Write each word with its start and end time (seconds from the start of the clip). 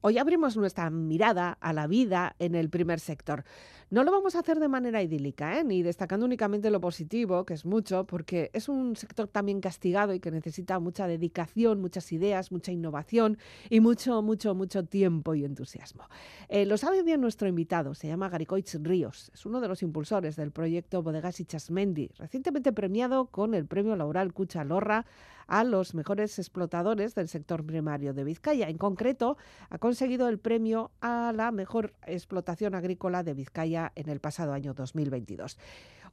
Hoy 0.00 0.16
abrimos 0.16 0.56
nuestra 0.56 0.90
mirada 0.90 1.58
a 1.60 1.72
la 1.72 1.88
vida 1.88 2.36
en 2.38 2.54
el 2.54 2.70
primer 2.70 3.00
sector. 3.00 3.42
No 3.90 4.04
lo 4.04 4.12
vamos 4.12 4.36
a 4.36 4.40
hacer 4.40 4.60
de 4.60 4.68
manera 4.68 5.02
idílica, 5.02 5.58
¿eh? 5.58 5.64
ni 5.64 5.82
destacando 5.82 6.24
únicamente 6.24 6.70
lo 6.70 6.80
positivo, 6.80 7.44
que 7.44 7.54
es 7.54 7.64
mucho, 7.64 8.04
porque 8.04 8.50
es 8.52 8.68
un 8.68 8.94
sector 8.94 9.26
también 9.26 9.60
castigado 9.60 10.14
y 10.14 10.20
que 10.20 10.30
necesita 10.30 10.78
mucha 10.78 11.08
dedicación, 11.08 11.80
muchas 11.80 12.12
ideas, 12.12 12.52
mucha 12.52 12.70
innovación 12.70 13.38
y 13.70 13.80
mucho, 13.80 14.22
mucho, 14.22 14.54
mucho 14.54 14.84
tiempo 14.84 15.34
y 15.34 15.44
entusiasmo. 15.44 16.04
Eh, 16.48 16.64
lo 16.64 16.76
sabe 16.76 17.02
bien 17.02 17.20
nuestro 17.20 17.48
invitado, 17.48 17.94
se 17.94 18.06
llama 18.06 18.28
Garicoich 18.28 18.76
Ríos, 18.80 19.32
es 19.34 19.46
uno 19.46 19.60
de 19.60 19.66
los 19.66 19.82
impulsores 19.82 20.36
del 20.36 20.52
proyecto 20.52 21.02
Bodegas 21.02 21.42
Chasmendi, 21.44 22.10
recientemente 22.18 22.72
premiado 22.72 23.26
con 23.26 23.52
el 23.52 23.66
premio 23.66 23.96
Laural 23.96 24.32
Cucha 24.32 24.62
Lorra 24.62 25.06
a 25.48 25.64
los 25.64 25.94
mejores 25.94 26.38
explotadores 26.38 27.14
del 27.14 27.28
sector 27.28 27.64
primario 27.64 28.14
de 28.14 28.22
Vizcaya. 28.22 28.68
En 28.68 28.78
concreto, 28.78 29.36
ha 29.70 29.78
conseguido 29.78 30.28
el 30.28 30.38
premio 30.38 30.92
a 31.00 31.32
la 31.34 31.50
mejor 31.50 31.94
explotación 32.06 32.74
agrícola 32.74 33.22
de 33.22 33.34
Vizcaya 33.34 33.90
en 33.96 34.10
el 34.10 34.20
pasado 34.20 34.52
año 34.52 34.74
2022. 34.74 35.58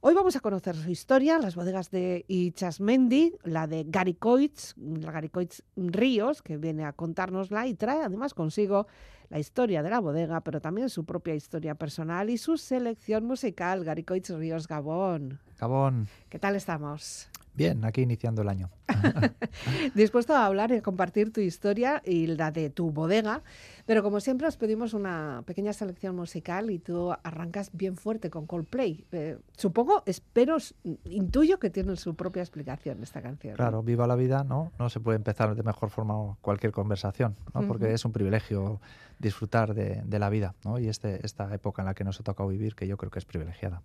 Hoy 0.00 0.14
vamos 0.14 0.36
a 0.36 0.40
conocer 0.40 0.74
su 0.74 0.90
historia, 0.90 1.38
las 1.38 1.54
bodegas 1.54 1.90
de 1.90 2.24
Ichasmendi, 2.28 3.34
la 3.44 3.66
de 3.66 3.84
Garicoitz, 3.86 4.74
la 4.76 5.12
Garicoitz 5.12 5.62
Ríos, 5.76 6.42
que 6.42 6.56
viene 6.56 6.84
a 6.84 6.92
contárnosla 6.92 7.66
y 7.66 7.74
trae 7.74 8.02
además 8.02 8.34
consigo 8.34 8.86
la 9.28 9.38
historia 9.38 9.82
de 9.82 9.90
la 9.90 10.00
bodega, 10.00 10.40
pero 10.42 10.60
también 10.60 10.88
su 10.90 11.04
propia 11.04 11.34
historia 11.34 11.74
personal 11.74 12.30
y 12.30 12.38
su 12.38 12.56
selección 12.56 13.24
musical, 13.24 13.84
Garicoitz 13.84 14.30
Ríos 14.30 14.68
Gabón. 14.68 15.40
Gabón. 15.58 16.08
¿Qué 16.28 16.38
tal 16.38 16.56
estamos? 16.56 17.28
Bien, 17.56 17.86
aquí 17.86 18.02
iniciando 18.02 18.42
el 18.42 18.50
año. 18.50 18.70
Dispuesto 19.94 20.34
a 20.34 20.44
hablar 20.44 20.72
y 20.72 20.82
compartir 20.82 21.32
tu 21.32 21.40
historia 21.40 22.02
y 22.04 22.26
la 22.26 22.50
de 22.50 22.68
tu 22.68 22.90
bodega, 22.90 23.42
pero 23.86 24.02
como 24.02 24.20
siempre 24.20 24.48
os 24.48 24.56
pedimos 24.56 24.94
una 24.94 25.42
pequeña 25.46 25.72
selección 25.72 26.16
musical 26.16 26.70
y 26.70 26.78
tú 26.78 27.12
arrancas 27.22 27.70
bien 27.72 27.96
fuerte 27.96 28.30
con 28.30 28.46
Coldplay. 28.46 29.06
Eh, 29.12 29.38
supongo, 29.56 30.02
espero, 30.06 30.56
intuyo 31.04 31.58
que 31.58 31.70
tiene 31.70 31.96
su 31.96 32.14
propia 32.16 32.42
explicación 32.42 33.02
esta 33.02 33.22
canción. 33.22 33.54
Claro, 33.54 33.82
viva 33.82 34.06
la 34.06 34.16
vida, 34.16 34.44
¿no? 34.44 34.72
No 34.78 34.88
se 34.90 34.98
puede 34.98 35.16
empezar 35.16 35.54
de 35.54 35.62
mejor 35.62 35.90
forma 35.90 36.36
cualquier 36.40 36.72
conversación, 36.72 37.36
¿no? 37.54 37.66
Porque 37.66 37.92
es 37.92 38.04
un 38.04 38.12
privilegio 38.12 38.80
disfrutar 39.18 39.74
de, 39.74 40.18
la 40.18 40.30
vida, 40.30 40.54
¿no? 40.64 40.78
Y 40.78 40.88
este, 40.88 41.24
esta 41.24 41.52
época 41.54 41.82
en 41.82 41.86
la 41.86 41.94
que 41.94 42.04
nos 42.04 42.20
ha 42.20 42.22
tocado 42.22 42.48
vivir, 42.48 42.74
que 42.74 42.86
yo 42.86 42.96
creo 42.96 43.10
que 43.10 43.18
es 43.18 43.24
privilegiada. 43.24 43.82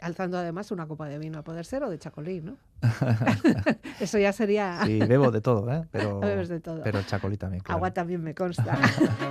Alzando 0.00 0.38
además 0.38 0.70
una 0.70 0.86
copa 0.86 1.08
de 1.08 1.18
vino 1.18 1.38
a 1.38 1.42
poder 1.42 1.64
ser 1.64 1.82
o 1.82 1.90
de 1.90 1.98
chacolí, 1.98 2.40
¿no? 2.40 2.56
Eso 4.00 4.18
ya 4.18 4.32
sería... 4.32 4.80
sí, 4.84 4.98
bebo 4.98 5.30
de 5.30 5.40
todo, 5.40 5.70
¿eh? 5.72 5.86
Pero, 5.92 6.20
de 6.20 6.60
todo. 6.60 6.82
Pero 6.82 7.02
chacolí 7.02 7.36
también, 7.36 7.62
claro. 7.62 7.76
Agua 7.76 7.92
también 7.92 8.22
me 8.22 8.34
consta. 8.34 8.78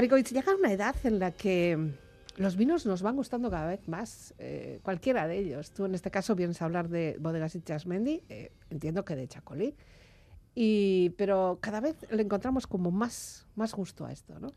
Caricovic, 0.00 0.30
llega 0.32 0.54
una 0.54 0.72
edad 0.72 0.96
en 1.04 1.18
la 1.18 1.30
que 1.30 1.92
los 2.38 2.56
vinos 2.56 2.86
nos 2.86 3.02
van 3.02 3.16
gustando 3.16 3.50
cada 3.50 3.66
vez 3.66 3.86
más, 3.86 4.32
eh, 4.38 4.80
cualquiera 4.82 5.28
de 5.28 5.38
ellos. 5.38 5.72
Tú 5.72 5.84
en 5.84 5.94
este 5.94 6.10
caso 6.10 6.34
vienes 6.34 6.62
a 6.62 6.64
hablar 6.64 6.88
de 6.88 7.18
Bodegas 7.20 7.54
y 7.54 7.60
Chasmendi, 7.60 8.22
eh, 8.30 8.50
entiendo 8.70 9.04
que 9.04 9.14
de 9.14 9.28
Chacolí, 9.28 9.76
y, 10.54 11.10
pero 11.18 11.58
cada 11.60 11.80
vez 11.80 11.96
le 12.10 12.22
encontramos 12.22 12.66
como 12.66 12.90
más, 12.90 13.46
más 13.56 13.74
gusto 13.74 14.06
a 14.06 14.12
esto, 14.12 14.40
¿no? 14.40 14.52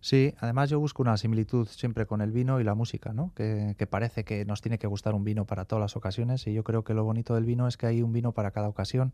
Sí, 0.00 0.32
además 0.38 0.70
yo 0.70 0.78
busco 0.78 1.02
una 1.02 1.16
similitud 1.16 1.66
siempre 1.66 2.06
con 2.06 2.20
el 2.20 2.30
vino 2.30 2.60
y 2.60 2.62
la 2.62 2.76
música, 2.76 3.12
¿no? 3.12 3.32
Que, 3.34 3.74
que, 3.76 3.88
parece 3.88 4.22
que 4.22 4.44
nos 4.44 4.60
tiene 4.60 4.78
que 4.78 4.86
gustar 4.86 5.12
un 5.12 5.24
vino 5.24 5.44
para 5.44 5.64
todas 5.64 5.80
las 5.80 5.96
ocasiones 5.96 6.46
y 6.46 6.54
yo 6.54 6.62
creo 6.62 6.84
que 6.84 6.94
lo 6.94 7.02
bonito 7.02 7.34
del 7.34 7.46
vino 7.46 7.66
es 7.66 7.76
que 7.76 7.86
hay 7.86 8.00
un 8.00 8.12
vino 8.12 8.30
para 8.30 8.52
cada 8.52 8.68
ocasión 8.68 9.10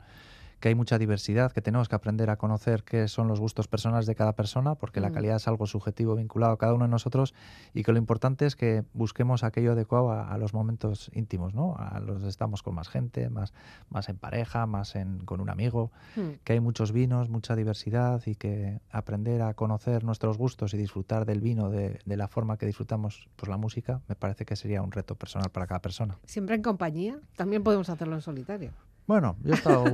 que 0.64 0.68
hay 0.70 0.74
mucha 0.74 0.96
diversidad, 0.96 1.52
que 1.52 1.60
tenemos 1.60 1.90
que 1.90 1.94
aprender 1.94 2.30
a 2.30 2.36
conocer 2.36 2.84
qué 2.84 3.06
son 3.06 3.28
los 3.28 3.38
gustos 3.38 3.68
personales 3.68 4.06
de 4.06 4.14
cada 4.14 4.32
persona, 4.32 4.76
porque 4.76 4.98
la 4.98 5.10
mm. 5.10 5.12
calidad 5.12 5.36
es 5.36 5.46
algo 5.46 5.66
subjetivo 5.66 6.16
vinculado 6.16 6.54
a 6.54 6.56
cada 6.56 6.72
uno 6.72 6.86
de 6.86 6.90
nosotros 6.90 7.34
y 7.74 7.82
que 7.82 7.92
lo 7.92 7.98
importante 7.98 8.46
es 8.46 8.56
que 8.56 8.82
busquemos 8.94 9.44
aquello 9.44 9.72
adecuado 9.72 10.10
a, 10.12 10.38
los 10.38 10.54
momentos 10.54 11.10
íntimos, 11.12 11.52
¿no? 11.52 11.76
A 11.76 12.00
los 12.00 12.22
estamos 12.22 12.62
con 12.62 12.74
más 12.74 12.88
gente, 12.88 13.28
más, 13.28 13.52
más 13.90 14.08
en 14.08 14.16
pareja, 14.16 14.64
más 14.64 14.96
en, 14.96 15.18
con 15.26 15.42
un 15.42 15.50
amigo, 15.50 15.92
mm. 16.16 16.40
que 16.44 16.54
hay 16.54 16.60
muchos 16.60 16.92
vinos, 16.92 17.28
mucha 17.28 17.56
diversidad 17.56 18.22
y 18.24 18.34
que 18.34 18.80
aprender 18.90 19.42
a 19.42 19.52
conocer 19.52 20.02
nuestros 20.02 20.38
gustos 20.38 20.72
y 20.72 20.78
disfrutar 20.78 21.26
del 21.26 21.42
vino 21.42 21.68
de, 21.68 22.00
de 22.06 22.16
la 22.16 22.26
forma 22.26 22.56
que 22.56 22.64
disfrutamos 22.64 23.28
pues, 23.36 23.50
la 23.50 23.58
música, 23.58 24.00
me 24.08 24.14
parece 24.14 24.46
que 24.46 24.56
sería 24.56 24.80
un 24.80 24.92
reto 24.92 25.14
personal 25.14 25.50
para 25.50 25.66
cada 25.66 25.82
persona. 25.82 26.16
Siempre 26.24 26.54
en 26.54 26.62
compañía, 26.62 27.18
también 27.36 27.62
podemos 27.62 27.90
hacerlo 27.90 28.14
en 28.14 28.22
solitario. 28.22 28.70
Bueno, 29.06 29.36
yo 29.42 29.52
he 29.52 29.54
estado, 29.56 29.84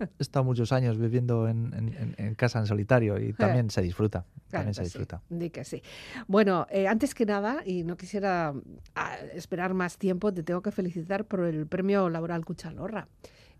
he 0.00 0.22
estado 0.22 0.44
muchos 0.44 0.72
años 0.72 0.98
viviendo 0.98 1.48
en, 1.48 2.14
en, 2.16 2.34
casa 2.34 2.58
en 2.58 2.66
solitario 2.66 3.18
y 3.18 3.32
también 3.32 3.70
se 3.70 3.82
disfruta. 3.82 4.24
también 4.50 4.74
se 4.74 4.82
disfruta. 4.82 5.22
Sí, 5.28 5.50
que 5.50 5.64
sí. 5.64 5.82
Bueno, 6.26 6.66
eh, 6.70 6.88
antes 6.88 7.14
que 7.14 7.24
nada, 7.24 7.62
y 7.64 7.84
no 7.84 7.96
quisiera 7.96 8.54
ah, 8.94 9.16
esperar 9.34 9.74
más 9.74 9.98
tiempo, 9.98 10.32
te 10.32 10.42
tengo 10.42 10.62
que 10.62 10.72
felicitar 10.72 11.24
por 11.24 11.40
el 11.40 11.66
premio 11.66 12.08
laboral 12.08 12.44
Cuchalorra. 12.44 13.08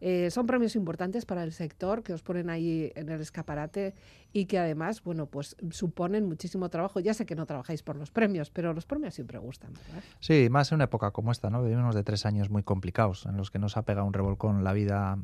Eh, 0.01 0.31
son 0.31 0.47
premios 0.47 0.77
importantes 0.77 1.27
para 1.27 1.43
el 1.43 1.53
sector 1.53 2.03
que 2.03 2.13
os 2.13 2.23
ponen 2.23 2.51
ahí 2.51 2.93
en 2.95 3.09
el 3.09 3.21
escaparate 3.21 3.95
y 4.33 4.47
que 4.47 4.59
además, 4.59 5.03
bueno, 5.03 5.27
pues 5.27 5.57
suponen 5.71 6.27
muchísimo 6.27 6.69
trabajo. 6.69 7.01
Ya 7.01 7.15
sé 7.15 7.27
que 7.27 7.35
no 7.35 7.47
trabajáis 7.47 7.83
por 7.83 7.97
los 7.97 8.11
premios, 8.11 8.51
pero 8.51 8.73
los 8.73 8.87
premios 8.87 9.15
siempre 9.15 9.39
gustan, 9.39 9.73
¿verdad? 9.73 10.03
Sí, 10.21 10.49
más 10.51 10.71
en 10.71 10.77
una 10.77 10.85
época 10.85 11.11
como 11.11 11.33
esta, 11.33 11.51
¿no? 11.51 11.63
Vivimos 11.63 11.95
de 11.95 12.05
tres 12.05 12.27
años 12.27 12.51
muy 12.51 12.63
complicados 12.63 13.27
en 13.27 13.37
los 13.37 13.51
que 13.51 13.59
nos 13.59 13.77
ha 13.77 13.83
pegado 13.83 14.07
un 14.07 14.13
revolcón 14.13 14.65
la 14.65 14.73
vida, 14.73 15.19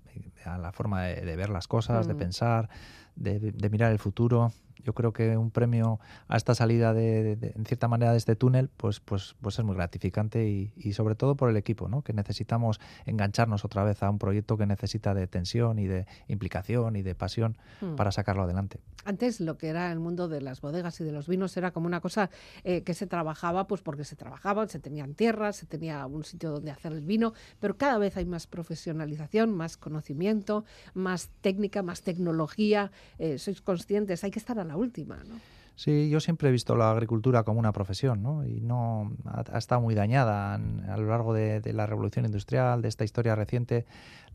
a 0.44 0.58
la 0.58 0.72
forma 0.72 1.04
de, 1.04 1.36
ver 1.36 1.50
las 1.50 1.68
cosas, 1.68 2.06
de 2.06 2.14
mm. 2.14 2.18
pensar, 2.18 2.68
de, 3.16 3.68
mirar 3.70 3.92
el 3.92 3.98
futuro. 3.98 4.52
Yo 4.82 4.92
creo 4.92 5.12
que 5.12 5.36
un 5.36 5.50
premio 5.50 6.00
a 6.28 6.36
esta 6.36 6.54
salida 6.54 6.92
de, 6.92 7.52
en 7.54 7.64
cierta 7.64 7.88
manera 7.88 8.12
de 8.12 8.18
este 8.18 8.36
túnel, 8.36 8.70
pues, 8.76 9.00
pues, 9.00 9.34
pues 9.40 9.58
es 9.58 9.64
muy 9.64 9.74
gratificante 9.76 10.46
y, 10.48 10.92
sobre 10.92 11.14
todo 11.14 11.36
por 11.36 11.50
el 11.50 11.56
equipo, 11.56 11.88
¿no? 11.88 12.02
que 12.02 12.12
necesitamos 12.12 12.80
engancharnos 13.06 13.64
otra 13.64 13.84
vez 13.84 14.02
a 14.02 14.10
un 14.10 14.18
proyecto 14.18 14.56
que 14.56 14.66
necesita 14.66 15.14
de 15.14 15.26
tensión 15.26 15.78
y 15.78 15.86
de 15.86 16.06
implicación 16.28 16.96
y 16.96 17.02
de 17.02 17.14
pasión 17.14 17.56
hmm. 17.80 17.94
para 17.94 18.12
sacarlo 18.12 18.42
adelante. 18.42 18.80
Antes 19.04 19.40
lo 19.40 19.58
que 19.58 19.68
era 19.68 19.90
el 19.92 20.00
mundo 20.00 20.28
de 20.28 20.40
las 20.40 20.60
bodegas 20.60 21.00
y 21.00 21.04
de 21.04 21.12
los 21.12 21.28
vinos 21.28 21.56
era 21.56 21.72
como 21.72 21.86
una 21.86 22.00
cosa 22.00 22.30
eh, 22.62 22.82
que 22.82 22.94
se 22.94 23.06
trabajaba, 23.06 23.66
pues 23.66 23.82
porque 23.82 24.04
se 24.04 24.16
trabajaban, 24.16 24.68
se 24.68 24.78
tenían 24.78 25.14
tierras, 25.14 25.56
se 25.56 25.66
tenía 25.66 26.06
un 26.06 26.24
sitio 26.24 26.50
donde 26.50 26.70
hacer 26.70 26.92
el 26.92 27.04
vino, 27.04 27.34
pero 27.60 27.76
cada 27.76 27.98
vez 27.98 28.16
hay 28.16 28.24
más 28.24 28.46
profesionalización, 28.46 29.50
más 29.54 29.76
conocimiento, 29.76 30.64
más 30.94 31.30
técnica, 31.40 31.82
más 31.82 32.02
tecnología 32.02 32.44
eh, 33.18 33.38
sois 33.38 33.60
conscientes, 33.60 34.24
hay 34.24 34.30
que 34.30 34.38
estar 34.38 34.58
la 34.64 34.76
última, 34.76 35.16
¿no? 35.28 35.36
Sí, 35.76 36.08
yo 36.08 36.20
siempre 36.20 36.48
he 36.48 36.52
visto 36.52 36.76
la 36.76 36.92
agricultura 36.92 37.42
como 37.42 37.58
una 37.58 37.72
profesión, 37.72 38.22
¿no? 38.22 38.46
Y 38.46 38.60
no 38.60 39.10
ha, 39.24 39.58
estado 39.58 39.80
muy 39.80 39.96
dañada 39.96 40.54
a 40.54 40.96
lo 40.96 41.08
largo 41.08 41.34
de, 41.34 41.60
la 41.72 41.86
revolución 41.86 42.24
industrial, 42.24 42.80
de 42.80 42.88
esta 42.88 43.02
historia 43.02 43.34
reciente, 43.34 43.84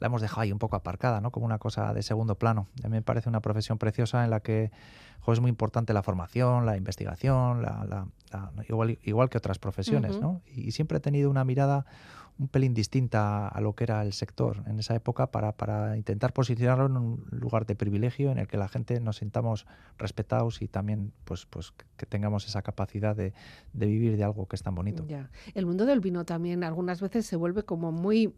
la 0.01 0.07
hemos 0.07 0.21
dejado 0.21 0.41
ahí 0.41 0.51
un 0.51 0.59
poco 0.59 0.75
aparcada, 0.75 1.21
¿no? 1.21 1.31
Como 1.31 1.45
una 1.45 1.57
cosa 1.57 1.93
de 1.93 2.03
segundo 2.03 2.35
plano. 2.35 2.67
A 2.83 2.89
mí 2.89 2.91
me 2.91 3.01
parece 3.01 3.29
una 3.29 3.39
profesión 3.39 3.77
preciosa 3.77 4.25
en 4.25 4.31
la 4.31 4.41
que 4.41 4.71
es 5.33 5.39
muy 5.39 5.49
importante 5.49 5.93
la 5.93 6.03
formación, 6.03 6.65
la 6.65 6.75
investigación, 6.75 7.61
la, 7.61 8.07
igual, 8.67 8.97
igual, 9.03 9.29
que 9.29 9.37
otras 9.37 9.59
profesiones, 9.59 10.19
¿no? 10.19 10.41
Y 10.47 10.71
siempre 10.71 10.97
he 10.97 11.01
tenido 11.01 11.29
una 11.29 11.43
mirada 11.43 11.85
un 12.39 12.47
pelín 12.47 12.73
distinta 12.73 13.47
a 13.47 13.61
lo 13.61 13.75
que 13.75 13.83
era 13.83 14.01
el 14.01 14.13
sector 14.13 14.63
en 14.65 14.79
esa 14.79 14.95
época 14.95 15.27
para, 15.27 15.51
para, 15.51 15.97
intentar 15.97 16.31
posicionarlo 16.31 16.85
en 16.85 16.97
un 16.97 17.27
lugar 17.31 17.65
de 17.65 17.75
privilegio 17.75 18.31
en 18.31 18.39
el 18.39 18.47
que 18.47 18.57
la 18.57 18.69
gente 18.69 18.99
nos 19.01 19.17
sintamos 19.17 19.67
respetados 19.97 20.61
y 20.61 20.69
también 20.69 21.11
pues, 21.25 21.45
pues 21.45 21.73
que 21.97 22.05
tengamos 22.05 22.47
esa 22.47 22.61
capacidad 22.61 23.15
de, 23.15 23.33
de 23.73 23.85
vivir 23.85 24.15
de 24.15 24.23
algo 24.23 24.47
que 24.47 24.55
es 24.55 24.63
tan 24.63 24.73
bonito. 24.73 25.05
Ya. 25.05 25.29
El 25.53 25.65
mundo 25.65 25.85
del 25.85 25.99
vino 25.99 26.25
también 26.25 26.63
algunas 26.63 27.01
veces 27.01 27.25
se 27.25 27.35
vuelve 27.35 27.63
como 27.63 27.91
muy... 27.91 28.33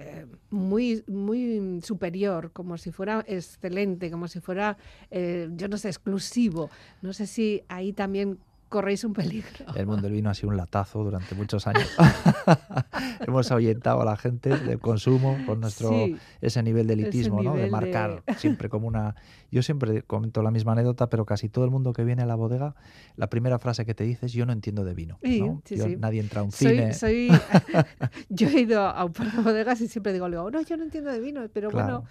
Eh, 0.00 0.26
muy, 0.50 1.02
muy 1.08 1.80
superior, 1.82 2.52
como 2.52 2.78
si 2.78 2.92
fuera 2.92 3.24
excelente, 3.26 4.12
como 4.12 4.28
si 4.28 4.38
fuera, 4.38 4.78
eh, 5.10 5.48
yo 5.56 5.66
no 5.66 5.76
sé, 5.76 5.88
exclusivo. 5.88 6.70
No 7.02 7.12
sé 7.12 7.26
si 7.26 7.64
ahí 7.66 7.92
también 7.92 8.38
corréis 8.68 9.04
un 9.04 9.12
peligro. 9.12 9.66
El 9.74 9.86
mundo 9.86 10.02
del 10.02 10.12
vino 10.12 10.30
ha 10.30 10.34
sido 10.34 10.50
un 10.50 10.56
latazo 10.56 11.02
durante 11.02 11.34
muchos 11.34 11.66
años. 11.66 11.88
Hemos 13.26 13.50
ahuyentado 13.50 14.02
a 14.02 14.04
la 14.04 14.16
gente 14.16 14.56
del 14.56 14.78
consumo 14.78 15.38
con 15.46 15.60
nuestro 15.60 15.92
ese 16.40 16.62
nivel 16.62 16.86
de 16.86 16.94
elitismo, 16.94 17.42
¿no? 17.42 17.54
de 17.54 17.70
marcar 17.70 18.22
siempre 18.36 18.68
como 18.68 18.86
una... 18.86 19.14
Yo 19.50 19.62
siempre 19.62 20.02
comento 20.02 20.42
la 20.42 20.50
misma 20.50 20.72
anécdota, 20.72 21.08
pero 21.08 21.24
casi 21.24 21.48
todo 21.48 21.64
el 21.64 21.70
mundo 21.70 21.92
que 21.92 22.04
viene 22.04 22.22
a 22.22 22.26
la 22.26 22.34
bodega, 22.34 22.74
la 23.16 23.30
primera 23.30 23.58
frase 23.58 23.86
que 23.86 23.94
te 23.94 24.04
dice 24.04 24.26
es 24.26 24.32
yo 24.32 24.44
no 24.44 24.52
entiendo 24.52 24.84
de 24.84 24.94
vino. 24.94 25.18
¿no? 25.22 25.62
nadie 25.98 26.20
entra 26.20 26.42
a 26.42 26.44
un 26.44 26.52
cine. 26.52 26.92
yo 28.28 28.48
he 28.48 28.60
ido 28.60 28.82
a 28.82 29.04
un 29.04 29.12
par 29.12 29.32
de 29.32 29.42
bodegas 29.42 29.80
y 29.80 29.88
siempre 29.88 30.12
digo, 30.12 30.28
no, 30.28 30.50
yo 30.62 30.76
no 30.76 30.84
entiendo 30.84 31.10
de 31.10 31.20
vino, 31.20 31.42
pero 31.52 31.70
bueno... 31.70 32.04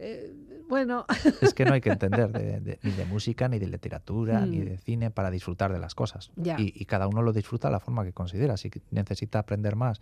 Eh, 0.00 0.32
bueno. 0.68 1.04
Es 1.42 1.54
que 1.54 1.64
no 1.64 1.74
hay 1.74 1.80
que 1.80 1.90
entender 1.90 2.78
ni 2.82 2.90
de 2.90 3.04
música, 3.06 3.48
ni 3.48 3.58
de 3.58 3.66
literatura, 3.66 4.46
ni 4.46 4.60
mm. 4.60 4.64
de 4.64 4.78
cine 4.78 5.10
para 5.10 5.30
disfrutar 5.30 5.72
de 5.72 5.78
las 5.78 5.94
cosas. 5.94 6.30
Y, 6.36 6.82
y, 6.82 6.84
cada 6.86 7.06
uno 7.06 7.22
lo 7.22 7.32
disfruta 7.32 7.68
de 7.68 7.72
la 7.72 7.80
forma 7.80 8.04
que 8.04 8.12
considera. 8.12 8.56
Si 8.56 8.70
necesita 8.90 9.40
aprender 9.40 9.76
más 9.76 10.00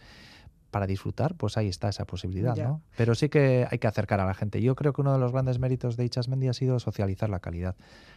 para 0.70 0.86
disfrutar, 0.86 1.34
pues 1.34 1.56
ahí 1.56 1.68
está 1.68 1.88
esa 1.88 2.04
posibilidad, 2.04 2.56
¿no? 2.56 2.82
Pero 2.96 3.14
sí 3.14 3.28
que 3.28 3.66
hay 3.70 3.78
que 3.78 3.86
acercar 3.86 4.20
a 4.20 4.26
la 4.26 4.34
gente. 4.34 4.60
Yo 4.60 4.74
creo 4.74 4.92
que 4.92 5.00
uno 5.00 5.12
de 5.12 5.18
los 5.18 5.32
grandes 5.32 5.58
méritos 5.58 5.96
de 5.96 6.04
Ichasmendi 6.04 6.48
ha 6.48 6.52
sido 6.52 6.78
socializar 6.78 7.30
la 7.30 7.40
calidad, 7.40 7.76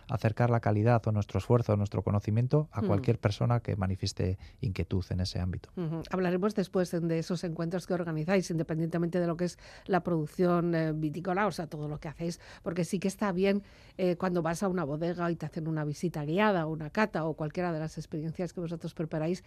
acercar 0.10 0.50
la 0.50 0.60
calidad 0.60 1.01
o 1.08 1.12
nuestro 1.12 1.38
esfuerzo, 1.38 1.74
o 1.74 1.77
nuestro 1.77 2.03
conocimiento 2.03 2.67
a 2.72 2.81
mm. 2.81 2.88
cualquier 2.88 3.20
persona 3.20 3.62
que 3.62 3.75
manifieste 3.75 4.38
inquietud 4.60 5.05
en 5.10 5.22
ese 5.22 5.39
ámbito. 5.39 5.70
Hablaremos 6.10 6.53
después 6.53 6.91
de 6.91 7.20
esos 7.20 7.43
encuentros 7.43 7.88
que 7.88 7.93
organizáis, 7.93 8.51
independientemente 8.51 9.20
de 9.20 9.27
lo 9.27 9.38
que 9.38 9.46
es 9.46 9.58
la 9.86 10.03
producción 10.03 10.75
eh, 10.75 10.91
vitícola, 10.91 11.48
o 11.48 11.51
sea, 11.51 11.67
todo 11.67 11.88
lo 11.88 12.00
que 12.00 12.10
hacéis, 12.10 12.39
porque 12.63 12.84
sí 12.84 13.00
que 13.00 13.08
está 13.08 13.31
bien 13.31 13.63
eh, 13.98 14.17
cuando 14.17 14.41
vas 14.41 14.63
a 14.63 14.67
una 14.67 14.84
bodega 14.84 15.31
y 15.31 15.36
te 15.36 15.46
hacen 15.46 15.67
una 15.67 15.86
visita 15.86 16.25
guiada, 16.25 16.65
o 16.65 16.72
una 16.72 16.89
cata 16.89 17.25
o 17.25 17.34
cualquiera 17.36 17.72
de 17.72 17.79
las 17.79 17.98
experiencias 17.98 18.53
que 18.53 18.60
vosotros 18.60 18.93
preparáis, 18.93 19.43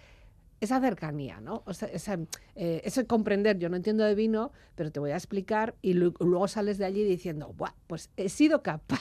esa 0.60 0.80
cercanía, 0.80 1.40
¿no? 1.40 1.62
O 1.66 1.74
sea, 1.74 1.88
eh, 2.56 2.80
ese 2.84 3.06
comprender, 3.06 3.58
yo 3.58 3.68
no 3.68 3.76
entiendo 3.76 4.04
de 4.04 4.14
vino, 4.14 4.52
pero 4.74 4.90
te 4.90 5.00
voy 5.00 5.10
a 5.10 5.16
explicar 5.16 5.74
y 5.82 5.94
luego 5.94 6.48
sales 6.48 6.78
de 6.78 6.84
allí 6.84 7.04
diciendo, 7.04 7.52
Buah, 7.56 7.74
pues 7.86 8.10
he 8.16 8.28
sido 8.28 8.62
capaz 8.62 9.00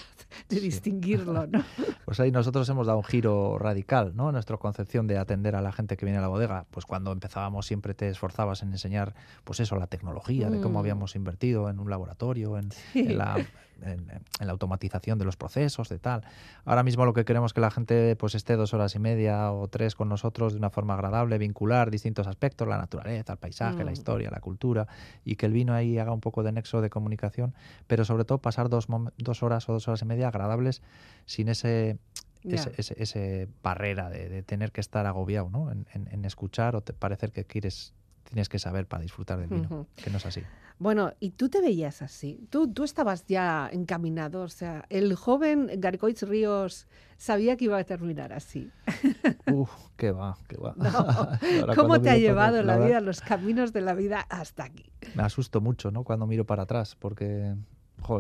de 0.50 0.60
distinguirlo, 0.60 1.48
¿no? 1.48 1.64
Pues 2.06 2.20
ahí 2.20 2.32
nosotros 2.32 2.68
hemos 2.68 2.86
dado 2.88 3.00
un 3.00 3.06
giro 3.06 3.58
radical, 3.58 4.14
¿no? 4.16 4.32
Nuestra 4.32 4.58
concepción 4.58 5.08
de 5.08 5.18
atender 5.18 5.56
a 5.56 5.62
la 5.62 5.72
gente 5.72 5.96
que 5.96 6.06
viene 6.06 6.20
a 6.20 6.22
la 6.22 6.28
bodega. 6.28 6.66
Pues 6.70 6.86
cuando 6.86 7.12
empezábamos 7.12 7.66
siempre 7.66 7.94
te 7.94 8.10
esforzabas 8.10 8.62
en 8.62 8.72
enseñar, 8.72 9.16
pues 9.46 9.62
eso, 9.62 9.78
la 9.78 9.88
tecnología, 9.88 10.50
de 10.50 10.60
cómo 10.60 10.78
mm. 10.78 10.82
habíamos 10.82 11.16
invertido 11.16 11.70
en 11.70 11.80
un 11.80 11.90
laboratorio, 11.90 12.58
en, 12.58 12.70
en 12.94 13.18
la 13.18 13.38
en, 13.82 14.08
la 14.40 14.52
automatización 14.52 15.20
de 15.20 15.26
los 15.26 15.38
procesos, 15.38 15.90
de 15.90 16.00
tal. 16.00 16.24
Ahora 16.66 16.84
mismo 16.84 17.06
lo 17.06 17.14
que 17.14 17.26
queremos 17.26 17.50
es 17.50 17.54
que 17.54 17.62
la 17.62 17.72
gente 17.72 18.16
pues 18.16 18.36
esté 18.36 18.56
dos 18.56 18.74
horas 18.74 18.96
y 18.96 19.00
media 19.00 19.52
o 19.52 19.68
tres 19.68 19.96
con 19.96 20.10
nosotros 20.10 20.54
de 20.54 20.60
una 20.60 20.70
forma 20.70 20.94
agradable, 20.94 21.38
vincular 21.38 21.92
distintos 21.92 22.28
aspectos, 22.28 22.68
la 22.68 22.78
naturaleza, 22.78 23.34
el 23.34 23.40
paisaje, 23.40 23.84
la 23.84 23.92
mm. 23.92 23.94
historia, 23.94 24.30
la 24.32 24.40
cultura, 24.40 24.88
y 25.24 25.36
que 25.36 25.46
el 25.46 25.54
vino 25.54 25.74
ahí 25.74 25.98
haga 25.98 26.12
un 26.12 26.22
poco 26.22 26.44
de 26.44 26.52
nexo 26.52 26.82
de 26.82 26.90
comunicación, 26.90 27.54
pero 27.88 28.06
sobre 28.06 28.26
todo 28.26 28.40
pasar 28.40 28.70
dos, 28.70 28.88
dos 29.18 29.44
horas 29.44 29.68
o 29.70 29.74
dos 29.74 29.88
horas 29.88 30.02
y 30.02 30.06
media 30.06 30.28
agradables 30.28 30.82
sin 31.26 31.50
ese 31.50 31.98
ese, 32.44 33.48
barrera 33.62 34.10
de, 34.10 34.44
tener 34.44 34.72
que 34.72 34.82
estar 34.82 35.06
agobiado 35.06 35.50
¿no? 35.50 35.72
en, 35.72 36.26
escuchar 36.26 36.76
o 36.76 36.82
te, 36.82 36.92
parecer 36.92 37.32
que 37.32 37.46
quieres 37.46 37.94
tienes 38.24 38.50
que 38.50 38.60
saber 38.60 38.88
para 38.88 39.04
disfrutar 39.04 39.40
del 39.40 39.48
vino, 39.48 39.88
que 39.96 40.10
no 40.10 40.18
es 40.18 40.26
así. 40.26 40.42
Bueno, 40.84 41.14
¿y 41.22 41.30
tú 41.30 41.48
te 41.48 41.62
veías 41.62 42.02
así? 42.02 42.46
¿Tú, 42.50 42.68
tú 42.68 42.84
estabas 42.84 43.26
ya 43.26 43.70
encaminado, 43.72 44.42
o 44.42 44.50
sea, 44.50 44.84
el 44.90 45.16
joven 45.16 45.70
Garcoitz 45.78 46.24
Ríos 46.24 46.88
sabía 47.16 47.56
que 47.56 47.64
iba 47.66 47.78
a 47.78 47.86
terminar 47.86 48.34
así. 48.34 48.70
Uf, 49.48 49.72
qué 49.96 50.12
va, 50.12 50.38
qué 50.50 50.58
va. 50.58 50.76
¿Cómo 51.76 52.02
te 52.02 52.10
ha 52.10 52.18
llevado 52.18 52.64
la 52.64 52.78
vida, 52.78 53.00
los 53.00 53.22
caminos 53.22 53.72
de 53.72 53.80
la 53.80 53.94
vida 53.94 54.26
hasta 54.30 54.66
aquí? 54.66 54.92
Me 55.16 55.24
asusto 55.24 55.62
mucho, 55.62 55.90
¿no? 55.90 56.04
Cuando 56.04 56.28
miro 56.28 56.44
para 56.44 56.64
atrás, 56.64 56.98
porque 57.00 57.56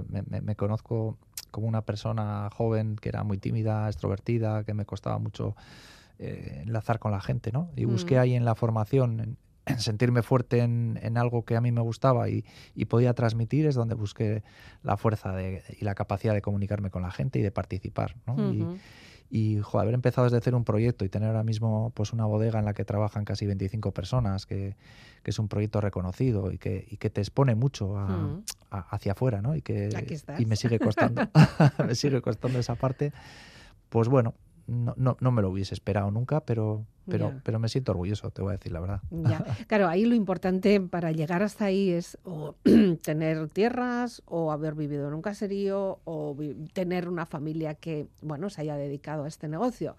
me, 0.08 0.56
conozco 0.56 1.18
como 1.52 1.68
una 1.68 1.82
persona 1.82 2.50
joven 2.56 2.96
que 2.96 3.10
era 3.10 3.26
muy 3.26 3.40
tímida, 3.40 3.90
extrovertida, 3.90 4.64
que 4.64 4.74
me 4.74 4.86
costaba 4.86 5.20
mucho 5.20 5.58
eh, 6.18 6.62
enlazar 6.66 7.00
con 7.00 7.12
la 7.12 7.20
gente, 7.20 7.52
¿no? 7.52 7.72
Y 7.76 7.84
busqué 7.84 8.16
Mm. 8.16 8.20
ahí 8.20 8.36
en 8.36 8.46
la 8.46 8.56
formación, 8.56 9.20
en, 9.20 9.38
en 9.66 9.80
sentirme 9.80 10.24
fuerte 10.24 10.60
en, 10.60 11.00
en 11.02 11.18
algo 11.18 11.46
que 11.46 11.56
a 11.56 11.62
mí 11.62 11.72
me 11.72 11.82
gustaba 11.82 12.30
y, 12.30 12.44
y 12.76 12.86
podía 12.86 13.14
transmitir, 13.14 13.66
es 13.66 13.76
donde 13.76 13.96
busqué 13.96 14.44
la 14.82 14.98
fuerza 14.98 15.32
de- 15.34 15.64
y 15.80 15.86
la 15.86 15.96
capacidad 15.96 16.34
de 16.34 16.42
comunicarme 16.42 16.90
con 16.90 17.02
la 17.02 17.12
gente 17.12 17.40
y 17.40 17.42
de 17.42 17.52
participar, 17.52 18.16
¿no? 18.28 18.36
Y- 18.52 18.62
y 19.30 19.60
jo, 19.62 19.80
haber 19.80 19.96
empezado 19.96 20.26
desde 20.30 20.42
cero 20.44 20.58
un 20.58 20.64
proyecto 20.64 21.06
y 21.06 21.10
tener 21.10 21.30
ahora 21.30 21.44
mismo 21.44 21.92
pues 21.96 22.14
una 22.14 22.26
bodega 22.26 22.60
en 22.60 22.66
la 22.66 22.74
que 22.76 22.86
trabajan 22.86 23.26
casi 23.26 23.48
25 23.48 23.92
personas, 23.92 24.46
que, 24.46 24.76
que 25.24 25.32
es 25.32 25.40
un 25.40 25.48
proyecto 25.48 25.82
reconocido 25.82 26.52
y 26.52 26.60
que, 26.60 26.86
y 26.88 26.98
que 26.98 27.10
te 27.10 27.22
expone 27.22 27.56
mucho 27.56 27.98
a- 27.98 28.10
Mm. 28.10 28.44
a- 28.70 28.80
hacia 28.96 29.14
afuera, 29.14 29.42
¿no? 29.42 29.56
Y 29.56 29.62
que 29.64 29.90
y 30.40 30.46
me 30.46 30.56
sigue 30.56 30.78
costando, 30.78 31.22
me 31.88 31.96
sigue 31.96 32.22
costando 32.22 32.60
esa 32.60 32.76
parte. 32.76 33.12
Pues 33.90 34.08
bueno, 34.08 34.36
no, 34.68 34.94
no, 34.98 35.18
no 35.20 35.32
me 35.32 35.42
lo 35.42 35.50
hubiese 35.50 35.74
esperado 35.74 36.10
nunca, 36.12 36.42
pero, 36.42 36.86
pero, 37.08 37.34
pero 37.44 37.60
me 37.60 37.68
siento 37.70 37.92
orgulloso, 37.92 38.32
te 38.32 38.42
voy 38.42 38.52
a 38.52 38.58
decir 38.58 38.72
la 38.72 38.80
verdad. 38.80 39.02
Ya, 39.12 39.44
claro, 39.68 39.88
ahí 39.88 40.06
lo 40.06 40.16
importante 40.16 40.80
para 40.80 41.12
llegar 41.12 41.44
hasta 41.44 41.66
ahí 41.66 41.92
es 41.92 42.18
o 42.24 42.56
tener 43.02 43.48
tierras 43.50 44.22
o 44.26 44.52
haber 44.52 44.76
vivido 44.76 45.08
en 45.08 45.14
un 45.14 45.22
caserío 45.22 46.00
o 46.06 46.36
tener 46.74 47.10
una 47.10 47.26
familia 47.26 47.76
que, 47.76 48.08
bueno, 48.22 48.50
se 48.50 48.62
haya 48.62 48.76
dedicado 48.76 49.26
a 49.26 49.28
este 49.28 49.48
negocio. 49.48 49.96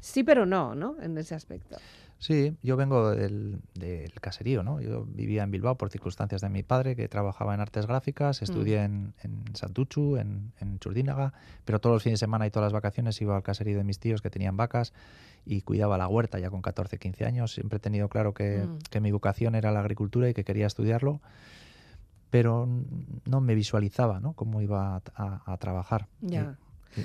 Sí, 0.00 0.22
pero 0.22 0.44
no, 0.44 0.74
¿no? 0.74 0.96
En 1.00 1.16
ese 1.16 1.34
aspecto. 1.34 1.76
Sí, 2.24 2.56
yo 2.62 2.76
vengo 2.78 3.10
del, 3.10 3.60
del 3.74 4.12
caserío, 4.18 4.62
¿no? 4.62 4.80
Yo 4.80 5.04
vivía 5.04 5.42
en 5.42 5.50
Bilbao 5.50 5.76
por 5.76 5.90
circunstancias 5.90 6.40
de 6.40 6.48
mi 6.48 6.62
padre, 6.62 6.96
que 6.96 7.06
trabajaba 7.06 7.52
en 7.52 7.60
artes 7.60 7.86
gráficas, 7.86 8.40
estudié 8.40 8.82
en, 8.82 9.12
en 9.22 9.44
Santuchu, 9.54 10.16
en, 10.16 10.52
en 10.58 10.78
Churdínaga, 10.78 11.34
pero 11.66 11.80
todos 11.80 11.96
los 11.96 12.02
fines 12.02 12.18
de 12.20 12.24
semana 12.24 12.46
y 12.46 12.50
todas 12.50 12.68
las 12.68 12.72
vacaciones 12.72 13.20
iba 13.20 13.36
al 13.36 13.42
caserío 13.42 13.76
de 13.76 13.84
mis 13.84 13.98
tíos 13.98 14.22
que 14.22 14.30
tenían 14.30 14.56
vacas 14.56 14.94
y 15.44 15.60
cuidaba 15.60 15.98
la 15.98 16.08
huerta 16.08 16.38
ya 16.38 16.48
con 16.48 16.62
14, 16.62 16.96
15 16.98 17.26
años. 17.26 17.52
Siempre 17.52 17.76
he 17.76 17.80
tenido 17.80 18.08
claro 18.08 18.32
que, 18.32 18.66
Mm. 18.66 18.78
que 18.90 19.00
mi 19.02 19.12
vocación 19.12 19.54
era 19.54 19.70
la 19.70 19.80
agricultura 19.80 20.26
y 20.30 20.32
que 20.32 20.44
quería 20.44 20.66
estudiarlo, 20.66 21.20
pero 22.30 22.66
no 23.26 23.40
me 23.42 23.54
visualizaba, 23.54 24.18
¿no? 24.20 24.32
Cómo 24.32 24.60
iba 24.62 24.96
a, 24.96 25.02
a- 25.14 25.42
a 25.52 25.56
trabajar. 25.58 26.06
Ya. 26.22 26.56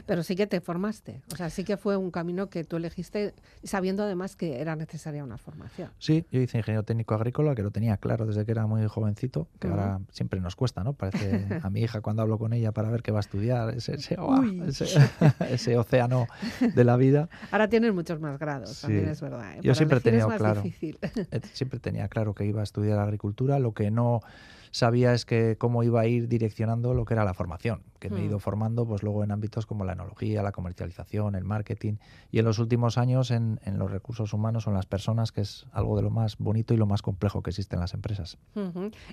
Pero 0.05 0.23
sí 0.23 0.35
que 0.35 0.47
te 0.47 0.61
formaste. 0.61 1.21
O 1.33 1.35
sea, 1.35 1.49
sí 1.49 1.63
que 1.63 1.77
fue 1.77 1.97
un 1.97 2.11
camino 2.11 2.49
que 2.49 2.63
tú 2.63 2.77
elegiste 2.77 3.33
sabiendo 3.63 4.03
además 4.03 4.35
que 4.35 4.59
era 4.61 4.75
necesaria 4.75 5.23
una 5.23 5.37
formación. 5.37 5.89
Sí, 5.99 6.25
yo 6.31 6.41
hice 6.41 6.57
ingeniero 6.57 6.83
técnico 6.83 7.13
agrícola, 7.15 7.55
que 7.55 7.63
lo 7.63 7.71
tenía 7.71 7.97
claro 7.97 8.25
desde 8.25 8.45
que 8.45 8.51
era 8.51 8.67
muy 8.67 8.85
jovencito, 8.87 9.47
que 9.59 9.67
Ujú. 9.67 9.75
ahora 9.75 9.99
siempre 10.11 10.39
nos 10.41 10.55
cuesta, 10.55 10.83
¿no? 10.83 10.93
Parece 10.93 11.59
a 11.63 11.69
mi 11.69 11.81
hija 11.81 12.01
cuando 12.01 12.21
hablo 12.21 12.37
con 12.37 12.53
ella 12.53 12.71
para 12.71 12.89
ver 12.89 13.01
qué 13.01 13.11
va 13.11 13.19
a 13.19 13.21
estudiar, 13.21 13.69
ese, 13.75 13.95
ese. 13.95 14.17
Uy. 14.19 14.61
ese, 14.67 14.85
ese 15.49 15.77
océano 15.77 16.27
de 16.75 16.83
la 16.83 16.97
vida. 16.97 17.29
Ahora 17.51 17.67
tienes 17.67 17.93
muchos 17.93 18.19
más 18.19 18.37
grados, 18.39 18.69
Sí. 18.69 18.81
también 18.83 19.09
es 19.09 19.21
verdad. 19.21 19.53
¿eh? 19.53 19.55
Yo 19.57 19.61
Para 19.71 19.75
siempre 19.75 19.99
más 20.27 20.37
claro. 20.37 20.61
difícil. 20.61 20.99
Eh, 21.31 21.41
Siempre 21.53 21.79
tenía 21.79 22.07
claro 22.07 22.33
que 22.33 22.45
iba 22.45 22.61
a 22.61 22.63
estudiar 22.63 22.97
agricultura, 22.99 23.59
lo 23.59 23.73
que 23.73 23.91
no 23.91 24.21
sabía 24.71 25.13
es 25.13 25.25
que 25.25 25.57
cómo 25.57 25.83
iba 25.83 26.01
a 26.01 26.07
ir 26.07 26.27
direccionando 26.27 26.93
lo 26.93 27.05
que 27.05 27.13
era 27.13 27.23
la 27.23 27.33
formación, 27.33 27.83
que 27.99 28.09
me 28.09 28.21
he 28.21 28.25
ido 28.25 28.39
formando 28.39 28.85
pues 28.85 29.03
luego 29.03 29.23
en 29.23 29.31
ámbitos 29.31 29.65
como 29.65 29.85
la 29.85 29.93
enología, 29.93 30.43
la 30.43 30.51
comercialización, 30.51 31.35
el 31.35 31.43
marketing 31.43 31.95
y 32.31 32.39
en 32.39 32.45
los 32.45 32.59
últimos 32.59 32.97
años 32.97 33.31
en, 33.31 33.59
en 33.63 33.77
los 33.77 33.91
recursos 33.91 34.33
humanos 34.33 34.67
o 34.67 34.69
en 34.69 34.75
las 34.75 34.85
personas, 34.85 35.31
que 35.31 35.41
es 35.41 35.65
algo 35.71 35.95
de 35.95 36.03
lo 36.03 36.09
más 36.09 36.37
bonito 36.37 36.73
y 36.73 36.77
lo 36.77 36.85
más 36.85 37.01
complejo 37.01 37.41
que 37.41 37.49
existe 37.49 37.75
en 37.75 37.81
las 37.81 37.93
empresas. 37.93 38.37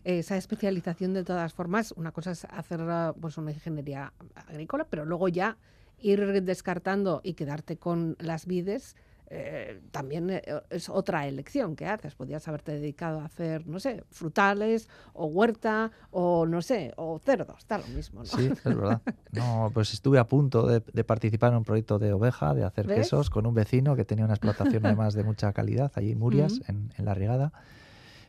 Esa 0.04 0.36
especialización, 0.36 1.14
de 1.14 1.24
todas 1.24 1.52
formas, 1.52 1.92
una 1.92 2.12
cosa 2.12 2.30
es 2.30 2.44
hacer 2.44 2.80
pues, 3.20 3.38
una 3.38 3.52
ingeniería 3.52 4.12
agrícola, 4.34 4.86
pero 4.88 5.04
luego 5.04 5.28
ya 5.28 5.56
ir 5.98 6.42
descartando 6.42 7.20
y 7.24 7.34
quedarte 7.34 7.76
con 7.76 8.16
las 8.18 8.46
vides. 8.46 8.96
Eh, 9.28 9.80
también 9.90 10.30
eh, 10.30 10.42
es 10.70 10.88
otra 10.88 11.26
elección 11.26 11.74
que 11.74 11.86
haces. 11.86 12.14
Podrías 12.14 12.46
haberte 12.46 12.72
dedicado 12.72 13.20
a 13.20 13.24
hacer, 13.24 13.66
no 13.66 13.80
sé, 13.80 14.04
frutales 14.10 14.88
o 15.14 15.26
huerta 15.26 15.90
o 16.10 16.46
no 16.46 16.62
sé, 16.62 16.92
o 16.96 17.18
cerdos, 17.18 17.58
está 17.58 17.78
lo 17.78 17.86
mismo, 17.88 18.20
¿no? 18.20 18.26
Sí, 18.26 18.46
es 18.46 18.64
verdad. 18.64 19.02
No, 19.32 19.70
pues 19.74 19.92
estuve 19.92 20.18
a 20.18 20.28
punto 20.28 20.66
de, 20.66 20.82
de 20.92 21.04
participar 21.04 21.52
en 21.52 21.58
un 21.58 21.64
proyecto 21.64 21.98
de 21.98 22.12
oveja, 22.12 22.54
de 22.54 22.64
hacer 22.64 22.86
¿Ves? 22.86 22.98
quesos 22.98 23.30
con 23.30 23.46
un 23.46 23.54
vecino 23.54 23.96
que 23.96 24.04
tenía 24.04 24.24
una 24.24 24.34
explotación 24.34 24.86
además 24.86 25.14
de 25.14 25.24
mucha 25.24 25.52
calidad, 25.52 25.90
allí 25.94 26.12
en 26.12 26.18
Murias, 26.18 26.60
en, 26.68 26.92
en 26.96 27.04
La 27.04 27.14
Rigada. 27.14 27.52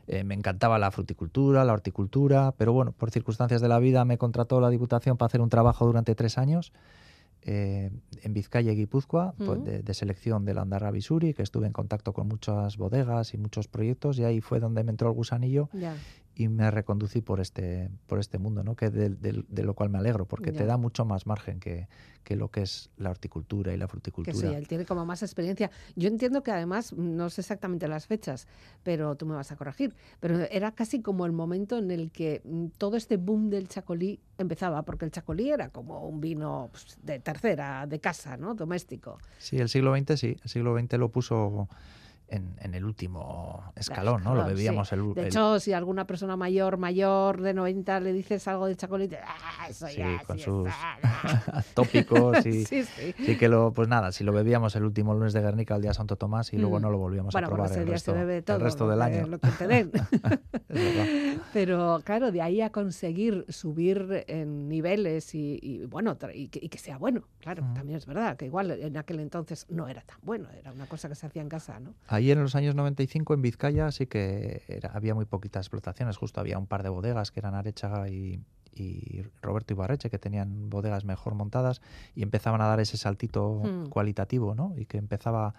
Eh, 0.08 0.24
me 0.24 0.36
encantaba 0.36 0.80
la 0.80 0.89
fruticultura, 0.89 1.66
la 1.66 1.74
horticultura, 1.74 2.54
pero 2.58 2.72
bueno, 2.72 2.94
por 2.94 3.12
circunstancias 3.12 3.60
de 3.60 3.68
la 3.68 3.77
vida 3.77 4.06
me 4.06 4.18
contrató 4.18 4.62
la 4.62 4.70
Diputación 4.70 5.18
para 5.18 5.27
hacer 5.27 5.42
un 5.42 5.50
trabajo 5.50 5.86
durante 5.86 6.16
tres 6.16 6.38
años 6.38 6.72
eh, 7.44 7.91
en 8.24 8.34
Vizcaya 8.34 8.72
y 8.72 8.75
Guipúzcoa, 8.75 9.34
pues, 9.38 9.63
de, 9.63 9.82
de 9.82 9.94
selección 9.94 10.46
de 10.46 10.53
la 10.53 10.62
Andarra 10.62 10.91
Bisuri, 10.91 11.34
que 11.34 11.44
estuve 11.44 11.67
en 11.67 11.74
contacto 11.74 12.13
con 12.13 12.27
muchas 12.27 12.77
bodegas 12.77 13.34
y 13.34 13.38
muchos 13.38 13.67
proyectos, 13.67 14.20
y 14.20 14.24
ahí 14.24 14.41
fue 14.41 14.60
donde 14.60 14.84
me 14.84 14.91
entró 14.91 15.10
el 15.10 15.15
gusanillo. 15.15 15.70
Y 16.39 16.50
me 16.50 16.70
reconducí 16.70 17.22
por 17.22 17.39
este, 17.39 17.89
por 18.06 18.20
este 18.20 18.38
mundo, 18.38 18.63
¿no? 18.63 18.75
que 18.75 18.89
de, 18.91 19.10
de- 19.10 19.44
de 19.48 19.63
lo 19.63 19.74
cual 19.74 19.89
me 19.89 19.98
alegro, 19.98 20.25
porque 20.25 20.51
Ya. 20.51 20.60
te 20.60 20.65
da 20.65 20.77
mucho 20.77 21.03
más 21.03 21.25
margen 21.25 21.60
que, 21.60 21.88
que 22.24 22.36
lo 22.36 22.51
que 22.51 22.62
es 22.62 22.91
la 22.98 23.10
horticultura 23.10 23.74
y 23.74 23.77
la 23.77 23.88
Que 23.88 23.91
fruticultura. 23.91 24.50
sí, 24.50 24.53
él 24.53 24.67
tiene 24.67 24.86
como 24.86 25.03
más 25.06 25.24
experiencia. 25.24 25.72
Yo 25.96 26.08
entiendo 26.10 26.44
que 26.44 26.51
además, 26.51 26.94
no 26.94 27.29
sé 27.32 27.41
exactamente 27.41 27.88
las 27.88 28.06
fechas, 28.06 28.48
pero 28.84 29.15
tú 29.15 29.25
me 29.25 29.34
vas 29.34 29.51
a 29.51 29.56
corregir, 29.56 29.96
pero 30.20 30.38
era 30.51 30.72
casi 30.74 31.01
como 31.01 31.25
el 31.25 31.32
momento 31.32 31.77
en 31.79 31.89
el 31.89 32.12
que 32.12 32.41
mm, 32.44 32.67
todo 32.77 32.98
este 32.98 33.17
boom 33.17 33.50
del 33.50 33.67
chacolí 33.67 34.20
empezaba, 34.38 34.84
porque 34.84 35.06
el 35.06 35.12
chacolí 35.12 35.50
era 35.50 35.70
como 35.70 36.08
un 36.08 36.22
vino 36.22 36.70
pues, 36.72 36.98
de 37.01 37.20
tercera, 37.20 37.88
de 37.88 38.00
casa, 38.00 38.38
¿no? 38.38 38.53
Doméstico. 38.53 39.17
Sí, 39.39 39.58
el 39.58 39.70
siglo 39.70 39.96
XX 39.98 40.20
sí, 40.20 40.38
el 40.44 40.50
siglo 40.50 40.77
XX 40.77 40.94
lo 41.00 41.10
puso 41.10 41.67
en, 42.29 42.55
en 42.60 42.74
el 42.74 42.84
último 42.86 43.63
escalón, 43.75 44.24
¿no? 44.24 44.31
Lo 44.36 44.41
escalón, 44.41 44.50
sí. 44.50 44.55
bebíamos 44.55 44.91
el, 44.91 45.13
De 45.13 45.22
el- 45.22 45.27
hecho, 45.27 45.60
si 45.60 45.74
alguna 45.74 46.05
persona 46.07 46.36
mayor, 46.36 46.77
mayor 46.77 47.41
de 47.41 47.53
90 47.53 48.00
le 48.01 48.12
dices 48.13 48.48
algo 48.48 48.65
de 48.67 48.75
chacolí, 48.75 49.07
te- 49.07 49.19
¡ah, 49.19 49.67
eso 49.69 49.88
Sí, 49.88 49.98
ya 49.98 50.22
con 50.25 50.38
sí 50.38 50.43
sus 50.43 50.67
está". 50.67 51.63
tópicos 51.74 52.46
y 52.46 52.65
sí, 52.65 52.84
sí. 52.84 53.15
sí 53.25 53.38
que 53.38 53.48
lo, 53.48 53.72
pues 53.74 53.88
nada, 53.88 54.12
si 54.12 54.24
lo 54.24 54.34
bebíamos 54.34 54.75
el 54.75 54.84
último 54.84 55.13
lunes 55.13 55.34
de 55.34 55.41
Guernica, 55.41 55.75
el 55.75 55.81
día 55.81 55.93
Santo 55.93 56.15
Tomás, 56.17 56.51
y 56.53 56.57
luego 56.57 56.79
Mm. 56.79 56.81
no 56.81 56.89
lo 56.91 56.98
volvíamos 56.98 57.31
Bueno, 57.34 57.48
a 57.48 57.51
probar 57.51 57.72
el 57.72 57.86
día 57.86 57.93
resto, 57.93 58.13
bebe 58.13 58.41
todo 58.41 58.57
el 58.57 58.63
resto 58.63 58.88
del 58.89 59.01
año. 59.01 59.27
lo 59.27 59.39
que 59.39 59.50
te 59.51 59.67
den. 59.67 59.91
Pero 61.53 62.01
claro, 62.03 62.31
de 62.31 62.41
ahí 62.41 62.62
a 62.62 62.72
conseguir 62.72 63.46
subir 63.50 64.25
en 64.27 64.67
niveles 64.67 65.34
y, 65.34 65.60
y, 65.62 65.86
bueno, 65.86 66.17
y 66.34 66.50
que, 66.50 66.60
y 66.62 66.69
que 66.69 66.77
sea 66.77 66.98
bueno, 66.98 67.24
claro, 67.39 67.63
Mm. 67.63 67.74
también 67.74 67.98
es 67.98 68.05
verdad, 68.05 68.38
que 68.38 68.46
igual 68.46 68.72
en 68.72 68.98
aquel 68.98 69.19
entonces 69.19 69.65
no 69.69 69.88
era 69.88 70.01
tan 70.01 70.17
bueno, 70.22 70.50
era 70.51 70.72
una 70.72 70.86
cosa 70.86 71.10
que 71.10 71.15
se 71.15 71.25
hacía 71.25 71.41
en 71.41 71.50
casa, 71.50 71.79
¿no? 71.79 71.93
Ahí 72.17 72.31
en 72.31 72.39
los 72.41 72.55
años 72.55 72.74
95 72.74 73.36
en 73.36 73.43
Vizcaya 73.43 73.91
sí 73.91 74.07
que 74.07 74.63
era- 74.67 74.89
había 74.89 75.13
muy 75.13 75.25
poquitas 75.25 75.65
explotaciones, 75.67 76.17
justo 76.17 76.39
había 76.41 76.57
un 76.57 76.65
par 76.65 76.81
de 76.81 76.89
bodegas 76.89 77.29
que 77.29 77.39
eran 77.41 77.53
Arechaga 77.53 78.09
y, 78.09 78.39
y 78.74 79.21
Roberto 79.43 79.75
Ibarreche 79.75 80.09
que 80.09 80.17
tenían 80.17 80.67
bodegas 80.71 81.05
mejor 81.05 81.36
montadas 81.36 81.79
y 82.15 82.24
empezaban 82.24 82.59
a 82.62 82.65
dar 82.65 82.79
ese 82.79 82.97
saltito 82.97 83.62
Hmm. 83.63 83.89
cualitativo, 83.89 84.55
¿no? 84.55 84.74
Y 84.77 84.86
que 84.86 84.97
empezaba 84.97 85.53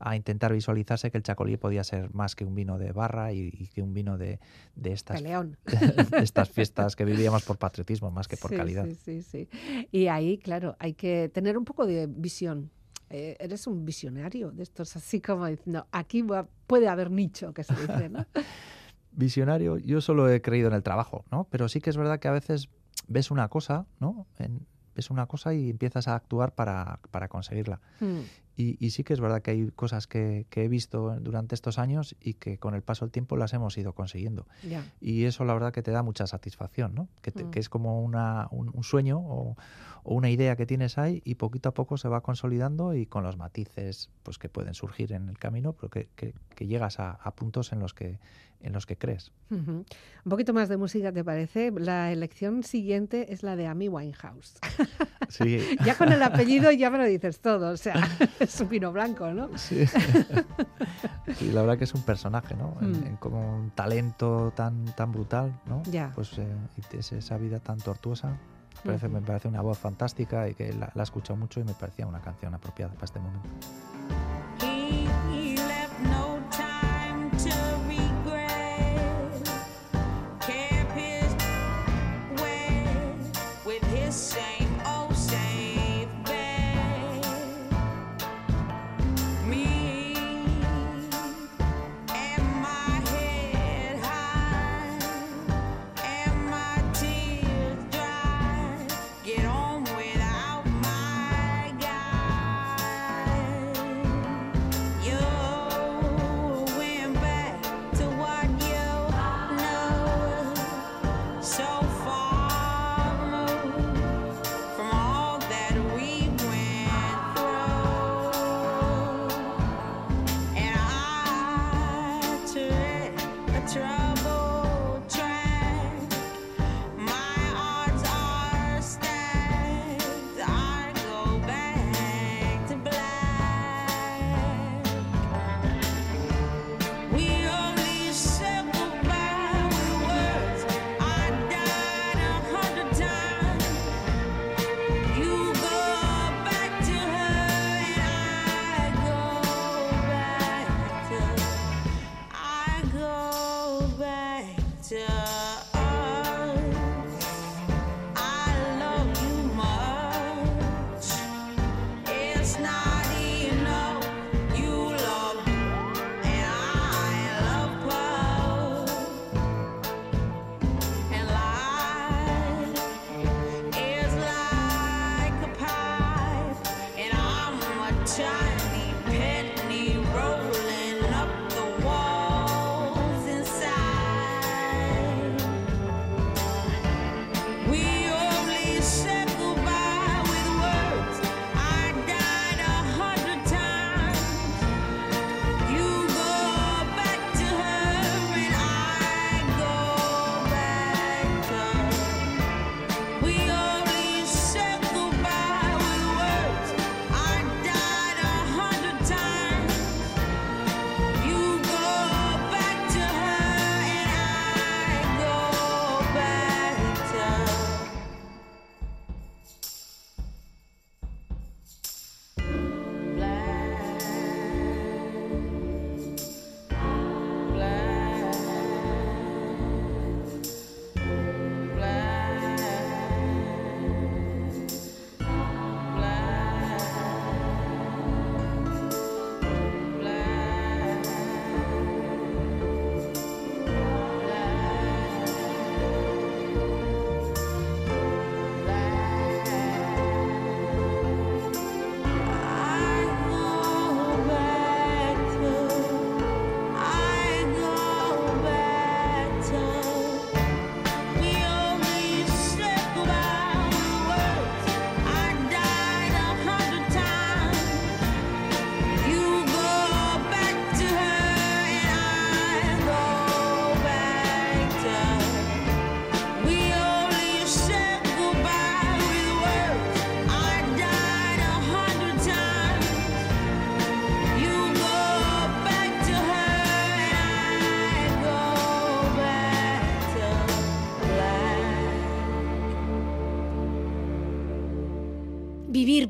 a 0.00 0.16
intentar 0.16 0.52
visualizarse 0.52 1.12
que 1.12 1.18
el 1.18 1.22
chacolí 1.22 1.56
podía 1.58 1.84
ser 1.84 2.12
más 2.12 2.34
que 2.34 2.44
un 2.44 2.56
vino 2.56 2.76
de 2.76 2.90
barra 2.90 3.32
y, 3.32 3.52
y 3.56 3.68
que 3.68 3.80
un 3.80 3.94
vino 3.94 4.18
de, 4.18 4.40
de 4.74 4.92
estas, 4.92 5.22
Peleón. 5.22 5.58
de 6.10 6.24
estas 6.24 6.50
fiestas 6.50 6.96
que 6.96 7.04
vivíamos 7.04 7.44
por 7.44 7.56
patriotismo 7.56 8.10
más 8.10 8.26
que 8.26 8.36
por 8.36 8.50
Sí, 8.50 8.56
calidad. 8.56 8.84
Sí, 8.86 8.94
sí, 8.96 9.22
sí. 9.22 9.48
Y 9.92 10.08
ahí, 10.08 10.38
claro, 10.38 10.74
hay 10.80 10.94
que 10.94 11.28
tener 11.28 11.56
un 11.56 11.64
poco 11.64 11.86
de 11.86 12.08
visión. 12.08 12.70
Eh, 13.10 13.36
eres 13.40 13.66
un 13.66 13.84
visionario 13.84 14.52
de 14.52 14.62
estos, 14.62 14.94
así 14.96 15.20
como 15.20 15.46
diciendo, 15.46 15.86
aquí 15.90 16.22
va- 16.22 16.46
puede 16.66 16.88
haber 16.88 17.10
nicho, 17.10 17.52
que 17.52 17.64
se 17.64 17.74
dice, 17.74 18.08
¿no? 18.08 18.24
Visionario, 19.12 19.76
yo 19.78 20.00
solo 20.00 20.30
he 20.30 20.40
creído 20.40 20.68
en 20.68 20.74
el 20.74 20.82
trabajo, 20.84 21.24
¿no? 21.32 21.44
Pero 21.50 21.68
sí 21.68 21.80
que 21.80 21.90
es 21.90 21.96
verdad 21.96 22.20
que 22.20 22.28
a 22.28 22.32
veces 22.32 22.68
ves 23.08 23.30
una 23.32 23.48
cosa, 23.48 23.86
¿no? 23.98 24.26
En- 24.38 24.66
ves 24.94 25.10
una 25.10 25.26
cosa 25.26 25.54
y 25.54 25.70
empiezas 25.70 26.06
a 26.08 26.14
actuar 26.14 26.54
para, 26.54 27.00
para 27.10 27.28
conseguirla. 27.28 27.80
Mm, 28.00 28.20
Y, 28.56 28.76
y 28.84 28.90
sí 28.90 29.04
que 29.04 29.14
es 29.14 29.20
verdad 29.20 29.40
que 29.40 29.52
hay 29.52 29.70
cosas 29.70 30.06
que, 30.06 30.44
que 30.50 30.64
he 30.64 30.68
visto 30.68 31.16
durante 31.20 31.54
estos 31.54 31.78
años 31.78 32.14
y 32.20 32.34
que 32.34 32.58
con 32.58 32.74
el 32.74 32.82
paso 32.82 33.04
del 33.06 33.12
tiempo 33.12 33.36
las 33.38 33.54
hemos 33.54 33.78
ido 33.78 33.94
consiguiendo. 33.94 34.46
ya. 34.68 34.84
Y 35.00 35.24
eso 35.24 35.44
la 35.44 35.54
verdad 35.54 35.72
que 35.72 35.82
te 35.82 35.90
da 35.92 36.02
mucha 36.02 36.26
satisfacción, 36.26 36.94
¿no? 36.94 37.08
Que, 37.22 37.30
te- 37.30 37.44
Mm. 37.44 37.50
que 37.52 37.58
es 37.60 37.68
como 37.70 38.02
una, 38.02 38.48
un, 38.50 38.70
un 38.74 38.82
sueño 38.84 39.18
o, 39.18 39.56
o 40.02 40.14
una 40.14 40.28
idea 40.28 40.56
que 40.56 40.66
tienes 40.66 40.98
ahí 40.98 41.22
y 41.24 41.36
poquito 41.36 41.70
a 41.70 41.74
poco 41.74 41.96
se 41.96 42.08
va 42.08 42.20
consolidando 42.22 42.94
y 42.94 43.06
con 43.06 43.22
los 43.22 43.36
matices 43.38 44.10
pues 44.22 44.38
que 44.38 44.48
pueden 44.50 44.74
surgir 44.74 45.12
en 45.12 45.28
el 45.30 45.38
camino, 45.38 45.72
pero 45.72 45.88
que, 45.88 46.08
que- 46.16 46.34
que 46.54 46.66
llegas 46.66 46.98
a, 47.00 47.12
a 47.12 47.34
puntos 47.34 47.72
en 47.72 47.78
los 47.78 47.94
que, 47.94 48.18
en 48.60 48.74
los 48.74 48.84
que 48.84 48.96
crees. 48.98 49.32
Un 49.50 49.86
poquito 50.28 50.52
más 50.52 50.68
de 50.68 50.76
música, 50.76 51.10
¿te 51.12 51.24
parece? 51.24 51.70
La 51.74 52.12
elección 52.12 52.62
siguiente 52.62 53.32
es 53.32 53.42
la 53.42 53.56
de 53.56 53.66
Amy 53.66 53.88
Winehouse. 53.88 54.58
Sí, 55.30 55.58
Ya 55.86 55.96
con 55.96 56.12
el 56.12 56.22
apellido 56.22 56.70
ya 56.72 56.90
me 56.90 56.98
lo 56.98 57.04
dices 57.04 57.40
todo, 57.40 57.70
o 57.70 57.76
sea, 57.78 57.94
es 58.44 58.60
un 58.60 58.68
vino 58.68 58.92
blanco, 58.92 59.30
¿no? 59.30 59.56
Sí. 59.56 59.84
Sí, 61.38 61.52
la 61.52 61.60
verdad 61.62 61.78
que 61.78 61.84
es 61.84 61.94
un 61.94 62.02
personaje, 62.02 62.56
¿no? 62.56 62.74
En, 62.80 62.90
Mm. 62.90 63.06
en 63.06 63.16
como 63.16 63.56
un 63.56 63.70
talento 63.70 64.52
tan, 64.56 64.84
tan 64.96 65.12
brutal, 65.12 65.52
¿no? 65.66 65.82
Ya. 65.84 66.10
Pues 66.14 66.36
eh, 66.38 66.46
y 66.92 66.96
es 66.96 67.12
esa 67.12 67.36
vida 67.36 67.60
tan 67.60 67.78
tortuosa. 67.78 68.36
Me 68.84 69.20
parece 69.20 69.46
una 69.46 69.60
voz 69.60 69.78
fantástica 69.78 70.48
y 70.48 70.54
que 70.54 70.72
la, 70.72 70.90
la 70.94 71.02
he 71.02 71.04
escuchado 71.04 71.36
mucho 71.36 71.60
y 71.60 71.64
me 71.64 71.74
parecía 71.74 72.06
una 72.06 72.20
canción 72.20 72.54
apropiada 72.54 72.92
para 72.94 73.04
este 73.04 73.20
momento. 73.20 73.48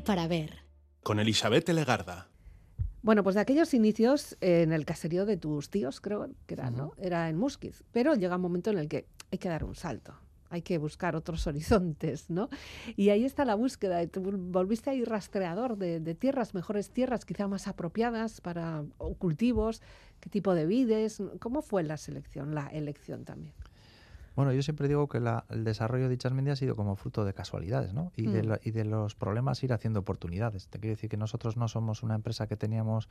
Para 0.03 0.27
ver. 0.27 0.59
Con 1.03 1.19
Elizabeth 1.19 1.67
Legarda. 1.69 2.27
Bueno, 3.03 3.23
pues 3.23 3.33
de 3.35 3.41
aquellos 3.41 3.73
inicios 3.73 4.37
en 4.41 4.71
el 4.71 4.85
caserío 4.85 5.25
de 5.25 5.37
tus 5.37 5.69
tíos, 5.69 6.01
creo 6.01 6.29
que 6.45 6.53
era, 6.53 6.69
¿no? 6.69 6.93
Era 6.97 7.29
en 7.29 7.37
Musquiz. 7.37 7.83
Pero 7.91 8.13
llega 8.13 8.35
un 8.35 8.41
momento 8.43 8.69
en 8.69 8.77
el 8.77 8.87
que 8.87 9.07
hay 9.31 9.39
que 9.39 9.49
dar 9.49 9.63
un 9.63 9.73
salto. 9.73 10.13
Hay 10.51 10.61
que 10.61 10.77
buscar 10.77 11.15
otros 11.15 11.47
horizontes, 11.47 12.29
¿no? 12.29 12.49
Y 12.95 13.09
ahí 13.09 13.25
está 13.25 13.43
la 13.43 13.55
búsqueda. 13.55 14.05
Tú 14.07 14.21
volviste 14.21 14.91
ahí 14.91 15.03
rastreador 15.03 15.77
de, 15.77 15.99
de 15.99 16.13
tierras, 16.13 16.53
mejores 16.53 16.91
tierras, 16.91 17.25
quizá 17.25 17.47
más 17.47 17.67
apropiadas 17.67 18.39
para 18.39 18.83
cultivos, 19.17 19.81
qué 20.19 20.29
tipo 20.29 20.53
de 20.53 20.67
vides. 20.67 21.23
¿Cómo 21.39 21.63
fue 21.63 21.81
la 21.81 21.97
selección, 21.97 22.53
la 22.53 22.67
elección 22.67 23.25
también? 23.25 23.55
Bueno, 24.35 24.53
yo 24.53 24.61
siempre 24.61 24.87
digo 24.87 25.07
que 25.09 25.17
el 25.17 25.63
desarrollo 25.63 26.07
de 26.07 26.15
Ichasmendi 26.15 26.51
ha 26.51 26.55
sido 26.55 26.75
como 26.75 26.95
fruto 26.95 27.25
de 27.25 27.33
casualidades, 27.33 27.93
¿no? 27.93 28.11
Y, 28.15 28.27
de, 28.27 28.43
mm. 28.43 28.55
y, 28.63 28.71
de, 28.71 28.85
los 28.85 29.15
problemas 29.15 29.61
ir 29.63 29.73
haciendo 29.73 29.99
oportunidades. 29.99 30.67
Te 30.67 30.79
quiero 30.79 30.95
decir 30.95 31.09
que 31.09 31.17
nosotros 31.17 31.57
no 31.57 31.67
somos 31.67 32.01
una 32.01 32.15
empresa 32.15 32.47
que 32.47 32.55
teníamos 32.55 33.09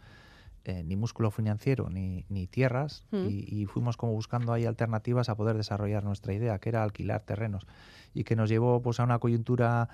eh, 0.65 0.83
ni 0.85 0.95
músculo 0.95 1.31
financiero 1.31 1.89
ni, 1.89 2.27
ni 2.29 2.47
tierras 2.47 3.07
mm. 3.13 3.27
y, 3.29 3.65
fuimos 3.65 3.97
como 3.97 4.13
buscando 4.13 4.53
ahí 4.53 4.67
alternativas 4.67 5.31
a 5.31 5.35
poder 5.35 5.57
desarrollar 5.57 6.05
nuestra 6.05 6.35
idea, 6.35 6.59
que 6.59 6.69
era 6.69 6.83
alquilar 6.83 7.23
terrenos 7.23 7.67
y 8.13 8.25
que 8.25 8.37
nos 8.37 8.51
llevó 8.51 8.83
pues 8.83 9.01
a 9.01 9.05
una 9.05 9.19
coyuntura 9.19 9.89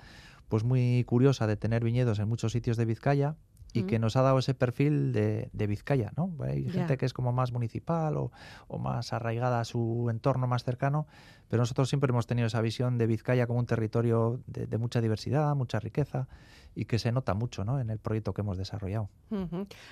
pues 0.49 0.65
muy 0.65 1.05
curiosa 1.05 1.47
de 1.47 1.55
tener 1.55 1.85
viñedos 1.85 2.19
en 2.19 2.27
muchos 2.27 2.51
sitios 2.51 2.75
de 2.75 2.83
Vizcaya 2.83 3.35
y 3.73 3.83
que 3.83 3.99
nos 3.99 4.15
ha 4.15 4.21
dado 4.21 4.39
ese 4.39 4.53
perfil 4.53 5.11
de, 5.11 5.49
de 5.53 5.67
Vizcaya, 5.67 6.11
¿no? 6.15 6.33
Hay 6.43 6.69
gente 6.69 6.97
que 6.97 7.05
es 7.05 7.13
como 7.13 7.31
más 7.31 7.51
municipal 7.51 8.17
o, 8.17 8.31
o, 8.67 8.79
más 8.79 9.13
arraigada 9.13 9.59
a 9.59 9.65
su 9.65 10.07
entorno 10.09 10.47
más 10.47 10.63
cercano, 10.63 11.07
pero 11.49 11.61
nosotros 11.61 11.89
siempre 11.89 12.11
hemos 12.11 12.27
tenido 12.27 12.47
esa 12.47 12.61
visión 12.61 12.97
de 12.97 13.07
Vizcaya 13.07 13.47
como 13.47 13.59
un 13.59 13.65
territorio 13.65 14.41
de, 14.47 14.77
mucha 14.77 15.01
diversidad, 15.01 15.55
mucha 15.55 15.79
riqueza 15.79 16.27
y 16.75 16.85
que 16.85 16.99
se 16.99 17.11
nota 17.11 17.33
mucho 17.33 17.63
¿no? 17.65 17.79
en 17.79 17.89
el 17.89 17.99
proyecto 17.99 18.33
que 18.33 18.41
hemos 18.41 18.57
desarrollado. 18.57 19.09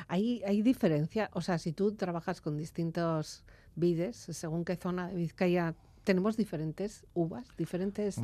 ¿Hay, 0.08 0.42
¿Hay 0.46 0.62
diferencia? 0.62 1.30
O 1.34 1.42
sea, 1.42 1.58
si 1.58 1.72
tú 1.72 1.94
trabajas 1.94 2.42
con 2.42 2.58
distintos 2.58 3.44
vides, 3.76 4.18
según 4.18 4.66
qué 4.66 4.76
zona 4.76 5.08
de 5.08 5.16
Vizcaya, 5.16 5.76
¿tenemos 6.04 6.38
diferentes 6.38 7.06
uvas, 7.14 7.46
diferentes 7.58 8.18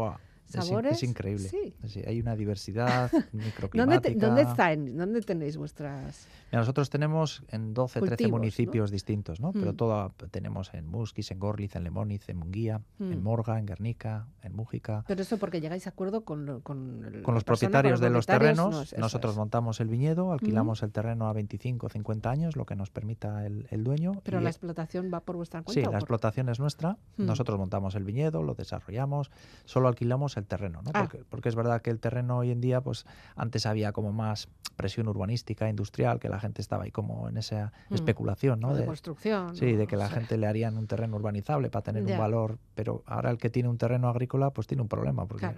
sabores. 0.52 0.94
Es, 0.94 1.04
increíble. 1.04 1.50
Sí. 1.50 1.74
hay 2.06 2.20
una 2.20 2.36
diversidad 2.36 3.12
microclimática. 3.32 4.10
¿Dónde, 4.10 4.26
¿Dónde, 4.26 4.42
está, 4.42 4.76
¿Dónde 4.76 5.22
tenéis 5.22 5.58
vuestras...? 5.58 6.28
nosotros 6.52 6.90
tenemos 6.90 7.44
en 7.50 7.74
12, 7.74 8.02
13 8.02 8.28
municipios 8.28 8.92
distintos, 8.92 9.40
¿no? 9.40 9.54
Pero 9.54 9.74
mm. 9.74 9.76
todo 9.76 10.14
tenemos 10.32 10.74
en 10.74 10.86
Musquis, 10.86 11.32
en 11.32 11.40
Gorliz, 11.40 11.76
en 11.76 11.84
Lemoniz, 11.86 12.28
en 12.28 12.38
Munguía, 12.38 12.82
en 13.00 13.20
mm. 13.20 13.24
Morga, 13.24 13.58
en 13.58 13.66
Guernica, 13.66 14.28
en 14.44 14.56
Mújica. 14.56 15.06
Pero 15.08 15.22
eso 15.22 15.38
porque 15.38 15.62
llegáis 15.62 15.88
a 15.88 15.92
acuerdo 15.92 16.26
con, 16.26 16.62
con, 16.62 17.22
con 17.24 17.34
los 17.34 17.44
propietarios 17.44 18.00
de 18.00 18.10
los 18.10 18.26
terrenos. 18.26 18.94
nosotros 18.98 19.38
montamos 19.38 19.80
el 19.80 19.88
viñedo, 19.88 20.32
alquilamos 20.32 20.84
el 20.84 20.92
terreno 20.92 21.28
a 21.28 21.34
25 21.34 21.86
o 21.86 21.90
50 21.90 22.30
años, 22.30 22.56
lo 22.56 22.66
que 22.66 22.76
nos 22.76 22.90
permita 22.90 23.46
el, 23.46 23.68
el 23.70 23.84
dueño. 23.84 24.22
Pero 24.24 24.42
la 24.42 24.50
explotación 24.50 25.12
va 25.14 25.22
por 25.22 25.36
vuestra 25.36 25.62
cuenta. 25.62 25.82
Sí, 25.82 25.92
la 25.92 25.98
explotación 25.98 26.50
es 26.50 26.60
nuestra. 26.60 26.98
Mm. 27.18 27.26
Nosotros 27.26 27.58
montamos 27.58 27.96
el 27.96 28.04
viñedo, 28.04 28.44
lo 28.44 28.56
desarrollamos, 28.56 29.32
solo 29.66 29.88
alquilamos 29.88 30.38
el 30.38 30.41
terreno, 30.46 30.82
¿no? 30.84 30.92
Ah. 30.94 31.02
Porque, 31.02 31.24
porque, 31.30 31.50
es 31.50 31.56
verdad 31.56 31.82
que 31.82 31.90
el 31.90 32.00
terreno 32.00 32.38
hoy 32.38 32.52
en 32.52 32.62
día, 32.62 32.82
pues 32.82 33.06
antes 33.36 33.66
había 33.66 33.92
como 33.92 34.12
más 34.12 34.48
presión 34.76 35.08
urbanística, 35.08 35.70
industrial, 35.70 36.20
que 36.20 36.30
la 36.30 36.40
gente 36.40 36.62
estaba 36.62 36.84
ahí 36.84 36.92
como 36.92 37.30
en 37.30 37.38
esa 37.38 37.72
mm. 37.90 37.94
especulación, 37.94 38.60
¿no? 38.60 38.74
De, 38.74 38.86
construcción. 38.86 39.56
Sí, 39.56 39.74
de 39.74 39.88
que 39.88 39.96
la 39.96 40.10
gente 40.10 40.38
le 40.38 40.48
harían 40.48 40.78
un 40.78 40.88
terreno 40.88 41.16
urbanizable 41.16 41.70
para 41.70 41.84
tener 41.84 42.04
un 42.04 42.18
valor, 42.18 42.58
pero 42.76 43.04
ahora 43.06 43.30
el 43.32 43.38
que 43.38 43.50
tiene 43.50 43.70
un 43.70 43.78
terreno 43.78 44.10
agrícola, 44.10 44.52
pues 44.52 44.68
tiene 44.68 44.82
un 44.82 44.90
problema, 44.90 45.26
porque, 45.26 45.50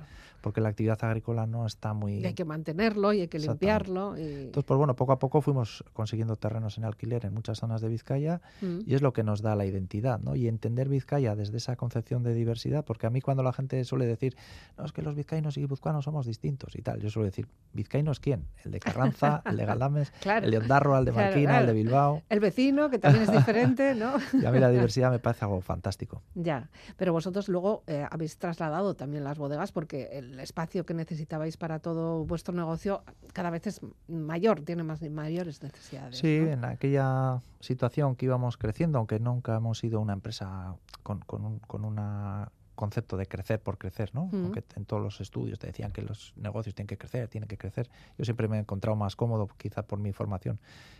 porque 0.41 0.61
la 0.61 0.69
actividad 0.69 1.03
agrícola 1.03 1.45
no 1.45 1.65
está 1.65 1.93
muy... 1.93 2.19
Y 2.19 2.25
hay 2.25 2.33
que 2.33 2.45
mantenerlo 2.45 3.13
y 3.13 3.21
hay 3.21 3.27
que 3.27 3.39
limpiarlo. 3.39 4.15
Entonces, 4.17 4.65
pues 4.65 4.77
bueno, 4.77 4.95
poco 4.95 5.13
a 5.13 5.19
poco 5.19 5.41
fuimos 5.41 5.83
consiguiendo 5.93 6.35
terrenos 6.35 6.77
en 6.77 6.85
alquiler 6.85 7.25
en 7.25 7.33
muchas 7.33 7.59
zonas 7.59 7.81
de 7.81 7.87
Vizcaya 7.87 8.41
mm. 8.61 8.79
y 8.85 8.93
es 8.93 9.01
lo 9.01 9.13
que 9.13 9.23
nos 9.23 9.41
da 9.41 9.55
la 9.55 9.65
identidad, 9.65 10.19
¿no? 10.19 10.35
Y 10.35 10.47
entender 10.47 10.89
Vizcaya 10.89 11.35
desde 11.35 11.57
esa 11.57 11.75
concepción 11.75 12.23
de 12.23 12.33
diversidad, 12.33 12.83
porque 12.85 13.07
a 13.07 13.09
mí 13.09 13.21
cuando 13.21 13.43
la 13.43 13.53
gente 13.53 13.83
suele 13.85 14.05
decir, 14.05 14.35
no, 14.77 14.85
es 14.85 14.91
que 14.91 15.01
los 15.01 15.15
vizcaínos 15.15 15.57
y 15.57 15.61
guipuzcoanos 15.61 16.05
somos 16.05 16.25
distintos 16.25 16.75
y 16.75 16.81
tal, 16.81 16.99
yo 16.99 17.09
suelo 17.09 17.25
decir, 17.25 17.47
¿vizcaínos 17.73 18.19
quién? 18.19 18.45
El 18.63 18.71
de 18.71 18.79
Carranza, 18.79 19.41
el 19.45 19.57
de 19.57 19.65
Galdames, 19.65 20.13
el 20.25 20.51
de 20.51 20.57
Ondarroa, 20.57 20.99
el 20.99 21.05
de 21.05 21.11
Marquina, 21.11 21.59
el 21.59 21.67
de 21.67 21.73
Bilbao. 21.73 22.21
El 22.29 22.39
vecino, 22.39 22.89
que 22.89 22.99
también 22.99 23.23
es 23.23 23.31
diferente, 23.31 23.95
¿no? 23.95 24.15
y 24.33 24.45
a 24.45 24.51
mí 24.51 24.59
la 24.59 24.69
diversidad 24.69 25.11
me 25.11 25.19
parece 25.19 25.45
algo 25.45 25.61
fantástico. 25.61 26.21
Ya, 26.35 26.69
pero 26.97 27.13
vosotros 27.13 27.49
luego 27.49 27.83
eh, 27.87 28.05
habéis 28.09 28.37
trasladado 28.37 28.95
también 28.95 29.23
las 29.23 29.37
bodegas 29.37 29.71
porque 29.71 30.09
el 30.13 30.39
espacio 30.39 30.85
que 30.85 30.93
necesitabais 30.93 31.57
para 31.57 31.79
todo 31.79 32.25
vuestro 32.25 32.53
negocio 32.53 33.03
cada 33.33 33.49
vez 33.49 33.67
es 33.67 33.81
mayor, 34.07 34.61
tiene 34.61 34.83
más 34.83 35.01
mayores 35.09 35.61
necesidades. 35.61 36.17
Sí, 36.17 36.37
en 36.37 36.65
aquella 36.65 37.41
situación 37.59 38.15
que 38.15 38.25
íbamos 38.25 38.57
creciendo, 38.57 38.97
aunque 38.97 39.19
nunca 39.19 39.55
hemos 39.55 39.79
sido 39.79 39.99
una 39.99 40.13
empresa 40.13 40.75
con, 41.03 41.19
con, 41.19 41.45
un, 41.45 41.59
con 41.59 41.85
una 41.85 42.51
concepto 42.75 43.17
de 43.17 43.25
crecer 43.25 43.61
por 43.61 43.77
crecer, 43.77 44.11
¿no? 44.13 44.29
Aunque 44.33 44.63
en 44.75 44.85
todos 44.85 45.01
los 45.01 45.21
estudios 45.21 45.59
te 45.59 45.67
decían 45.67 45.91
que 45.91 46.01
los 46.01 46.33
negocios 46.35 46.73
tienen 46.75 46.87
que 46.87 46.97
crecer, 46.97 47.27
tienen 47.27 47.47
que 47.47 47.57
crecer. 47.57 47.89
Yo 48.17 48.25
siempre 48.25 48.47
me 48.47 48.57
he 48.57 48.59
encontrado 48.59 48.95
más 48.95 49.15
cómodo, 49.15 49.47
quizá 49.57 49.83
por 49.83 49.99
mi 49.99 50.11
formación, 50.11 50.59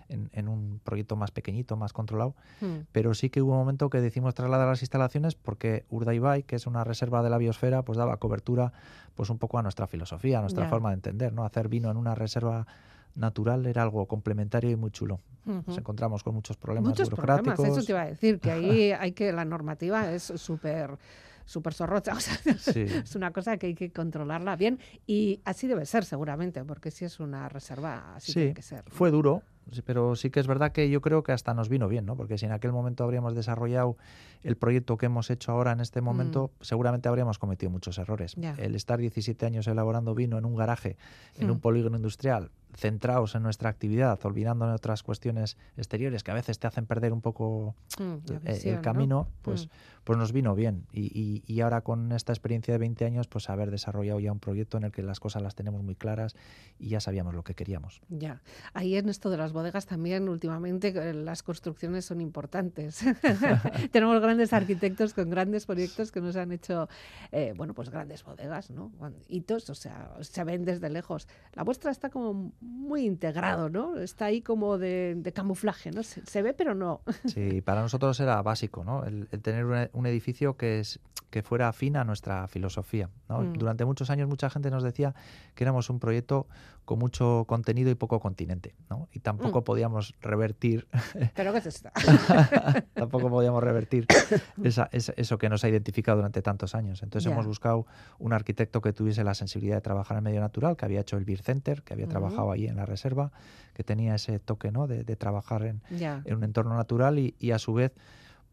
en, 0.09 0.47
un 0.47 0.79
proyecto 0.83 1.15
más 1.15 1.31
pequeñito, 1.31 1.75
más 1.75 1.93
controlado. 1.93 2.35
Pero 2.91 3.13
sí 3.13 3.29
que 3.29 3.41
hubo 3.41 3.53
un 3.53 3.59
momento 3.59 3.89
que 3.89 4.01
decimos 4.01 4.33
trasladar 4.33 4.67
las 4.67 4.81
instalaciones 4.81 5.35
porque 5.35 5.85
Urdaibai, 5.89 6.43
que 6.43 6.55
es 6.55 6.67
una 6.67 6.83
reserva 6.83 7.23
de 7.23 7.29
la 7.29 7.37
biosfera, 7.37 7.83
pues 7.83 7.97
daba 7.97 8.17
cobertura 8.17 8.73
pues 9.15 9.29
un 9.29 9.37
poco 9.37 9.57
a 9.57 9.63
nuestra 9.63 9.87
filosofía, 9.87 10.39
a 10.39 10.41
nuestra 10.41 10.67
forma 10.69 10.89
de 10.89 10.95
entender, 10.95 11.33
¿no? 11.33 11.45
Hacer 11.45 11.67
vino 11.67 11.89
en 11.89 11.97
una 11.97 12.15
reserva 12.15 12.67
natural 13.15 13.65
era 13.65 13.83
algo 13.83 14.05
complementario 14.07 14.69
y 14.69 14.75
muy 14.75 14.91
chulo. 14.91 15.19
Nos 15.45 15.77
encontramos 15.77 16.23
con 16.23 16.35
muchos 16.35 16.55
problemas 16.57 16.89
muchos 16.89 17.09
burocráticos. 17.09 17.55
Problemas, 17.55 17.77
eso 17.77 17.85
te 17.85 17.91
iba 17.91 18.01
a 18.01 18.05
decir, 18.05 18.39
que 18.39 18.51
ahí 18.51 18.91
hay 18.99 19.11
que 19.11 19.31
la 19.33 19.45
normativa 19.45 20.11
es 20.11 20.23
súper 20.23 20.97
súper 21.45 21.73
zorrocha. 21.73 22.13
O 22.17 22.19
sea, 22.19 22.35
es 22.83 23.15
una 23.15 23.31
cosa 23.31 23.57
que 23.57 23.67
hay 23.67 23.75
que 23.75 23.91
controlarla 23.91 24.55
bien 24.55 24.79
y 25.07 25.41
así 25.45 25.67
debe 25.67 25.85
ser 25.85 26.05
seguramente, 26.05 26.63
porque 26.63 26.91
si 26.91 27.05
es 27.05 27.19
una 27.19 27.49
reserva, 27.49 28.15
así 28.15 28.33
tiene 28.33 28.53
que 28.53 28.61
ser. 28.61 28.83
Fue 28.87 29.11
duro, 29.11 29.43
pero 29.85 30.15
sí 30.15 30.29
que 30.29 30.39
es 30.39 30.47
verdad 30.47 30.71
que 30.71 30.89
yo 30.89 31.01
creo 31.01 31.23
que 31.23 31.31
hasta 31.31 31.53
nos 31.53 31.69
vino 31.69 31.87
bien, 31.87 32.05
¿no? 32.05 32.15
Porque 32.15 32.37
si 32.37 32.45
en 32.45 32.51
aquel 32.51 32.71
momento 32.71 33.03
habríamos 33.03 33.35
desarrollado 33.35 33.97
el 34.43 34.55
proyecto 34.57 34.97
que 34.97 35.07
hemos 35.07 35.29
hecho 35.29 35.51
ahora 35.51 35.71
en 35.71 35.79
este 35.79 36.01
momento, 36.01 36.51
mm. 36.59 36.63
seguramente 36.63 37.09
habríamos 37.09 37.39
cometido 37.39 37.69
muchos 37.69 37.97
errores. 37.97 38.35
El 38.57 38.75
estar 38.75 38.99
17 38.99 39.45
años 39.45 39.67
elaborando 39.67 40.13
vino 40.15 40.37
en 40.37 40.45
un 40.45 40.55
garaje, 40.55 40.97
en 41.37 41.49
un 41.49 41.57
mm. 41.57 41.61
polígono 41.61 41.95
industrial, 41.97 42.51
centrados 42.75 43.35
en 43.35 43.43
nuestra 43.43 43.69
actividad, 43.69 44.19
olvidando 44.23 44.65
en 44.65 44.71
otras 44.71 45.03
cuestiones 45.03 45.57
exteriores 45.77 46.23
que 46.23 46.31
a 46.31 46.33
veces 46.33 46.59
te 46.59 46.67
hacen 46.67 46.85
perder 46.85 47.13
un 47.13 47.21
poco 47.21 47.75
mm, 47.99 48.45
el, 48.45 48.81
camino, 48.81 49.27
pues, 49.41 49.69
pues 50.03 50.17
nos 50.17 50.31
vino 50.31 50.55
bien. 50.55 50.85
Y, 50.91 51.43
y, 51.45 51.61
ahora 51.61 51.81
con 51.81 52.11
esta 52.11 52.33
experiencia 52.33 52.73
de 52.73 52.77
20 52.79 53.05
años, 53.05 53.27
pues 53.27 53.49
haber 53.49 53.71
desarrollado 53.71 54.19
ya 54.19 54.31
un 54.31 54.39
proyecto 54.39 54.77
en 54.77 54.85
el 54.85 54.91
que 54.91 55.03
las 55.03 55.19
cosas 55.19 55.41
las 55.41 55.55
tenemos 55.55 55.83
muy 55.83 55.95
claras 55.95 56.35
y 56.79 56.89
ya 56.89 56.99
sabíamos 56.99 57.33
lo 57.33 57.43
que 57.43 57.53
queríamos. 57.53 58.01
Ya. 58.09 58.41
Ahí 58.73 58.95
en 58.95 59.09
esto 59.09 59.29
de 59.29 59.37
las 59.37 59.53
bodegas 59.53 59.85
también 59.85 60.27
últimamente 60.29 60.89
eh, 60.89 61.13
las 61.13 61.43
construcciones 61.43 62.05
son 62.05 62.21
importantes. 62.21 63.03
Tenemos 63.91 64.21
grandes 64.21 64.53
arquitectos 64.53 65.13
con 65.13 65.29
grandes 65.29 65.65
proyectos 65.65 66.11
que 66.11 66.21
nos 66.21 66.35
han 66.35 66.51
hecho, 66.51 66.89
eh, 67.31 67.53
bueno, 67.55 67.73
pues 67.73 67.89
grandes 67.89 68.23
bodegas, 68.23 68.69
¿no? 68.69 68.91
Hitos, 69.27 69.69
o 69.69 69.75
sea, 69.75 70.13
se 70.21 70.43
ven 70.43 70.65
desde 70.65 70.89
lejos. 70.89 71.27
La 71.53 71.63
vuestra 71.63 71.91
está 71.91 72.09
como 72.09 72.51
muy 72.63 73.05
integrado, 73.05 73.69
¿no? 73.69 73.97
Está 73.97 74.25
ahí 74.25 74.41
como 74.41 74.77
de, 74.77 75.31
camuflaje, 75.33 75.91
¿no? 75.91 76.03
Se, 76.03 76.41
ve, 76.41 76.53
pero 76.53 76.75
no. 76.75 77.01
Sí, 77.25 77.61
para 77.61 77.81
nosotros 77.81 78.19
era 78.19 78.41
básico, 78.41 78.83
¿no? 78.83 79.03
El, 79.03 79.27
tener 79.41 79.89
un, 79.93 80.05
edificio 80.05 80.57
que, 80.57 80.79
es, 80.79 80.99
que 81.29 81.41
fuera 81.41 81.67
afín 81.67 81.97
a 81.97 82.03
nuestra 82.03 82.47
filosofía. 82.47 83.09
¿no? 83.27 83.41
Mm. 83.41 83.53
Durante 83.53 83.85
muchos 83.85 84.11
años 84.11 84.29
mucha 84.29 84.49
gente 84.51 84.69
nos 84.69 84.83
decía 84.83 85.15
que 85.55 85.63
éramos 85.63 85.89
un 85.89 85.99
proyecto 85.99 86.47
con 86.85 86.99
mucho 86.99 87.45
contenido 87.47 87.89
y 87.89 87.95
poco 87.95 88.19
continente, 88.19 88.75
¿no? 88.89 89.07
Y 89.11 89.19
tampoco 89.19 89.61
mm. 89.61 89.63
podíamos 89.63 90.13
revertir... 90.21 90.87
¿Pero 91.35 91.53
qué 91.53 91.59
es 91.59 91.65
esto? 91.65 91.89
tampoco 92.93 93.29
podíamos 93.29 93.63
revertir 93.63 94.05
esa, 94.63 94.89
eso 94.91 95.37
que 95.37 95.49
nos 95.49 95.63
ha 95.63 95.69
identificado 95.69 96.17
durante 96.17 96.41
tantos 96.41 96.75
años. 96.75 97.01
Entonces 97.01 97.31
hemos 97.31 97.47
buscado 97.47 97.87
un 98.19 98.33
arquitecto 98.33 98.81
que 98.81 98.93
tuviese 98.93 99.23
la 99.23 99.33
sensibilidad 99.33 99.77
de 99.77 99.81
trabajar 99.81 100.17
en 100.17 100.23
medio 100.25 100.41
natural, 100.41 100.77
que 100.77 100.85
había 100.85 101.01
hecho 101.01 101.17
el 101.17 101.25
Beer 101.25 101.41
Center, 101.41 101.81
que 101.83 101.93
había 101.93 102.07
trabajado 102.07 102.51
ahí 102.53 102.67
en 102.67 102.75
la 102.75 102.85
reserva, 102.85 103.31
que 103.73 103.83
tenía 103.83 104.15
ese 104.15 104.39
toque, 104.39 104.71
¿no? 104.71 104.87
De, 104.87 105.03
trabajar 105.15 105.63
en, 105.63 105.81
en, 105.89 106.35
un 106.35 106.43
entorno 106.43 106.75
natural 106.75 107.19
y, 107.19 107.35
y 107.39 107.51
a 107.51 107.59
su 107.59 107.73
vez 107.73 107.93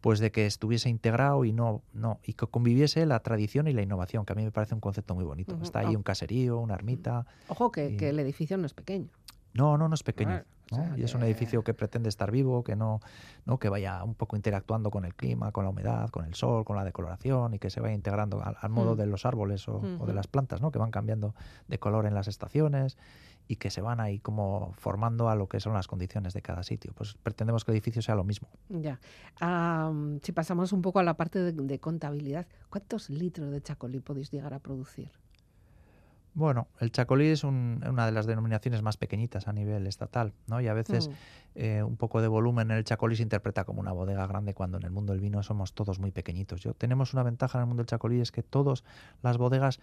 pues 0.01 0.19
de 0.19 0.31
que 0.31 0.47
estuviese 0.47 0.89
integrado 0.89 1.45
y 1.45 1.53
no, 1.53 1.83
no, 1.93 2.21
y 2.25 2.33
que 2.33 2.47
conviviese 2.47 3.05
la 3.07 3.21
tradición 3.21 3.69
y 3.69 3.73
la 3.73 3.83
innovación, 3.83 4.25
que 4.25 4.33
a 4.33 4.37
mí 4.37 4.45
me 4.45 4.51
parece 4.51 4.75
un 4.75 4.81
concepto 4.81 5.15
muy 5.15 5.25
bonito. 5.25 5.59
Está 5.63 5.81
ahí 5.81 5.95
un 5.95 6.03
caserío, 6.03 6.59
una 6.59 6.75
ermita. 6.75 7.27
Ojo 7.49 7.71
que, 7.71 7.97
el 8.01 8.19
edificio 8.19 8.57
no 8.57 8.67
es 8.67 8.75
pequeño. 8.75 9.09
No, 9.53 9.77
no, 9.77 9.89
no 9.89 9.95
es 9.95 10.03
pequeño. 10.03 10.43
y 10.97 11.03
es 11.03 11.15
un 11.15 11.23
edificio 11.23 11.63
que 11.63 11.75
pretende 11.75 12.09
estar 12.09 12.31
vivo, 12.31 12.65
que 12.65 12.77
no, 12.77 13.01
no, 13.45 13.59
que 13.59 13.69
vaya 13.69 14.03
un 14.03 14.15
poco 14.15 14.37
interactuando 14.37 14.91
con 14.91 15.05
el 15.05 15.15
clima, 15.15 15.53
con 15.53 15.65
la 15.65 15.71
humedad, 15.71 16.09
con 16.09 16.25
el 16.25 16.35
sol, 16.35 16.65
con 16.65 16.77
la 16.77 16.85
decoloración 16.85 17.53
y 17.55 17.59
que 17.59 17.69
se 17.69 17.81
vaya 17.81 17.95
integrando 17.95 18.43
al, 18.43 18.71
modo 18.71 18.95
mm. 18.95 18.99
de 18.99 19.07
los 19.07 19.27
árboles 19.27 19.69
o, 19.69 19.83
o, 19.99 20.07
de 20.07 20.15
las 20.15 20.29
plantas, 20.29 20.63
¿no? 20.63 20.71
que 20.71 20.79
van 20.79 20.93
cambiando 20.93 21.35
de 21.69 21.79
color 21.79 22.07
en 22.07 22.15
las 22.15 22.29
estaciones 22.29 22.97
y 23.51 23.57
que 23.57 23.69
se 23.69 23.81
van 23.81 23.99
ahí 23.99 24.21
como 24.21 24.73
formando 24.75 25.29
a 25.29 25.35
lo 25.35 25.49
que 25.49 25.59
son 25.59 25.73
las 25.73 25.89
condiciones 25.89 26.35
de 26.35 26.41
cada 26.41 26.63
sitio. 26.63 26.93
Pues 26.95 27.17
pretendemos 27.21 27.65
que 27.65 27.73
el 27.73 27.79
edificio 27.79 28.01
sea 28.01 28.15
lo 28.15 28.23
mismo. 28.23 28.49
Ya. 28.69 29.01
si 30.23 30.31
pasamos 30.31 30.73
un 30.73 30.83
poco 30.83 31.01
a 31.01 31.03
la 31.03 31.15
parte 31.15 31.41
de, 31.41 31.79
contabilidad, 31.81 32.47
¿cuántos 32.69 33.11
litros 33.11 33.51
de 33.51 33.61
chacolí 33.61 33.99
podéis 33.99 34.31
llegar 34.31 34.55
a 34.55 34.61
producir? 34.61 35.11
Bueno, 36.33 36.69
el 36.79 36.93
chacolí 36.93 37.27
es 37.27 37.43
una 37.43 38.07
de 38.07 38.13
las 38.13 38.27
denominaciones 38.27 38.83
más 38.83 38.97
pequeñitas 38.97 39.49
a 39.49 39.53
nivel 39.53 39.89
estatal, 39.89 40.33
¿no? 40.47 40.61
Y 40.61 40.69
a 40.69 40.73
veces 40.73 41.09
mm. 41.09 41.13
eh, 41.57 41.83
un 41.83 41.97
poco 41.97 42.23
de 42.23 42.29
volumen 42.29 42.71
en 42.71 42.77
el 42.77 42.85
chacolí 42.85 43.17
se 43.17 43.25
interpreta 43.25 43.65
como 43.65 43.81
una 43.81 43.91
bodega 43.91 44.29
grande 44.29 44.55
cuando 44.55 44.79
en 44.79 44.85
el 44.85 44.93
mundo 44.93 45.13
del 45.13 45.21
vino 45.21 45.43
somos 45.43 45.75
todos 45.75 45.99
muy 45.99 46.13
pequeñitos. 46.13 46.61
Yo 46.61 46.73
tenemos 46.73 47.15
una 47.15 47.25
ventaja 47.25 47.59
en 47.59 47.63
el 47.63 47.67
mundo 47.67 47.81
del 47.81 47.89
chacolí 47.89 48.21
es 48.21 48.31
que 48.31 48.45
todas 48.45 48.85
las 49.23 49.39
bodegas 49.39 49.81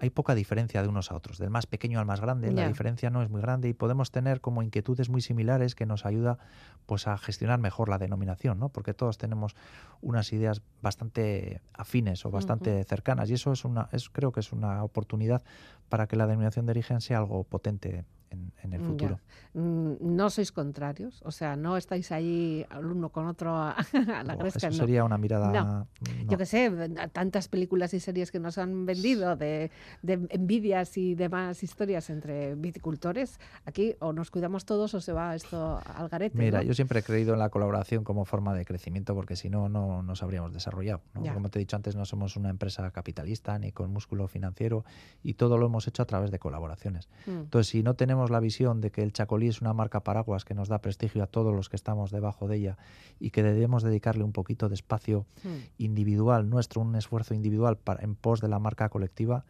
hay 0.00 0.10
poca 0.10 0.34
diferencia 0.34 0.82
de 0.82 0.88
unos 0.88 1.10
a 1.10 1.16
otros, 1.16 1.38
del 1.38 1.50
más 1.50 1.66
pequeño 1.66 1.98
al 1.98 2.06
más 2.06 2.20
grande, 2.20 2.52
la 2.52 2.68
diferencia 2.68 3.10
no 3.10 3.22
es 3.22 3.30
muy 3.30 3.40
grande 3.40 3.68
y 3.68 3.74
podemos 3.74 4.10
tener 4.10 4.40
como 4.40 4.62
inquietudes 4.62 5.08
muy 5.08 5.20
similares 5.20 5.74
que 5.74 5.86
nos 5.86 6.06
ayuda 6.06 6.38
pues 6.86 7.08
a 7.08 7.18
gestionar 7.18 7.58
mejor 7.58 7.88
la 7.88 7.98
denominación, 7.98 8.58
¿no? 8.58 8.68
Porque 8.68 8.94
todos 8.94 9.18
tenemos 9.18 9.56
unas 10.00 10.32
ideas 10.32 10.62
bastante 10.82 11.60
afines 11.74 12.24
o 12.24 12.30
bastante 12.30 12.84
cercanas 12.84 13.28
y 13.30 13.34
eso 13.34 13.52
es 13.52 13.64
una 13.64 13.88
es 13.92 14.08
creo 14.08 14.30
que 14.32 14.40
es 14.40 14.52
una 14.52 14.84
oportunidad 14.84 15.42
para 15.88 16.06
que 16.06 16.16
la 16.16 16.26
denominación 16.26 16.66
de 16.66 16.70
origen 16.70 17.00
sea 17.00 17.18
algo 17.18 17.44
potente 17.44 18.04
en, 18.30 18.72
el 18.72 18.80
futuro. 18.80 19.20
Mm, 19.54 19.94
no 20.00 20.30
sois 20.30 20.52
contrarios, 20.52 21.22
o 21.24 21.30
sea, 21.30 21.56
no 21.56 21.76
estáis 21.76 22.12
ahí 22.12 22.66
uno 22.78 23.08
con 23.08 23.26
otro 23.26 23.56
a, 23.56 23.76
la 24.24 24.34
Oh, 24.34 24.38
gresca. 24.38 24.58
eso 24.58 24.70
no. 24.70 24.74
sería 24.74 25.04
una 25.04 25.18
mirada... 25.18 25.52
No. 25.52 25.64
no. 25.64 25.88
Yo 26.28 26.38
qué 26.38 26.46
sé, 26.46 26.70
tantas 27.12 27.48
películas 27.48 27.94
y 27.94 28.00
series 28.00 28.30
que 28.30 28.38
nos 28.38 28.58
han 28.58 28.86
vendido 28.86 29.36
de, 29.36 29.70
de 30.02 30.26
envidias 30.30 30.96
y 30.96 31.14
demás 31.14 31.62
historias 31.62 32.10
entre 32.10 32.54
viticultores. 32.54 33.40
Aquí 33.64 33.94
o 34.00 34.12
nos 34.12 34.30
cuidamos 34.30 34.64
todos 34.64 34.94
o 34.94 35.00
se 35.00 35.12
va 35.12 35.34
esto 35.34 35.80
al 35.96 36.08
garete. 36.08 36.36
Mira, 36.38 36.62
yo 36.62 36.74
siempre 36.74 37.00
he 37.00 37.02
creído 37.02 37.32
en 37.32 37.38
la 37.38 37.48
colaboración 37.48 38.04
como 38.04 38.24
forma 38.24 38.54
de 38.54 38.64
crecimiento 38.64 39.14
porque 39.14 39.36
si 39.36 39.48
no, 39.48 39.68
no 39.68 40.02
nos 40.02 40.22
habríamos 40.22 40.52
desarrollado. 40.52 41.00
Como 41.34 41.48
te 41.48 41.58
he 41.58 41.60
dicho 41.60 41.76
antes, 41.76 41.96
no 41.96 42.04
somos 42.04 42.36
una 42.36 42.50
empresa 42.50 42.90
capitalista 42.90 43.58
ni 43.58 43.72
con 43.72 43.92
músculo 43.92 44.28
financiero 44.28 44.84
y 45.22 45.34
todo 45.34 45.58
lo 45.58 45.66
hemos 45.66 45.86
hecho 45.86 46.02
a 46.02 46.06
través 46.06 46.30
de 46.30 46.38
colaboraciones. 46.38 47.08
Mm. 47.26 47.30
Entonces, 47.30 47.68
si 47.68 47.82
no 47.82 47.94
tenemos 47.94 48.17
la 48.26 48.40
visión 48.40 48.80
de 48.80 48.90
que 48.90 49.02
el 49.02 49.12
Chacolí 49.12 49.48
es 49.48 49.60
una 49.60 49.72
marca 49.72 50.04
paraguas 50.04 50.44
que 50.44 50.54
nos 50.54 50.68
da 50.68 50.80
prestigio 50.80 51.22
a 51.22 51.26
todos 51.26 51.54
los 51.54 51.68
que 51.68 51.76
estamos 51.76 52.10
debajo 52.10 52.48
de 52.48 52.56
ella 52.56 52.78
y 53.20 53.30
que 53.30 53.42
debemos 53.42 53.82
dedicarle 53.82 54.24
un 54.24 54.32
poquito 54.32 54.68
de 54.68 54.74
espacio 54.74 55.26
Mm. 55.44 55.48
individual 55.78 56.50
nuestro, 56.50 56.80
un 56.80 56.94
esfuerzo 56.96 57.34
individual 57.34 57.76
para, 57.76 58.02
en 58.02 58.14
pos 58.14 58.40
de 58.40 58.48
la 58.48 58.58
marca 58.58 58.88
colectiva, 58.88 59.44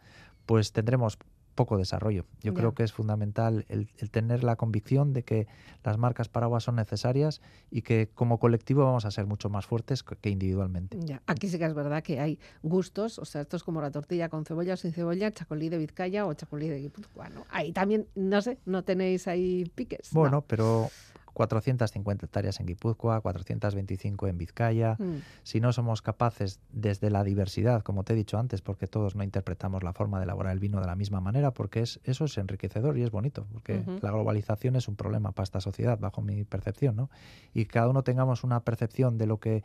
pues 0.45 0.71
tendremos 0.71 1.17
poco 1.59 1.77
desarrollo. 1.77 2.23
Yo 2.41 2.53
creo 2.53 2.73
que 2.73 2.83
es 2.83 2.93
fundamental 2.93 3.65
el, 3.67 3.89
el 3.97 4.09
tener 4.09 4.45
la 4.45 4.55
convicción 4.55 5.11
de 5.11 5.23
que 5.23 5.45
las 5.83 5.97
marcas 5.97 6.29
paraguas 6.29 6.63
son 6.63 6.77
necesarias 6.77 7.41
y 7.69 7.81
que 7.81 8.07
como 8.15 8.39
colectivo 8.39 8.85
vamos 8.85 9.03
a 9.03 9.11
ser 9.11 9.25
mucho 9.25 9.49
más 9.49 9.65
fuertes 9.65 10.01
que 10.03 10.29
individualmente. 10.29 10.97
Ya. 11.01 11.21
Aquí 11.27 11.49
sí 11.49 11.59
que 11.59 11.65
es 11.65 11.73
verdad 11.73 12.01
que 12.01 12.21
hay 12.21 12.39
gustos, 12.63 13.19
o 13.19 13.25
sea, 13.25 13.41
esto 13.41 13.57
es 13.57 13.63
como 13.65 13.81
la 13.81 13.91
tortilla 13.91 14.29
con 14.29 14.45
cebolla 14.45 14.75
o 14.75 14.77
sin 14.77 14.93
cebolla, 14.93 15.33
chacolí 15.33 15.67
de 15.67 15.79
Vizcaya 15.79 16.25
o 16.25 16.33
chacolí 16.33 16.69
de 16.69 16.79
Guipúzcoa, 16.79 17.27
¿no? 17.27 17.45
Ahí 17.49 17.73
también, 17.73 18.07
no 18.15 18.41
sé, 18.41 18.57
no 18.65 18.85
tenéis 18.85 19.27
ahí 19.27 19.69
piques. 19.75 20.13
¿no? 20.13 20.21
Bueno, 20.21 20.45
pero 20.47 20.89
450 21.33 22.25
hectáreas 22.25 22.59
en 22.59 22.65
Guipúzcoa, 22.65 23.21
425 23.21 24.27
en 24.27 24.37
Vizcaya. 24.37 24.95
Mm. 24.99 25.21
Si 25.43 25.59
no 25.59 25.73
somos 25.73 26.01
capaces 26.01 26.59
desde 26.71 27.09
la 27.09 27.23
diversidad, 27.23 27.83
como 27.83 28.03
te 28.03 28.13
he 28.13 28.15
dicho 28.15 28.37
antes, 28.37 28.61
porque 28.61 28.87
todos 28.87 29.15
no 29.15 29.23
interpretamos 29.23 29.83
la 29.83 29.93
forma 29.93 30.19
de 30.19 30.25
elaborar 30.25 30.53
el 30.53 30.59
vino 30.59 30.79
de 30.79 30.87
la 30.87 30.95
misma 30.95 31.21
manera, 31.21 31.51
porque 31.51 31.81
es, 31.81 31.99
eso 32.03 32.25
es 32.25 32.37
enriquecedor 32.37 32.97
y 32.97 33.03
es 33.03 33.11
bonito, 33.11 33.47
porque 33.51 33.83
la 34.01 34.11
globalización 34.11 34.75
es 34.75 34.87
un 34.87 34.95
problema 34.95 35.31
para 35.31 35.43
esta 35.43 35.61
sociedad, 35.61 35.99
bajo 35.99 36.21
mi 36.21 36.43
percepción, 36.43 36.95
¿no? 36.95 37.09
Y 37.53 37.65
cada 37.65 37.89
uno 37.89 38.03
tengamos 38.03 38.43
una 38.43 38.61
percepción 38.61 39.17
de 39.17 39.27
lo 39.27 39.39
que 39.39 39.63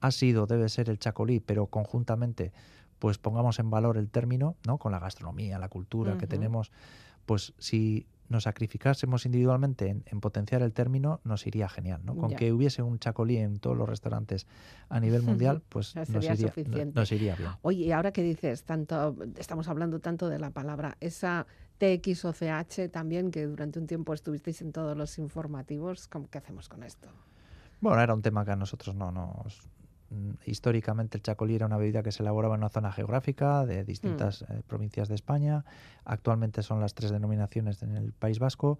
ha 0.00 0.10
sido, 0.10 0.46
debe 0.46 0.68
ser 0.68 0.90
el 0.90 0.98
chacolí, 0.98 1.40
pero 1.40 1.66
conjuntamente 1.66 2.52
pues 2.98 3.18
pongamos 3.18 3.58
en 3.58 3.70
valor 3.70 3.98
el 3.98 4.08
término, 4.08 4.56
¿no? 4.66 4.78
Con 4.78 4.92
la 4.92 4.98
gastronomía, 4.98 5.58
la 5.58 5.68
cultura 5.68 6.16
que 6.16 6.26
tenemos, 6.26 6.72
pues 7.26 7.52
si 7.58 8.06
nos 8.28 8.44
sacrificásemos 8.44 9.24
individualmente 9.26 9.88
en, 9.88 10.02
en 10.06 10.20
potenciar 10.20 10.62
el 10.62 10.72
término, 10.72 11.20
nos 11.24 11.46
iría 11.46 11.68
genial, 11.68 12.00
¿no? 12.04 12.16
Con 12.16 12.30
Ya. 12.30 12.36
que 12.36 12.52
hubiese 12.52 12.82
un 12.82 12.98
chacolí 12.98 13.36
en 13.36 13.58
todos 13.58 13.76
los 13.76 13.88
restaurantes 13.88 14.46
a 14.88 15.00
nivel 15.00 15.22
mundial, 15.56 15.62
pues 15.68 15.94
Ya 15.94 16.00
nos 16.08 16.24
iría, 16.24 16.52
no- 16.66 16.92
nos 16.94 17.12
iría 17.12 17.36
bien. 17.36 17.50
Oye, 17.62 17.84
y 17.84 17.92
ahora 17.92 18.12
que 18.12 18.22
dices, 18.22 18.64
tanto, 18.64 19.16
estamos 19.38 19.68
hablando 19.68 20.00
tanto 20.00 20.28
de 20.28 20.38
la 20.38 20.50
palabra, 20.50 20.96
esa 21.00 21.46
TX 21.78 22.24
o 22.24 22.32
CH 22.32 22.88
también, 22.90 23.30
que 23.30 23.46
durante 23.46 23.78
un 23.78 23.86
tiempo 23.86 24.14
estuvisteis 24.14 24.62
en 24.62 24.72
todos 24.72 24.96
los 24.96 25.18
informativos, 25.18 26.08
¿cómo, 26.08 26.28
¿qué 26.30 26.38
hacemos 26.38 26.68
con 26.68 26.82
esto? 26.82 27.08
Bueno, 27.80 28.00
era 28.02 28.14
un 28.14 28.22
tema 28.22 28.44
que 28.44 28.52
a 28.52 28.56
nosotros 28.56 28.94
no 28.96 29.12
nos... 29.12 29.60
mm, 30.10 30.30
Históricamente 30.46 31.16
el 31.18 31.22
chacolí 31.22 31.54
era 31.56 31.66
una 31.66 31.76
bebida 31.76 32.02
que 32.02 32.12
se 32.12 32.22
elaboraba 32.22 32.54
en 32.54 32.60
una 32.60 32.68
zona 32.68 32.92
geográfica 32.92 33.64
de 33.66 33.84
distintas 33.84 34.42
Mm. 34.42 34.52
eh, 34.52 34.62
provincias 34.66 35.08
de 35.08 35.14
España. 35.14 35.64
Actualmente 36.04 36.62
son 36.62 36.80
las 36.80 36.94
tres 36.94 37.10
denominaciones 37.10 37.82
en 37.82 37.96
el 37.96 38.12
País 38.12 38.38
Vasco, 38.38 38.78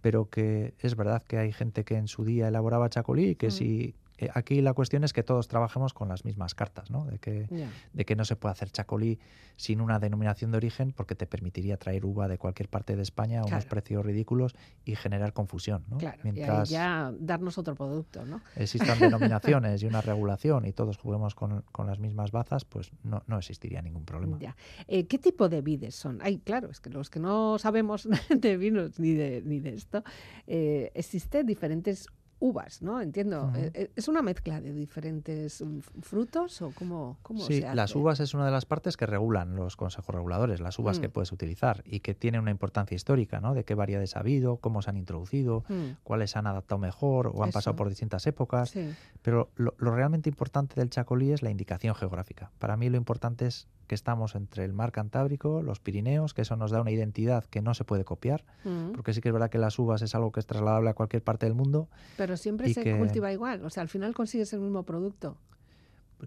pero 0.00 0.28
que 0.28 0.74
es 0.80 0.96
verdad 0.96 1.22
que 1.22 1.38
hay 1.38 1.52
gente 1.52 1.84
que 1.84 1.96
en 1.96 2.08
su 2.08 2.24
día 2.24 2.48
elaboraba 2.48 2.88
chacolí 2.90 3.30
y 3.30 3.34
que 3.36 3.48
Mm. 3.48 3.50
si... 3.50 3.94
eh, 4.18 4.28
aquí 4.34 4.60
la 4.60 4.72
cuestión 4.74 5.04
es 5.04 5.12
que 5.12 5.22
todos 5.22 5.48
trabajemos 5.48 5.92
con 5.92 6.08
las 6.08 6.24
mismas 6.24 6.54
cartas, 6.54 6.90
¿no? 6.90 7.04
De 7.04 7.18
que 7.18 7.46
Ya. 7.50 7.70
de 7.92 8.04
que 8.04 8.16
no 8.16 8.24
se 8.24 8.36
puede 8.36 8.52
hacer 8.52 8.70
chacolí 8.70 9.18
sin 9.56 9.80
una 9.80 9.98
denominación 10.00 10.50
de 10.50 10.56
origen 10.56 10.92
porque 10.92 11.14
te 11.14 11.26
permitiría 11.26 11.76
traer 11.76 12.04
uva 12.04 12.26
de 12.28 12.38
cualquier 12.38 12.68
parte 12.68 12.96
de 12.96 13.02
España 13.02 13.40
a 13.40 13.44
unos 13.44 13.64
precios 13.66 14.04
ridículos 14.04 14.54
y 14.84 14.96
generar 14.96 15.32
confusión. 15.32 15.84
¿no? 15.88 15.98
Claro, 15.98 16.18
Mientras 16.24 16.70
y 16.70 16.74
ahí 16.74 16.80
ya 16.80 17.12
darnos 17.18 17.56
otro 17.58 17.74
producto, 17.74 18.24
¿no? 18.24 18.40
existan 18.56 18.98
denominaciones 18.98 19.82
y 19.82 19.86
una 19.86 20.00
regulación 20.00 20.64
y 20.64 20.72
todos 20.72 20.96
juguemos 20.98 21.34
con, 21.34 21.62
con 21.72 21.86
las 21.86 21.98
mismas 21.98 22.32
bazas, 22.32 22.64
pues 22.64 22.90
no, 23.04 23.22
no 23.26 23.38
existiría 23.38 23.80
ningún 23.82 24.04
problema. 24.04 24.38
Ya. 24.40 24.56
Eh, 24.88 25.06
¿Qué 25.06 25.18
tipo 25.18 25.48
de 25.48 25.60
vides 25.62 25.94
son? 25.94 26.18
Ay, 26.22 26.38
claro, 26.38 26.70
es 26.70 26.80
que 26.80 26.90
los 26.90 27.10
que 27.10 27.20
no 27.20 27.58
sabemos 27.58 28.08
de 28.28 28.56
vinos 28.56 28.98
ni 28.98 29.14
de, 29.14 29.42
ni 29.44 29.60
de 29.60 29.74
esto, 29.74 30.02
eh, 30.46 30.90
existen 30.94 31.46
diferentes 31.46 32.08
uvas, 32.40 32.82
¿no? 32.82 33.00
Entiendo. 33.00 33.52
Eh, 33.56 33.70
eh, 33.74 33.90
¿Es 33.96 34.08
una 34.08 34.22
mezcla 34.22 34.60
de 34.60 34.72
diferentes 34.72 35.60
mm, 35.62 35.78
frutos 36.02 36.60
o 36.62 36.72
cómo, 36.72 37.18
cómo 37.22 37.40
Sí, 37.40 37.60
se 37.60 37.66
hace? 37.66 37.76
las 37.76 37.94
uvas 37.94 38.20
es 38.20 38.34
una 38.34 38.44
de 38.46 38.50
las 38.50 38.66
partes 38.66 38.96
que 38.96 39.06
regulan 39.06 39.56
los 39.56 39.76
consejos 39.76 40.14
reguladores, 40.14 40.60
las 40.60 40.78
uvas 40.78 40.98
que 41.00 41.08
Mm. 41.08 41.12
puedes 41.12 41.32
utilizar 41.32 41.82
y 41.86 42.00
que 42.00 42.14
tienen 42.14 42.40
una 42.42 42.50
importancia 42.50 42.94
histórica, 42.94 43.40
¿no? 43.40 43.54
De 43.54 43.64
qué 43.64 43.74
variedades 43.74 44.16
ha 44.16 44.20
habido, 44.20 44.56
cómo 44.58 44.82
se 44.82 44.90
han 44.90 44.96
introducido, 44.96 45.64
Mm, 45.68 45.96
cuáles 46.02 46.32
se 46.32 46.38
han 46.38 46.46
adaptado 46.46 46.78
mejor 46.78 47.28
o 47.34 47.42
han 47.44 47.50
pasado 47.52 47.76
por 47.76 47.88
distintas 47.88 48.26
épocas. 48.26 48.70
sí. 48.70 48.90
Pero 49.22 49.48
lo, 49.56 49.74
lo 49.78 49.94
realmente 49.94 50.28
importante 50.28 50.74
del 50.78 50.90
chacolí 50.90 51.32
es 51.32 51.42
la 51.42 51.50
indicación 51.50 51.94
geográfica. 51.94 52.50
Para 52.58 52.76
mí 52.76 52.90
lo 52.90 52.98
importante 52.98 53.46
es 53.46 53.68
que 53.86 53.94
estamos 53.94 54.34
entre 54.34 54.64
el 54.64 54.72
mar 54.72 54.92
Cantábrico, 54.92 55.62
los 55.62 55.80
Pirineos, 55.80 56.34
que 56.34 56.42
eso 56.42 56.56
nos 56.56 56.70
da 56.70 56.80
una 56.80 56.90
identidad 56.90 57.44
que 57.44 57.60
no 57.62 57.74
se 57.74 57.84
puede 57.84 58.04
copiar, 58.04 58.44
Mm. 58.64 58.92
porque 58.92 59.12
sí 59.12 59.20
que 59.20 59.28
es 59.28 59.32
verdad 59.32 59.50
que 59.50 59.58
las 59.58 59.78
uvas 59.78 60.02
es 60.02 60.14
algo 60.14 60.32
que 60.32 60.40
es 60.40 60.46
trasladable 60.46 60.90
a 60.90 60.94
cualquier 60.94 61.22
parte 61.22 61.46
del 61.46 61.54
mundo. 61.54 61.88
Pero 62.16 62.36
siempre 62.36 62.72
se 62.72 62.82
que- 62.82 62.96
cultiva 62.96 63.32
igual, 63.32 63.64
o 63.64 63.70
sea, 63.70 63.82
al 63.82 63.88
final 63.88 64.14
consigues 64.14 64.52
el 64.52 64.60
mismo 64.60 64.82
producto. 64.84 65.36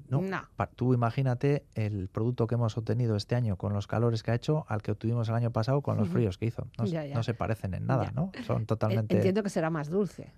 No, 0.09 0.21
No. 0.21 0.41
tú 0.75 0.93
imagínate 0.93 1.65
el 1.73 2.07
producto 2.09 2.45
que 2.45 2.53
hemos 2.55 2.77
obtenido 2.77 3.15
este 3.15 3.33
año 3.35 3.55
con 3.55 3.73
los 3.73 3.87
calores 3.87 4.21
que 4.21 4.29
ha 4.31 4.35
hecho 4.35 4.65
al 4.67 4.83
que 4.83 4.91
obtuvimos 4.91 5.27
el 5.29 5.35
año 5.35 5.49
pasado 5.51 5.81
con 5.81 5.97
los 5.97 6.09
fríos 6.09 6.37
que 6.37 6.45
hizo. 6.45 6.67
No, 6.77 6.85
se- 6.85 6.91
Ya, 6.91 7.05
ya. 7.05 7.15
no 7.15 7.23
se 7.23 7.33
parecen 7.33 7.73
en 7.73 7.87
nada, 7.87 8.05
Ya. 8.05 8.11
¿no? 8.11 8.31
Son 8.45 8.61
Eh, 8.61 8.65
totalmente 8.65 9.15
Entiendo 9.15 9.41
que 9.41 9.49
será 9.49 9.69
más 9.71 9.89
dulce. 9.89 10.31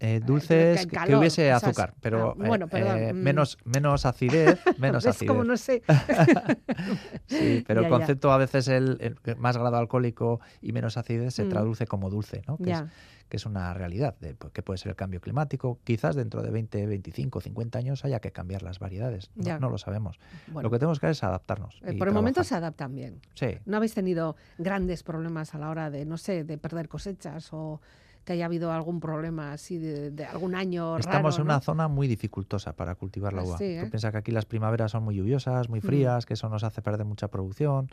Eh, 0.00 0.20
dulces 0.24 0.86
que, 0.86 1.16
hubiese 1.16 1.42
o 1.42 1.46
sea, 1.46 1.56
es- 1.56 1.62
azúcar, 1.64 1.94
pero 2.00 2.30
ah, 2.32 2.34
bueno, 2.48 2.66
eh, 2.72 3.08
eh, 3.08 3.12
mm. 3.12 3.16
menos, 3.16 3.58
menos 3.64 4.04
acidez, 4.06 4.60
menos 4.78 5.04
¿Ves 5.04 5.14
acidez. 5.16 5.28
cómo 5.28 5.44
no 5.44 5.56
sé? 5.56 5.82
Sí, 7.26 7.64
pero 7.66 7.80
Ya, 7.82 7.86
el 7.86 7.92
ya. 7.92 7.98
concepto 7.98 8.32
a 8.32 8.36
veces 8.38 8.68
el, 8.68 8.98
el 9.24 9.36
más 9.36 9.56
grado 9.56 9.76
alcohólico 9.76 10.40
y 10.60 10.72
menos 10.72 10.96
acidez 10.96 11.34
se 11.34 11.44
Mm. 11.44 11.48
traduce 11.48 11.86
como 11.86 12.10
dulce, 12.10 12.42
¿no? 12.46 12.56
Que, 12.58 12.64
es, 12.72 12.78
Ya. 12.80 12.88
que 13.28 13.36
es 13.36 13.46
una 13.46 13.72
realidad, 13.74 14.16
de, 14.20 14.34
pues, 14.34 14.52
que 14.52 14.62
puede 14.62 14.78
ser 14.78 14.90
el 14.90 14.96
cambio 14.96 15.20
climático. 15.20 15.78
Quizás 15.84 16.14
dentro 16.16 16.42
de 16.42 16.50
20, 16.50 16.86
25, 16.86 17.40
50 17.40 17.78
años 17.78 18.04
haya 18.04 18.20
que 18.20 18.32
cambiar 18.32 18.62
las 18.62 18.78
variedades. 18.78 19.30
No, 19.34 19.44
Ya. 19.44 19.58
no 19.58 19.70
lo 19.70 19.78
sabemos. 19.78 20.18
Bueno, 20.48 20.66
Lo 20.66 20.70
que 20.70 20.78
tenemos 20.78 21.00
que 21.00 21.06
hacer 21.06 21.12
es 21.12 21.24
adaptarnos. 21.24 21.80
eh, 21.84 21.96
por 21.96 22.08
el 22.08 22.14
momento 22.14 22.44
se 22.44 22.54
adaptan 22.54 22.94
bien. 22.94 23.20
Sí. 23.34 23.58
¿No 23.64 23.76
habéis 23.78 23.94
tenido 23.94 24.36
grandes 24.58 25.02
problemas 25.02 25.54
a 25.54 25.58
la 25.58 25.70
hora 25.70 25.90
de, 25.90 26.04
no 26.04 26.18
sé, 26.18 26.44
de 26.44 26.58
perder 26.58 26.88
cosechas 26.88 27.48
o 27.52 27.80
que 28.24 28.32
haya 28.32 28.46
habido 28.46 28.72
algún 28.72 29.00
problema 29.00 29.52
así 29.52 29.78
de, 29.78 30.10
de 30.10 30.24
algún 30.24 30.54
año 30.54 30.96
Estamos 30.96 31.34
raro, 31.34 31.42
en 31.42 31.48
una 31.50 31.60
zona 31.60 31.88
muy 31.88 32.08
dificultosa 32.08 32.74
para 32.74 32.94
cultivar 32.94 33.32
la 33.32 33.42
Ah, 33.42 33.44
uva. 33.44 33.58
sí, 33.58 33.76
Tú 33.78 33.86
¿eh? 33.86 33.90
piensas 33.90 34.12
que 34.12 34.18
aquí 34.18 34.32
las 34.32 34.46
primaveras 34.46 34.92
son 34.92 35.04
muy 35.04 35.14
lluviosas, 35.16 35.68
muy 35.68 35.80
Mm. 35.80 35.82
frías, 35.82 36.26
que 36.26 36.34
eso 36.34 36.48
nos 36.48 36.64
hace 36.64 36.80
perder 36.82 37.04
mucha 37.04 37.28
producción 37.28 37.90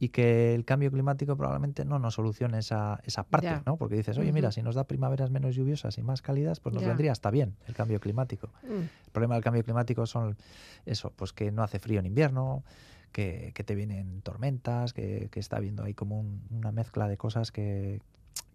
y 0.00 0.08
que 0.08 0.54
el 0.54 0.64
cambio 0.64 0.90
climático 0.90 1.36
probablemente 1.36 1.84
no 1.84 1.98
nos 1.98 2.14
solucione 2.14 2.58
esa, 2.58 3.00
esa 3.04 3.24
parte, 3.24 3.46
Ya. 3.46 3.62
¿no? 3.66 3.76
Porque 3.76 3.96
dices, 3.96 4.16
oye, 4.18 4.32
mira, 4.32 4.50
si 4.52 4.62
nos 4.62 4.74
da 4.74 4.84
primaveras 4.84 5.30
menos 5.30 5.54
lluviosas 5.54 5.98
y 5.98 6.02
más 6.02 6.22
cálidas, 6.22 6.60
pues 6.60 6.74
nos 6.74 6.82
Ya. 6.82 6.88
vendría 6.88 7.12
hasta 7.12 7.30
bien 7.30 7.54
el 7.66 7.74
cambio 7.74 8.00
climático. 8.00 8.48
Mm, 8.62 8.82
El 9.06 9.10
problema 9.12 9.34
del 9.34 9.44
cambio 9.44 9.62
climático 9.62 10.06
son 10.06 10.36
eso, 10.86 11.12
pues 11.14 11.32
que 11.32 11.52
no 11.52 11.62
hace 11.62 11.78
frío 11.78 12.00
en 12.00 12.06
invierno, 12.06 12.64
que, 13.12 13.52
que 13.54 13.62
te 13.62 13.74
vienen 13.76 14.22
tormentas, 14.22 14.92
que, 14.92 15.28
que 15.30 15.38
está 15.38 15.58
habiendo 15.58 15.84
ahí 15.84 15.94
como 15.94 16.18
un- 16.18 16.42
una 16.50 16.72
mezcla 16.72 17.06
de 17.06 17.16
cosas 17.16 17.52
que, 17.52 18.00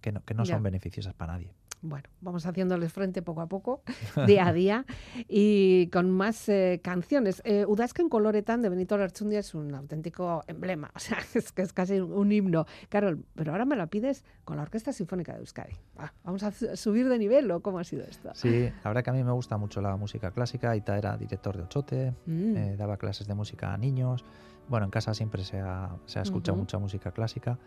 que 0.02 0.12
no, 0.12 0.24
que 0.24 0.34
no 0.34 0.46
son 0.46 0.64
beneficiosas 0.64 1.14
para 1.14 1.34
nadie. 1.34 1.52
Bueno, 1.82 2.10
vamos 2.20 2.46
haciéndoles 2.46 2.92
frente 2.92 3.22
poco 3.22 3.40
a 3.40 3.48
poco, 3.48 3.84
día 4.28 4.48
a 4.48 4.52
día, 4.52 4.86
y 5.30 5.88
con 5.88 6.12
más 6.12 6.50
eh, 6.50 6.82
canciones. 6.84 7.42
Eh, 7.46 7.64
Udazken 7.66 8.10
Coloretan 8.10 8.62
de 8.62 8.68
Benito 8.68 8.98
Lerchundia 8.98 9.40
es 9.40 9.54
un 9.56 9.74
auténtico 9.74 10.44
emblema, 10.48 10.92
o 10.96 11.00
sea, 11.00 11.20
es 11.34 11.54
que 11.54 11.62
es 11.62 11.72
casi 11.72 12.02
un, 12.02 12.32
himno. 12.34 12.66
Carol, 12.90 13.24
pero 13.34 13.54
ahora 13.54 13.64
me 13.64 13.78
la 13.78 13.88
pides 13.88 14.26
con 14.44 14.58
la 14.58 14.64
Orquesta 14.64 14.92
Sinfónica 14.92 15.32
de 15.32 15.40
Euskadi. 15.40 15.72
Ah, 15.98 16.12
¿Vamos 16.26 16.44
a 16.44 16.52
su- 16.52 16.76
subir 16.76 17.08
de 17.08 17.18
nivel 17.18 17.50
o 17.50 17.62
cómo 17.62 17.80
ha 17.80 17.86
sido 17.86 18.04
esto? 18.04 18.30
Sí, 18.36 18.70
la 18.84 18.90
verdad 18.90 19.02
que 19.02 19.12
a 19.12 19.14
mí 19.14 19.24
me 19.24 19.32
gusta 19.32 19.56
mucho 19.56 19.80
la 19.80 19.96
música 19.96 20.32
clásica. 20.32 20.76
Ita 20.76 20.98
era 20.98 21.16
director 21.16 21.56
de 21.56 21.64
Ochote, 21.64 22.14
Mm, 22.26 22.58
eh, 22.58 22.76
daba 22.76 22.98
clases 22.98 23.26
de 23.26 23.36
música 23.36 23.74
a 23.74 23.78
niños. 23.78 24.26
Bueno, 24.68 24.84
en 24.86 24.92
casa 24.92 25.14
siempre 25.14 25.46
se 25.46 25.62
ha, 25.62 25.96
se 26.08 26.20
ha 26.20 26.24
escuchado 26.24 26.56
Ujú. 26.56 26.64
mucha 26.64 26.78
música 26.78 27.12
clásica. 27.14 27.58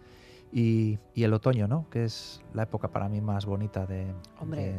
Y, 0.55 0.99
el 1.15 1.33
otoño, 1.33 1.67
¿no? 1.67 1.89
Que 1.89 2.05
es 2.05 2.43
la 2.53 2.65
época 2.65 2.89
para 2.89 3.09
mí 3.09 3.23
más 3.23 3.47
bonita 3.47 3.87
de, 3.87 4.13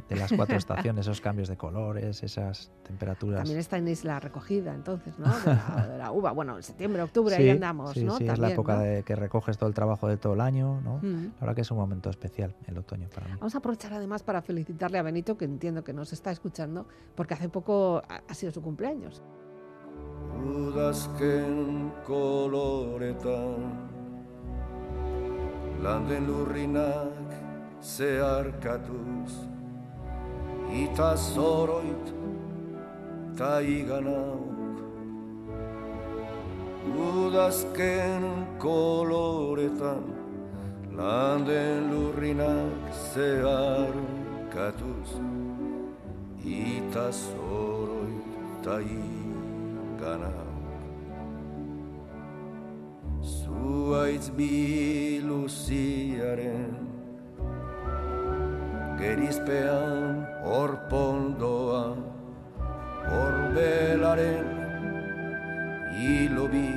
de, 0.08 0.16
las 0.16 0.32
cuatro 0.32 0.56
estaciones, 0.56 1.08
esos 1.08 1.20
cambios 1.20 1.48
de 1.48 1.58
colores, 1.58 2.22
esas 2.22 2.72
temperaturas. 2.84 3.40
También 3.40 3.60
está 3.60 3.78
en 3.78 3.88
Isla 3.88 4.20
Recogida, 4.20 4.76
entonces, 4.76 5.18
¿no? 5.18 5.28
De 5.28 5.98
la, 5.98 6.12
uva. 6.14 6.32
Bueno, 6.32 6.58
en 6.58 6.64
septiembre, 6.64 7.02
octubre, 7.02 7.36
ahí 7.36 7.50
andamos, 7.50 7.98
¿no? 7.98 8.18
Sí, 8.18 8.28
es 8.28 8.38
la 8.38 8.52
época 8.52 8.78
de 8.78 9.02
que 9.04 9.16
recoges 9.16 9.58
todo 9.58 9.68
el 9.68 9.74
trabajo 9.74 10.08
de 10.08 10.18
todo 10.18 10.34
el 10.34 10.42
año, 10.42 10.80
¿no? 10.82 11.00
Mm. 11.02 11.34
La 11.36 11.40
verdad 11.40 11.56
que 11.56 11.62
es 11.62 11.72
un 11.72 11.78
momento 11.78 12.12
especial, 12.12 12.56
el 12.68 12.78
otoño 12.78 13.10
para 13.10 13.28
mí. 13.28 13.34
Vamos 13.40 13.56
a 13.56 13.58
aprovechar 13.58 13.94
además 13.94 14.22
para 14.22 14.44
felicitarle 14.44 15.00
a 15.00 15.02
Benito, 15.02 15.38
que 15.38 15.46
entiendo 15.46 15.84
que 15.84 15.94
nos 15.94 16.14
está 16.14 16.30
escuchando, 16.30 16.86
porque 17.16 17.34
hace 17.34 17.50
poco 17.50 18.04
ha 18.08 18.34
sido 18.36 18.52
su 18.52 18.62
cumpleaños. 18.62 19.24
Landen 25.84 26.24
lurrinak 26.28 27.30
zeharkatuz 27.82 29.34
Ita 30.84 31.12
zoroit 31.18 32.08
ta 33.38 33.54
iganauk. 33.60 34.78
Udazken 37.08 38.24
koloretan 38.64 40.06
landen 41.00 41.82
lurrinak 41.92 42.84
zeharkatuz 43.12 45.10
Ita 46.46 47.08
zoroit 47.12 48.32
ta 48.64 48.76
iganauk 48.80 50.43
zuaitz 53.44 54.28
biluziaren 54.38 55.44
gerizpean 59.00 60.16
hor 60.48 60.72
pondoa 60.92 61.86
hor 63.12 63.36
belaren 63.56 64.48
hilobi. 65.98 66.72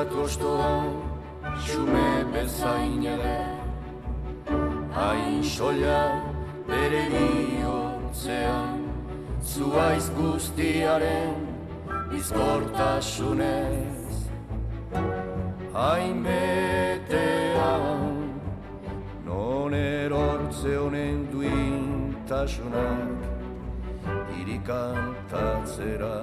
ostoa, 0.09 0.83
xume 1.65 2.25
bezain 2.33 3.03
ere. 3.05 3.45
Hain 4.93 5.43
sola 5.43 6.23
bere 6.67 7.05
bihotzean, 7.13 8.79
zuaiz 9.43 10.09
guztiaren 10.17 11.35
izkortasunez. 12.17 14.15
Hain 15.73 16.23
betean, 16.23 18.01
non 19.25 19.73
erortze 19.73 20.75
honen 20.77 21.27
duintasunak, 21.31 23.19
irikantatzera 24.41 26.17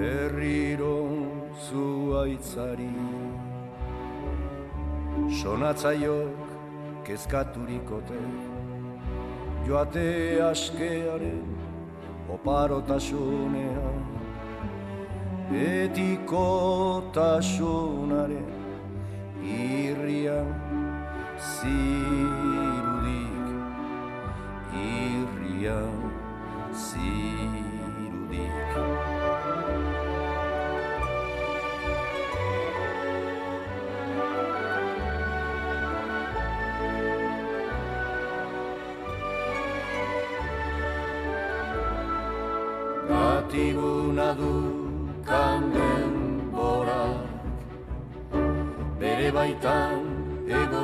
nadaman. 0.00 1.20
Sonatzaiok 5.30 6.48
kezkaturikote 7.04 8.20
Joate 9.66 10.42
askearen 10.42 11.44
oparotasunea. 12.34 13.90
Etikotasunaren 15.52 18.50
irrian 19.44 20.54
zirudik. 21.38 23.48
Irrian 24.72 25.99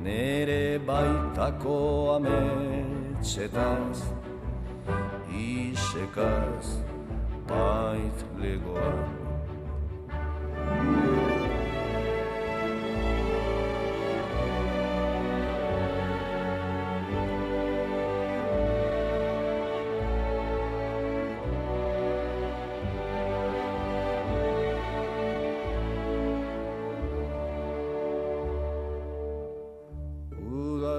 nere 0.03 0.79
baitako 0.87 1.79
ametsetaz 2.17 3.99
isekaz 5.33 6.67
bait 7.49 8.25
legoan 8.43 9.20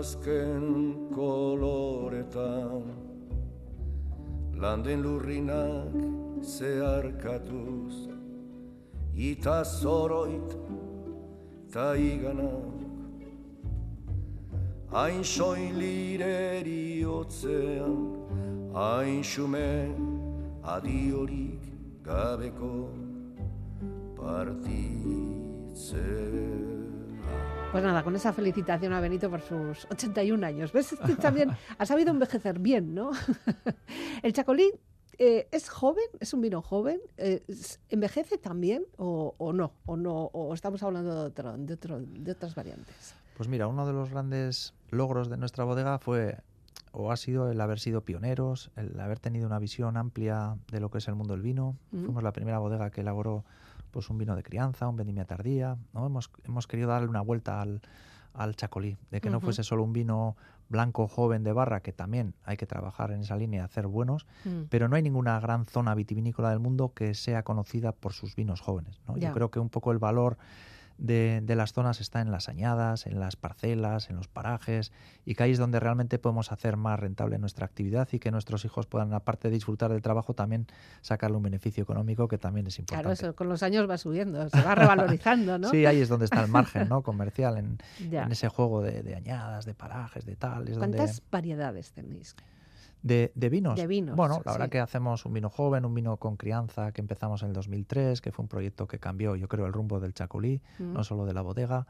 Udazken 0.01 0.65
koloretan. 1.13 2.85
Landen 4.57 4.99
lurrinak 5.03 5.93
zeharkatuz 6.41 8.09
ita 9.15 9.63
zoroit 9.63 10.57
ta 11.71 11.93
iganak. 11.93 12.79
Hain 14.89 15.23
soilireri 15.23 17.05
otzean 17.05 17.97
hain 18.73 19.21
xume 19.21 19.93
adiorik 20.63 21.63
gabeko 22.09 22.89
partitzea 24.17 25.01
Pues 27.71 27.83
nada, 27.85 28.03
con 28.03 28.15
esa 28.17 28.33
felicitación 28.33 28.91
a 28.91 28.99
Benito 28.99 29.29
por 29.29 29.39
sus 29.41 29.85
81 29.89 30.45
años. 30.45 30.73
¿Ves? 30.73 30.93
También 31.21 31.51
ha 31.77 31.85
sabido 31.85 32.11
envejecer 32.11 32.59
bien, 32.59 32.93
¿no? 32.93 33.11
El 34.23 34.33
chacolí 34.33 34.69
eh, 35.17 35.47
¿es 35.51 35.69
joven? 35.69 36.03
¿Es 36.19 36.33
un 36.33 36.41
vino 36.41 36.61
joven? 36.61 36.99
Eh, 37.17 37.43
¿Envejece 37.89 38.37
también 38.37 38.83
o, 38.97 39.35
o 39.37 39.53
no? 39.53 39.71
¿O 39.85 39.95
no? 39.95 40.25
¿O 40.33 40.53
estamos 40.53 40.83
hablando 40.83 41.13
de, 41.15 41.27
otro, 41.27 41.57
de, 41.57 41.73
otro- 41.75 42.01
de 42.01 42.31
otras 42.33 42.55
variantes? 42.55 43.15
Pues 43.37 43.47
mira, 43.47 43.67
uno 43.67 43.87
de 43.87 43.93
los 43.93 44.09
grandes 44.09 44.73
logros 44.89 45.29
de 45.29 45.37
nuestra 45.37 45.63
bodega 45.63 45.97
fue 45.97 46.37
o 46.91 47.09
ha 47.13 47.15
sido 47.15 47.49
el 47.51 47.61
haber 47.61 47.79
sido 47.79 48.01
pioneros, 48.01 48.69
el 48.75 48.99
haber 48.99 49.19
tenido 49.19 49.47
una 49.47 49.59
visión 49.59 49.95
amplia 49.95 50.57
de 50.69 50.81
lo 50.81 50.91
que 50.91 50.97
es 50.97 51.07
el 51.07 51.15
mundo 51.15 51.33
del 51.35 51.41
vino. 51.41 51.77
Mm. 51.91 52.03
Fuimos 52.03 52.21
la 52.23 52.33
primera 52.33 52.59
bodega 52.59 52.89
que 52.89 52.99
elaboró 52.99 53.45
pues 53.91 54.09
un 54.09 54.17
vino 54.17 54.35
de 54.35 54.43
crianza, 54.43 54.87
un 54.87 54.95
vendimia 54.95 55.25
tardía. 55.25 55.77
¿no? 55.93 56.05
Hemos, 56.05 56.31
hemos 56.45 56.67
querido 56.67 56.89
darle 56.89 57.07
una 57.07 57.21
vuelta 57.21 57.61
al, 57.61 57.81
al 58.33 58.55
chacolí, 58.55 58.97
de 59.11 59.21
que 59.21 59.29
no 59.29 59.39
fuese 59.41 59.63
solo 59.63 59.83
un 59.83 59.93
vino 59.93 60.35
blanco 60.69 61.07
joven 61.09 61.43
de 61.43 61.51
barra, 61.51 61.81
que 61.81 61.91
también 61.91 62.33
hay 62.45 62.55
que 62.55 62.65
trabajar 62.65 63.11
en 63.11 63.19
esa 63.21 63.35
línea, 63.35 63.65
hacer 63.65 63.87
buenos, 63.87 64.25
Mm. 64.45 64.63
pero 64.69 64.87
no 64.87 64.95
hay 64.95 65.01
ninguna 65.01 65.37
gran 65.41 65.65
zona 65.65 65.93
vitivinícola 65.95 66.49
del 66.49 66.59
mundo 66.59 66.93
que 66.93 67.13
sea 67.13 67.43
conocida 67.43 67.91
por 67.91 68.13
sus 68.13 68.35
vinos 68.37 68.61
jóvenes. 68.61 69.01
¿no? 69.07 69.17
Yo 69.17 69.33
creo 69.33 69.51
que 69.51 69.59
un 69.59 69.67
poco 69.69 69.91
el 69.91 69.99
valor 69.99 70.37
de, 71.01 71.41
de 71.41 71.55
las 71.55 71.73
zonas 71.73 71.99
está 71.99 72.21
en 72.21 72.31
las 72.31 72.47
añadas, 72.47 73.07
en 73.07 73.19
las 73.19 73.35
parcelas, 73.35 74.09
en 74.09 74.15
los 74.15 74.27
parajes, 74.27 74.91
y 75.25 75.33
que 75.33 75.43
ahí 75.43 75.51
es 75.51 75.57
donde 75.57 75.79
realmente 75.79 76.19
podemos 76.19 76.51
hacer 76.51 76.77
más 76.77 76.99
rentable 76.99 77.39
nuestra 77.39 77.65
actividad 77.65 78.07
y 78.11 78.19
que 78.19 78.29
nuestros 78.29 78.65
hijos 78.65 78.85
puedan, 78.85 79.11
aparte 79.13 79.49
de 79.49 79.55
disfrutar 79.55 79.91
del 79.91 80.03
trabajo, 80.03 80.35
también 80.35 80.67
sacarle 81.01 81.37
un 81.37 81.43
beneficio 81.43 81.81
económico 81.81 82.27
que 82.27 82.37
también 82.37 82.67
es 82.67 82.77
importante. 82.77 83.03
Claro, 83.03 83.13
eso 83.13 83.35
con 83.35 83.49
los 83.49 83.63
años 83.63 83.89
va 83.89 83.97
subiendo, 83.97 84.47
se 84.47 84.61
va 84.61 84.75
revalorizando, 84.75 85.57
¿no? 85.57 85.69
Sí, 85.71 85.85
ahí 85.85 86.01
es 86.01 86.09
donde 86.09 86.25
está 86.25 86.43
el 86.43 86.51
margen 86.51 86.87
¿no? 86.87 87.01
comercial, 87.01 87.57
en, 87.99 88.31
ese 88.31 88.47
juego 88.49 88.83
de, 88.83 89.01
de 89.01 89.15
añadas, 89.15 89.65
de 89.65 89.73
parajes, 89.73 90.25
de 90.25 90.35
tal. 90.35 90.67
Es 90.67 90.77
donde, 90.77 90.97
¿Cuántas 90.97 91.23
variedades 91.31 91.93
tenéis? 91.93 92.35
De, 93.03 93.31
de 93.35 93.49
vinos. 93.49 93.75
De 93.75 93.87
vinos, 93.87 94.15
Bueno, 94.15 94.41
la 94.45 94.51
verdad 94.51 94.65
sí. 94.67 94.71
que 94.71 94.79
hacemos 94.79 95.25
un 95.25 95.33
vino 95.33 95.49
joven, 95.49 95.85
un 95.85 95.93
vino 95.93 96.17
con 96.17 96.37
crianza 96.37 96.91
que 96.91 97.01
empezamos 97.01 97.41
en 97.43 97.49
el 97.49 97.53
2003, 97.53 98.21
que 98.21 98.31
fue 98.31 98.43
un 98.43 98.49
proyecto 98.49 98.87
que 98.87 98.99
cambió, 98.99 99.35
yo 99.35 99.47
creo, 99.47 99.65
el 99.65 99.73
rumbo 99.73 99.99
del 99.99 100.13
Chacolí, 100.13 100.61
Mm. 100.79 100.93
no 100.93 101.03
solo 101.03 101.25
de 101.25 101.33
la 101.33 101.41
bodega. 101.41 101.87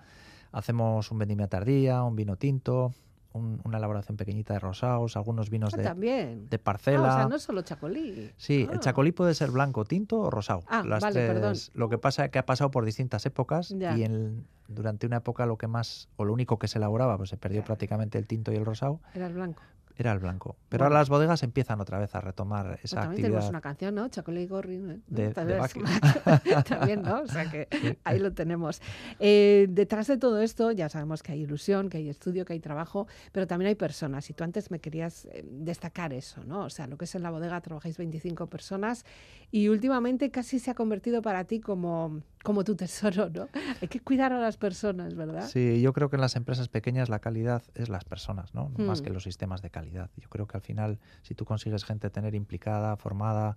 Hacemos 0.51 1.11
un 1.11 1.17
vendimia 1.19 1.47
tardía, 1.47 2.03
un 2.03 2.15
vino 2.15 2.35
tinto, 2.35 2.93
un- 3.33 3.61
una 3.63 3.77
elaboración 3.77 4.17
pequeñita 4.17 4.53
de 4.53 4.59
rosados, 4.59 5.15
algunos 5.15 5.49
vinos 5.49 5.73
Ah, 5.73 5.77
de, 5.77 5.83
también. 5.83 6.49
de 6.49 6.57
Ah, 6.57 6.61
parcela. 6.63 7.01
o 7.01 7.17
sea, 7.17 7.27
no 7.29 7.39
solo 7.39 7.61
chacolí. 7.61 8.31
Sí, 8.35 8.67
Ah. 8.69 8.73
el 8.73 8.79
chacolí 8.81 9.13
puede 9.13 9.33
ser 9.33 9.51
blanco, 9.51 9.85
tinto 9.85 10.19
o 10.19 10.29
rosado. 10.29 10.63
Ah, 10.67 10.83
Las 10.85 11.01
vale, 11.01 11.27
perdón. 11.27 11.51
tres- 11.53 11.71
Lo 11.73 11.87
que 11.87 11.97
pasa 11.97 12.25
es 12.25 12.31
que 12.31 12.39
ha 12.39 12.45
pasado 12.45 12.71
por 12.71 12.83
distintas 12.83 13.25
épocas 13.25 13.69
Ya. 13.69 13.97
y 13.97 14.03
en- 14.03 14.45
durante 14.67 15.07
una 15.07 15.17
época 15.17 15.45
lo 15.45 15.57
que 15.57 15.67
más, 15.67 16.09
o 16.17 16.25
lo 16.25 16.33
único 16.33 16.59
que 16.59 16.67
se 16.67 16.77
elaboraba, 16.77 17.15
pues 17.17 17.29
se 17.29 17.37
perdió 17.37 17.61
Ya. 17.61 17.65
prácticamente 17.65 18.17
el 18.17 18.27
tinto 18.27 18.51
y 18.51 18.55
el 18.55 18.65
rosado, 18.65 18.99
Era 19.13 19.27
el 19.27 19.33
blanco. 19.33 19.61
Era 20.01 20.11
el 20.11 20.19
blanco. 20.19 20.57
Pero 20.69 20.83
Bueno. 20.83 20.93
ahora 20.95 20.99
las 21.01 21.09
bodegas 21.09 21.41
empiezan 21.43 21.79
otra 21.81 21.97
vez 21.99 22.13
a 22.15 22.21
retomar 22.21 22.67
Pues 22.67 22.85
esa 22.85 22.97
también 22.97 23.11
actividad. 23.11 23.29
tenemos 23.29 23.49
una 23.49 23.61
canción, 23.61 23.95
¿no? 23.95 24.07
Chacolí 24.09 24.41
y 24.41 24.47
Gorri. 24.47 24.77
De- 24.77 24.99
de 25.07 25.33
también, 26.67 27.01
¿no? 27.01 27.21
O 27.21 27.27
sea 27.27 27.49
que 27.49 27.67
ahí 28.03 28.19
lo 28.19 28.33
tenemos. 28.33 28.81
Eh, 29.19 29.67
detrás 29.69 30.07
de 30.07 30.17
todo 30.17 30.41
esto 30.41 30.71
ya 30.71 30.89
sabemos 30.89 31.23
que 31.23 31.31
hay 31.33 31.41
ilusión, 31.41 31.89
que 31.89 31.97
hay 31.97 32.09
estudio, 32.09 32.45
que 32.45 32.53
hay 32.53 32.59
trabajo, 32.59 33.07
pero 33.31 33.47
también 33.47 33.69
hay 33.69 33.75
personas. 33.75 34.29
Y 34.29 34.33
tú 34.33 34.43
antes 34.43 34.71
me 34.71 34.79
querías 34.79 35.25
eh, 35.25 35.43
destacar 35.49 36.13
eso, 36.13 36.43
¿no? 36.43 36.65
O 36.65 36.69
sea, 36.69 36.87
lo 36.87 36.97
que 36.97 37.05
es 37.05 37.15
en 37.15 37.23
la 37.23 37.31
bodega 37.31 37.59
trabajáis 37.61 37.97
25 37.97 38.47
personas 38.47 39.05
y 39.51 39.67
últimamente 39.67 40.31
casi 40.31 40.59
se 40.59 40.71
ha 40.71 40.75
convertido 40.75 41.21
para 41.21 41.43
ti 41.45 41.59
como, 41.59 42.21
como 42.43 42.63
tu 42.63 42.75
tesoro, 42.75 43.29
¿no? 43.29 43.47
Hay 43.81 43.87
que 43.87 43.99
cuidar 43.99 44.33
a 44.33 44.39
las 44.39 44.57
personas, 44.57 45.15
¿verdad? 45.15 45.47
Sí, 45.47 45.81
yo 45.81 45.93
creo 45.93 46.09
que 46.09 46.15
en 46.15 46.21
las 46.21 46.35
empresas 46.35 46.67
pequeñas 46.69 47.09
la 47.09 47.19
calidad 47.19 47.63
es 47.75 47.89
las 47.89 48.05
personas, 48.05 48.53
¿no? 48.53 48.69
Más 48.77 49.01
Mm. 49.01 49.03
que 49.03 49.09
los 49.11 49.23
sistemas 49.23 49.61
de 49.61 49.69
calidad. 49.69 49.90
Yo 49.91 50.29
creo 50.29 50.47
que 50.47 50.57
al 50.57 50.63
final, 50.63 50.99
si 51.21 51.35
tú 51.35 51.45
consigues 51.45 51.83
gente 51.85 52.09
tener 52.09 52.35
implicada, 52.35 52.95
formada, 52.97 53.55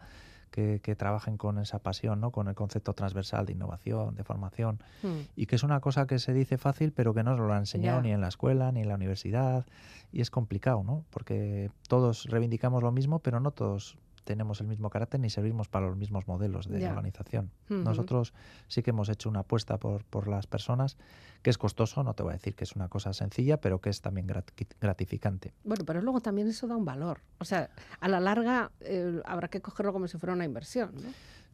que, 0.51 0.81
que 0.81 0.95
trabajen 0.95 1.37
con 1.37 1.59
esa 1.59 1.81
pasión, 1.81 2.21
¿no? 2.21 2.31
Con 2.31 2.47
el 2.47 2.55
concepto 2.55 2.93
transversal 2.93 3.45
de 3.45 3.53
innovación, 3.55 4.15
de 4.15 4.23
formación, 4.23 4.79
Mm. 5.03 5.27
y 5.35 5.47
que 5.47 5.57
es 5.57 5.65
una 5.65 5.81
cosa 5.81 6.07
que 6.07 6.21
se 6.21 6.33
dice 6.33 6.59
fácil, 6.59 6.93
pero 6.93 7.13
que 7.13 7.25
no 7.25 7.33
nos 7.37 7.41
lo 7.47 7.53
han 7.53 7.61
enseñado 7.61 8.01
ni 8.03 8.13
en 8.13 8.21
la 8.21 8.29
escuela, 8.29 8.71
ni 8.71 8.81
en 8.83 8.89
la 8.89 8.95
universidad, 8.95 9.67
y 10.13 10.21
es 10.21 10.31
complicado, 10.31 10.85
¿no? 10.85 11.05
Porque 11.11 11.71
todos 11.89 12.27
reivindicamos 12.27 12.85
lo 12.85 12.93
mismo, 12.93 13.19
pero 13.19 13.41
no 13.41 13.51
todos 13.51 13.97
tenemos 14.25 14.61
el 14.61 14.67
mismo 14.67 14.91
carácter 14.91 15.21
ni 15.21 15.31
servimos 15.31 15.69
para 15.69 15.87
los 15.87 15.97
mismos 15.97 16.27
modelos 16.27 16.67
de 16.69 16.79
organización. 16.91 17.51
Nosotros 17.69 18.33
sí 18.69 18.83
que 18.83 18.91
hemos 18.91 19.09
hecho 19.09 19.29
una 19.29 19.41
apuesta 19.41 19.79
por, 19.79 20.05
por 20.05 20.27
las 20.29 20.47
personas, 20.47 20.97
que 21.43 21.51
es 21.51 21.59
costoso, 21.59 22.03
no 22.03 22.15
te 22.15 22.23
voy 22.23 22.31
a 22.31 22.37
decir 22.37 22.55
que 22.55 22.65
es 22.65 22.75
una 22.75 22.89
cosa 22.89 23.13
sencilla, 23.13 23.61
pero 23.61 23.81
que 23.81 23.91
es 23.91 24.01
también 24.01 24.27
grati- 24.27 24.67
gratificante. 24.81 25.53
Bueno, 25.63 25.85
pero 25.85 26.01
luego 26.01 26.21
también 26.21 26.49
eso 26.49 26.67
da 26.67 26.77
un 26.77 26.85
valor. 26.85 27.21
O 27.39 27.45
sea, 27.45 27.71
a 28.01 28.09
la 28.09 28.19
larga 28.21 28.71
eh, 28.81 29.21
habrá 29.27 29.49
que 29.49 29.61
cogerlo 29.61 29.93
como 29.93 30.09
si 30.09 30.19
fuera 30.19 30.33
una 30.33 30.45
inversión, 30.45 30.93
¿no? 30.95 31.11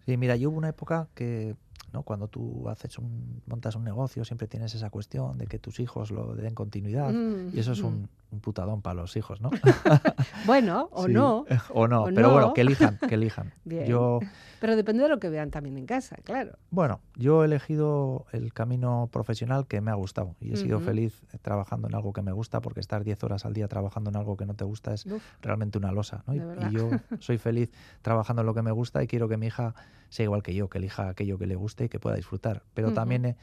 Sí, 0.07 0.17
mira, 0.17 0.37
yo 0.37 0.51
hubo 0.51 0.59
una 0.59 0.69
época 0.71 1.09
que, 1.15 1.57
¿no? 1.93 2.03
Cuando 2.03 2.29
tú 2.29 2.69
haces 2.69 2.99
un, 2.99 3.43
montas 3.47 3.75
un 3.77 3.85
negocio, 3.85 4.25
siempre 4.25 4.47
tienes 4.49 4.75
esa 4.75 4.91
cuestión 4.91 5.39
de 5.39 5.47
que 5.47 5.59
tus 5.59 5.81
hijos 5.81 6.11
lo 6.11 6.35
den 6.35 6.55
continuidad. 6.55 7.13
Mm, 7.13 7.55
Y 7.55 7.59
eso 7.61 7.73
es 7.73 7.83
mm. 7.83 7.87
un, 7.87 8.09
un 8.31 8.41
putadón 8.41 8.81
para 8.83 8.95
los 8.95 9.17
hijos, 9.17 9.41
¿no? 9.41 9.51
Bueno, 10.47 10.89
o 10.93 11.07
Sí. 11.07 11.13
no, 11.13 11.45
O 11.75 11.89
no, 11.89 12.03
o 12.03 12.05
pero 12.07 12.23
no. 12.29 12.33
bueno, 12.33 12.55
que 12.55 12.61
elijan, 12.61 12.99
que 13.09 13.15
elijan. 13.15 13.53
Bien. 13.65 13.87
Yo, 13.87 14.21
pero 14.61 14.77
depende 14.77 15.03
de 15.03 15.09
lo 15.09 15.19
que 15.19 15.29
vean 15.31 15.51
también 15.51 15.77
en 15.79 15.87
casa, 15.87 16.17
claro. 16.25 16.53
bueno, 16.71 17.01
yo 17.17 17.43
he 17.43 17.47
elegido 17.47 18.27
el 18.33 18.53
camino 18.53 19.09
profesional 19.11 19.67
que 19.67 19.81
me 19.81 19.91
ha 19.91 19.95
gustado 19.95 20.37
y 20.41 20.53
he 20.53 20.57
sido 20.57 20.81
feliz 20.81 21.23
trabajando 21.43 21.89
en 21.89 21.95
algo 21.95 22.13
que 22.13 22.23
me 22.23 22.33
gusta 22.33 22.61
porque 22.61 22.81
estar 22.81 23.03
10 23.03 23.25
horas 23.25 23.47
al 23.47 23.55
día 23.55 23.69
trabajando 23.69 24.11
en 24.11 24.17
algo 24.17 24.37
que 24.37 24.45
no 24.47 24.55
te 24.55 24.65
gusta 24.65 24.93
es 24.93 25.07
Uf, 25.07 25.23
realmente 25.41 25.79
una 25.79 25.93
losa. 25.93 26.23
¿no? 26.27 26.35
Y, 26.35 26.39
y 26.39 26.73
yo 26.73 26.91
soy 27.21 27.39
feliz 27.39 27.73
trabajando 28.03 28.43
en 28.43 28.47
lo 28.47 28.55
que 28.55 28.63
me 28.63 28.71
gusta 28.71 29.03
y 29.03 29.07
quiero 29.07 29.29
que 29.29 29.37
mi 29.39 29.47
hija 29.47 29.75
sea 30.11 30.25
igual 30.25 30.43
que 30.43 30.55
yo, 30.55 30.69
que 30.69 30.79
elija 30.79 31.09
aquello 31.09 31.39
que 31.39 31.47
le 31.47 31.55
guste 31.71 31.85
y 31.85 31.89
que 31.89 31.99
pueda 32.01 32.17
disfrutar. 32.17 32.63
Pero 32.75 32.89
Ujú. 32.89 32.95
también 32.97 33.25
he- 33.25 33.37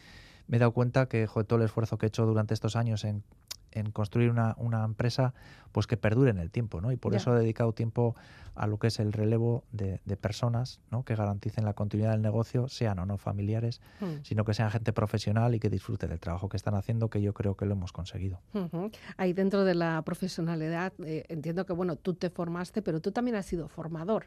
me 0.47 0.57
he 0.57 0.59
dado 0.59 0.71
cuenta 0.71 1.07
que 1.07 1.27
todo 1.47 1.59
el 1.59 1.65
esfuerzo 1.65 1.97
que 1.97 2.05
he 2.05 2.09
hecho 2.09 2.25
durante 2.25 2.53
estos 2.53 2.75
años 2.75 3.03
en, 3.03 3.23
en 3.71 3.91
construir 3.91 4.29
una, 4.31 4.55
una 4.57 4.83
empresa, 4.85 5.33
pues 5.71 5.87
que 5.87 5.97
perdure 5.97 6.31
en 6.31 6.37
el 6.39 6.49
tiempo, 6.51 6.79
¿no? 6.81 6.91
Y 6.91 6.97
por 6.97 7.11
Ya. 7.11 7.17
eso 7.17 7.35
he 7.35 7.39
dedicado 7.39 7.73
tiempo 7.73 8.15
a 8.55 8.65
lo 8.65 8.79
que 8.79 8.87
es 8.87 8.99
el 8.99 9.13
relevo 9.13 9.65
de, 9.71 9.99
de 10.05 10.17
personas, 10.17 10.79
¿no? 10.89 11.03
Que 11.03 11.15
garanticen 11.15 11.63
la 11.65 11.73
continuidad 11.73 12.11
del 12.11 12.21
negocio, 12.21 12.69
sean 12.69 12.97
o 12.99 13.05
no 13.05 13.17
familiares, 13.17 13.81
mm, 13.99 14.23
sino 14.23 14.45
que 14.45 14.53
sean 14.55 14.71
gente 14.71 14.93
profesional 14.93 15.53
y 15.53 15.59
que 15.59 15.69
disfrute 15.69 16.07
del 16.07 16.19
trabajo 16.19 16.47
que 16.49 16.57
están 16.57 16.73
haciendo, 16.75 17.09
que 17.09 17.21
yo 17.21 17.33
creo 17.33 17.55
que 17.55 17.65
lo 17.65 17.73
hemos 17.73 17.91
conseguido. 17.91 18.39
ujú. 18.53 18.89
Ahí 19.17 19.33
dentro 19.33 19.63
de 19.63 19.75
la 19.75 20.01
profesionalidad, 20.03 20.93
eh, 21.05 21.25
entiendo 21.27 21.65
que, 21.65 21.73
bueno, 21.73 21.97
tú 21.97 22.13
te 22.15 22.29
formaste, 22.31 22.81
pero 22.81 22.99
tú 23.01 23.11
también 23.11 23.35
has 23.35 23.45
sido 23.45 23.67
formador. 23.67 24.25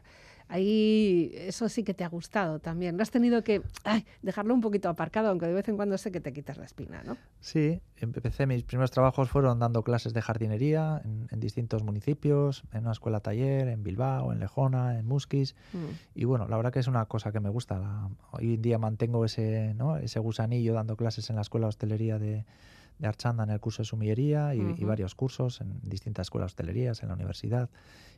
Ahí 0.53 1.31
eso 1.33 1.69
sí 1.69 1.83
que 1.83 1.93
te 1.93 2.03
ha 2.03 2.09
gustado 2.09 2.59
también. 2.59 2.97
No 2.97 3.03
has 3.03 3.09
tenido 3.09 3.41
que 3.41 3.61
ay, 3.85 4.05
dejarlo 4.21 4.53
un 4.53 4.59
poquito 4.59 4.89
aparcado, 4.89 5.29
aunque 5.29 5.47
de 5.47 5.53
vez 5.53 5.67
en 5.69 5.77
cuando 5.77 5.97
sé 5.97 6.11
que 6.11 6.19
te 6.19 6.33
quitas 6.33 6.57
la 6.57 6.65
espina, 6.65 7.01
¿no? 7.05 7.15
Sí, 7.39 7.79
empecé, 7.95 8.45
mis 8.45 8.63
primeros 8.63 8.91
trabajos 8.91 9.29
fueron 9.29 9.59
dando 9.59 9.81
clases 9.83 10.13
de 10.13 10.21
jardinería 10.21 11.01
en, 11.05 11.29
en 11.31 11.39
distintos 11.39 11.83
municipios, 11.83 12.63
en 12.73 12.81
una 12.81 12.91
escuela 12.91 13.21
taller, 13.21 13.69
en 13.69 13.81
Bilbao, 13.81 14.33
en 14.33 14.39
Lejona, 14.41 14.99
en 14.99 15.05
Musquis. 15.07 15.55
Mm. 15.71 15.85
Y 16.15 16.25
bueno, 16.25 16.49
la 16.49 16.57
verdad 16.57 16.73
que 16.73 16.79
es 16.79 16.87
una 16.87 17.05
cosa 17.05 17.31
que 17.31 17.39
me 17.39 17.49
gusta. 17.49 17.79
La- 17.79 18.09
hoy 18.31 18.55
en 18.55 18.61
día 18.61 18.77
mantengo 18.77 19.23
ese, 19.23 19.73
¿no? 19.75 19.95
ese 19.95 20.19
gusanillo 20.19 20.73
dando 20.73 20.97
clases 20.97 21.29
en 21.29 21.37
la 21.37 21.43
escuela 21.43 21.67
de 21.67 21.69
hostelería 21.69 22.19
de, 22.19 22.43
de 22.99 23.07
Archanda 23.07 23.45
en 23.45 23.51
el 23.51 23.61
curso 23.61 23.83
de 23.83 23.85
sumillería 23.87 24.53
y, 24.53 24.75
y 24.77 24.83
varios 24.83 25.15
cursos 25.15 25.61
en 25.61 25.79
distintas 25.81 26.25
escuelas 26.25 26.49
de 26.49 26.51
hostelerías, 26.63 27.01
en 27.03 27.07
la 27.07 27.15
universidad 27.15 27.69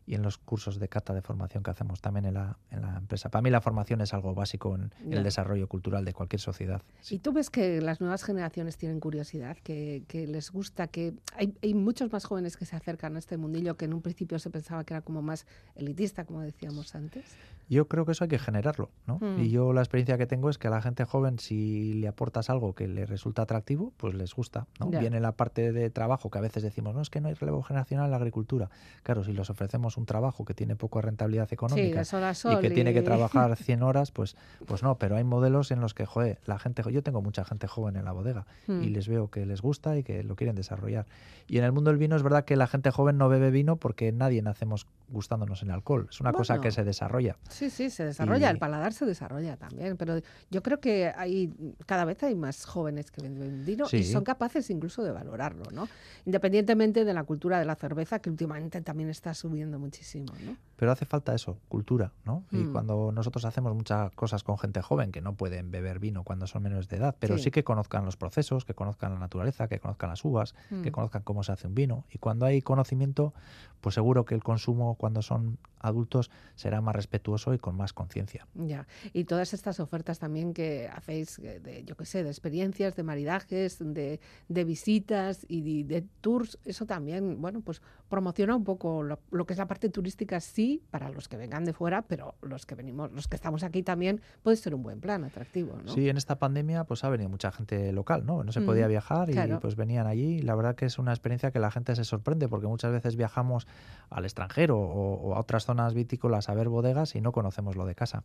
y 0.05 0.15
en 0.15 0.21
los 0.21 0.37
cursos 0.37 0.79
de 0.79 0.89
cata 0.89 1.13
de 1.13 1.21
formación 1.21 1.63
que 1.63 1.71
hacemos 1.71 2.01
también 2.01 2.25
en 2.25 2.33
la, 2.35 2.57
en 2.71 2.81
la 2.81 2.97
empresa. 2.97 3.29
Para 3.29 3.41
mí 3.41 3.49
la 3.49 3.61
formación 3.61 4.01
es 4.01 4.13
algo 4.13 4.33
básico 4.33 4.75
en, 4.75 4.91
el 5.11 5.23
desarrollo 5.23 5.67
cultural 5.67 6.03
de 6.05 6.13
cualquier 6.13 6.39
sociedad. 6.39 6.81
Y 7.09 7.19
tú 7.19 7.31
ves 7.31 7.49
que 7.49 7.81
las 7.81 8.01
nuevas 8.01 8.23
generaciones 8.23 8.77
tienen 8.77 8.99
curiosidad, 8.99 9.57
que, 9.63 10.03
que 10.07 10.27
les 10.27 10.51
gusta, 10.51 10.87
que 10.87 11.13
hay, 11.35 11.55
hay 11.61 11.73
muchos 11.73 12.11
más 12.11 12.25
jóvenes 12.25 12.57
que 12.57 12.65
se 12.65 12.75
acercan 12.75 13.15
a 13.15 13.19
este 13.19 13.37
mundillo 13.37 13.75
que 13.77 13.85
en 13.85 13.93
un 13.93 14.01
principio 14.01 14.39
se 14.39 14.49
pensaba 14.49 14.83
que 14.83 14.93
era 14.93 15.01
como 15.01 15.21
más 15.21 15.45
elitista, 15.75 16.25
como 16.25 16.41
decíamos 16.41 16.95
antes. 16.95 17.25
Yo 17.69 17.87
creo 17.87 18.05
que 18.05 18.11
eso 18.11 18.25
hay 18.25 18.29
que 18.29 18.39
generarlo, 18.39 18.89
¿no? 19.07 19.19
Mm. 19.19 19.39
Y 19.39 19.49
yo 19.49 19.73
la 19.73 19.81
experiencia 19.81 20.17
que 20.17 20.27
tengo 20.27 20.49
es 20.49 20.57
que 20.57 20.67
a 20.67 20.71
la 20.71 20.81
gente 20.81 21.05
joven, 21.05 21.39
si 21.39 21.93
le 21.93 22.07
aportas 22.07 22.49
algo 22.49 22.73
que 22.73 22.87
le 22.87 23.05
resulta 23.05 23.43
atractivo, 23.43 23.93
pues 23.97 24.13
les 24.13 24.33
gusta, 24.35 24.67
¿no? 24.79 24.89
Viene 24.89 25.19
la 25.19 25.31
parte 25.31 25.71
de 25.71 25.89
trabajo 25.89 26.29
que 26.29 26.37
a 26.37 26.41
veces 26.41 26.61
decimos, 26.61 26.93
no, 26.93 27.01
es 27.01 27.09
que 27.09 27.21
no 27.21 27.29
hay 27.29 27.33
relevo 27.33 27.63
generacional 27.63 28.05
en 28.05 28.11
la 28.11 28.17
agricultura. 28.17 28.69
Claro, 29.03 29.23
si 29.23 29.33
les 29.33 29.49
ofrecemos 29.49 29.92
un 29.97 30.05
trabajo 30.05 30.45
que 30.45 30.53
tiene 30.53 30.75
poca 30.75 31.01
rentabilidad 31.01 31.51
económica 31.51 32.01
y 32.03 32.57
que 32.59 32.69
tiene 32.69 32.93
que 32.93 33.01
trabajar 33.01 33.55
100 33.57 33.83
horas, 33.83 34.11
pues, 34.11 34.35
pues 34.65 34.83
no, 34.83 34.97
pero 34.97 35.15
hay 35.15 35.23
modelos 35.23 35.71
en 35.71 35.79
los 35.81 35.93
que, 35.93 36.05
joder, 36.05 36.39
la 36.45 36.59
gente, 36.59 36.83
yo 36.91 37.03
tengo 37.03 37.21
mucha 37.21 37.43
gente 37.45 37.67
joven 37.67 37.95
en 37.95 38.05
la 38.05 38.11
bodega 38.11 38.45
Mm. 38.67 38.83
y 38.83 38.89
les 38.89 39.07
veo 39.07 39.29
que 39.29 39.45
les 39.45 39.61
gusta 39.61 39.97
y 39.97 40.03
que 40.03 40.23
lo 40.23 40.35
quieren 40.35 40.55
desarrollar. 40.55 41.05
Y 41.47 41.57
en 41.57 41.65
el 41.65 41.71
mundo 41.71 41.89
del 41.91 41.97
vino 41.97 42.15
es 42.15 42.23
verdad 42.23 42.45
que 42.45 42.55
la 42.55 42.67
gente 42.67 42.89
joven 42.91 43.17
no 43.17 43.27
bebe 43.29 43.51
vino 43.51 43.75
porque 43.75 44.11
nadie 44.11 44.41
nacemos 44.41 44.87
gustándonos 45.09 45.61
en 45.63 45.71
alcohol. 45.71 46.07
Es 46.09 46.21
una 46.21 46.31
cosa 46.31 46.59
que 46.61 46.71
se 46.71 46.83
desarrolla. 46.83 47.37
Sí, 47.49 47.69
sí, 47.69 47.89
se 47.89 48.05
desarrolla, 48.05 48.49
el 48.49 48.57
paladar 48.57 48.93
se 48.93 49.05
desarrolla 49.05 49.57
también, 49.57 49.97
pero 49.97 50.19
yo 50.49 50.63
creo 50.63 50.79
que 50.79 51.11
hay 51.15 51.53
cada 51.85 52.05
vez 52.05 52.23
hay 52.23 52.35
más 52.35 52.65
jóvenes 52.65 53.11
que 53.11 53.21
venden 53.21 53.65
vino 53.65 53.85
y 53.91 54.03
son 54.03 54.23
capaces 54.23 54.69
incluso 54.69 55.03
de 55.03 55.11
valorarlo, 55.11 55.65
¿no? 55.71 55.87
Independientemente 56.25 57.05
de 57.05 57.13
la 57.13 57.23
cultura 57.23 57.59
de 57.59 57.65
la 57.65 57.75
cerveza, 57.75 58.19
que 58.19 58.29
últimamente 58.29 58.81
también 58.81 59.09
está 59.09 59.33
subiendo 59.33 59.77
muchísimo, 59.83 60.33
¿no? 60.43 60.55
Pero 60.75 60.91
hace 60.91 61.05
falta 61.05 61.33
eso, 61.35 61.59
cultura, 61.69 62.11
¿no? 62.25 62.43
Y 62.51 62.57
Mm. 62.65 62.71
cuando 62.71 63.11
nosotros 63.11 63.45
hacemos 63.45 63.73
muchas 63.75 64.11
cosas 64.15 64.43
con 64.43 64.57
gente 64.57 64.81
joven 64.81 65.11
que 65.11 65.21
no 65.21 65.35
pueden 65.35 65.69
beber 65.71 65.99
vino 65.99 66.23
cuando 66.23 66.47
son 66.47 66.63
menores 66.63 66.87
de 66.89 66.97
edad, 66.97 67.15
pero 67.19 67.37
Sí. 67.37 67.43
sí, 67.45 67.51
que 67.51 67.63
conozcan 67.63 68.03
los 68.05 68.17
procesos, 68.17 68.65
que 68.65 68.73
conozcan 68.73 69.13
la 69.13 69.19
naturaleza, 69.19 69.67
que 69.67 69.79
conozcan 69.79 70.09
las 70.09 70.25
uvas, 70.25 70.55
que 70.81 70.89
Mm. 70.89 70.93
conozcan 70.93 71.21
cómo 71.21 71.43
se 71.43 71.51
hace 71.51 71.67
un 71.67 71.75
vino. 71.75 72.05
Y 72.11 72.17
cuando 72.17 72.45
hay 72.45 72.61
conocimiento, 72.61 73.33
pues 73.81 73.93
seguro 73.95 74.25
que 74.25 74.33
el 74.35 74.43
consumo 74.43 74.95
cuando 74.95 75.21
son 75.21 75.57
adultos 75.83 76.31
será 76.55 76.81
más 76.81 76.95
respetuoso 76.95 77.53
y 77.53 77.59
con 77.59 77.75
más 77.75 77.93
conciencia. 77.93 78.47
Ya, 78.55 78.87
y 79.13 79.25
todas 79.25 79.53
estas 79.53 79.79
ofertas 79.79 80.17
también 80.17 80.53
que 80.53 80.89
hacéis, 80.91 81.37
eh, 81.39 81.59
de, 81.59 81.83
yo 81.83 81.95
qué 81.95 82.05
sé, 82.05 82.23
de 82.23 82.29
experiencias, 82.29 82.95
de 82.95 83.03
maridajes, 83.03 83.77
de, 83.79 84.19
de 84.47 84.63
visitas 84.63 85.45
y 85.47 85.83
de, 85.83 86.01
de 86.01 86.07
tours, 86.21 86.57
eso 86.65 86.85
también, 86.85 87.41
bueno, 87.41 87.61
pues 87.61 87.81
promociona 88.09 88.55
un 88.55 88.63
poco 88.63 89.03
lo, 89.03 89.19
lo 89.31 89.45
que 89.45 89.53
es 89.53 89.59
la 89.59 89.67
parte 89.67 89.89
turística, 89.89 90.39
sí, 90.39 90.81
para 90.89 91.09
los 91.09 91.27
que 91.27 91.37
vengan 91.37 91.65
de 91.65 91.73
fuera, 91.73 92.01
pero 92.03 92.35
los 92.41 92.65
que 92.65 92.75
venimos, 92.75 93.11
los 93.11 93.27
que 93.27 93.35
estamos 93.35 93.63
aquí 93.63 93.83
también, 93.83 94.21
puede 94.41 94.57
ser 94.57 94.73
un 94.73 94.83
buen 94.83 94.99
plan, 94.99 95.23
atractivo, 95.23 95.77
¿no? 95.83 95.93
Sí, 95.93 96.09
en 96.09 96.17
esta 96.17 96.39
pandemia 96.39 96.85
pues 96.85 97.03
ha 97.03 97.09
venido 97.09 97.29
mucha 97.29 97.51
gente 97.51 97.91
local, 97.91 98.25
¿no? 98.25 98.43
No 98.43 98.51
se 98.51 98.61
Mm, 98.61 98.65
podía 98.65 98.87
viajar 98.87 99.29
y 99.29 99.35
pues 99.59 99.75
venían 99.75 100.07
allí. 100.07 100.41
La 100.41 100.55
verdad 100.55 100.75
que 100.75 100.85
es 100.85 100.97
una 100.97 101.11
experiencia 101.11 101.51
que 101.51 101.59
la 101.59 101.69
gente 101.69 101.95
se 101.95 102.05
sorprende 102.05 102.47
porque 102.47 102.67
muchas 102.67 102.91
veces 102.93 103.15
viajamos 103.17 103.67
al 104.09 104.23
extranjero 104.23 104.79
o, 104.79 105.15
o 105.15 105.35
a 105.35 105.39
otras 105.39 105.65
zonas 105.65 105.72
vitícolas 105.93 106.49
a 106.49 106.53
ver 106.53 106.69
bodegas 106.69 107.15
y 107.15 107.21
no 107.21 107.31
conocemos 107.31 107.75
lo 107.75 107.85
de 107.85 107.95
casa. 107.95 108.23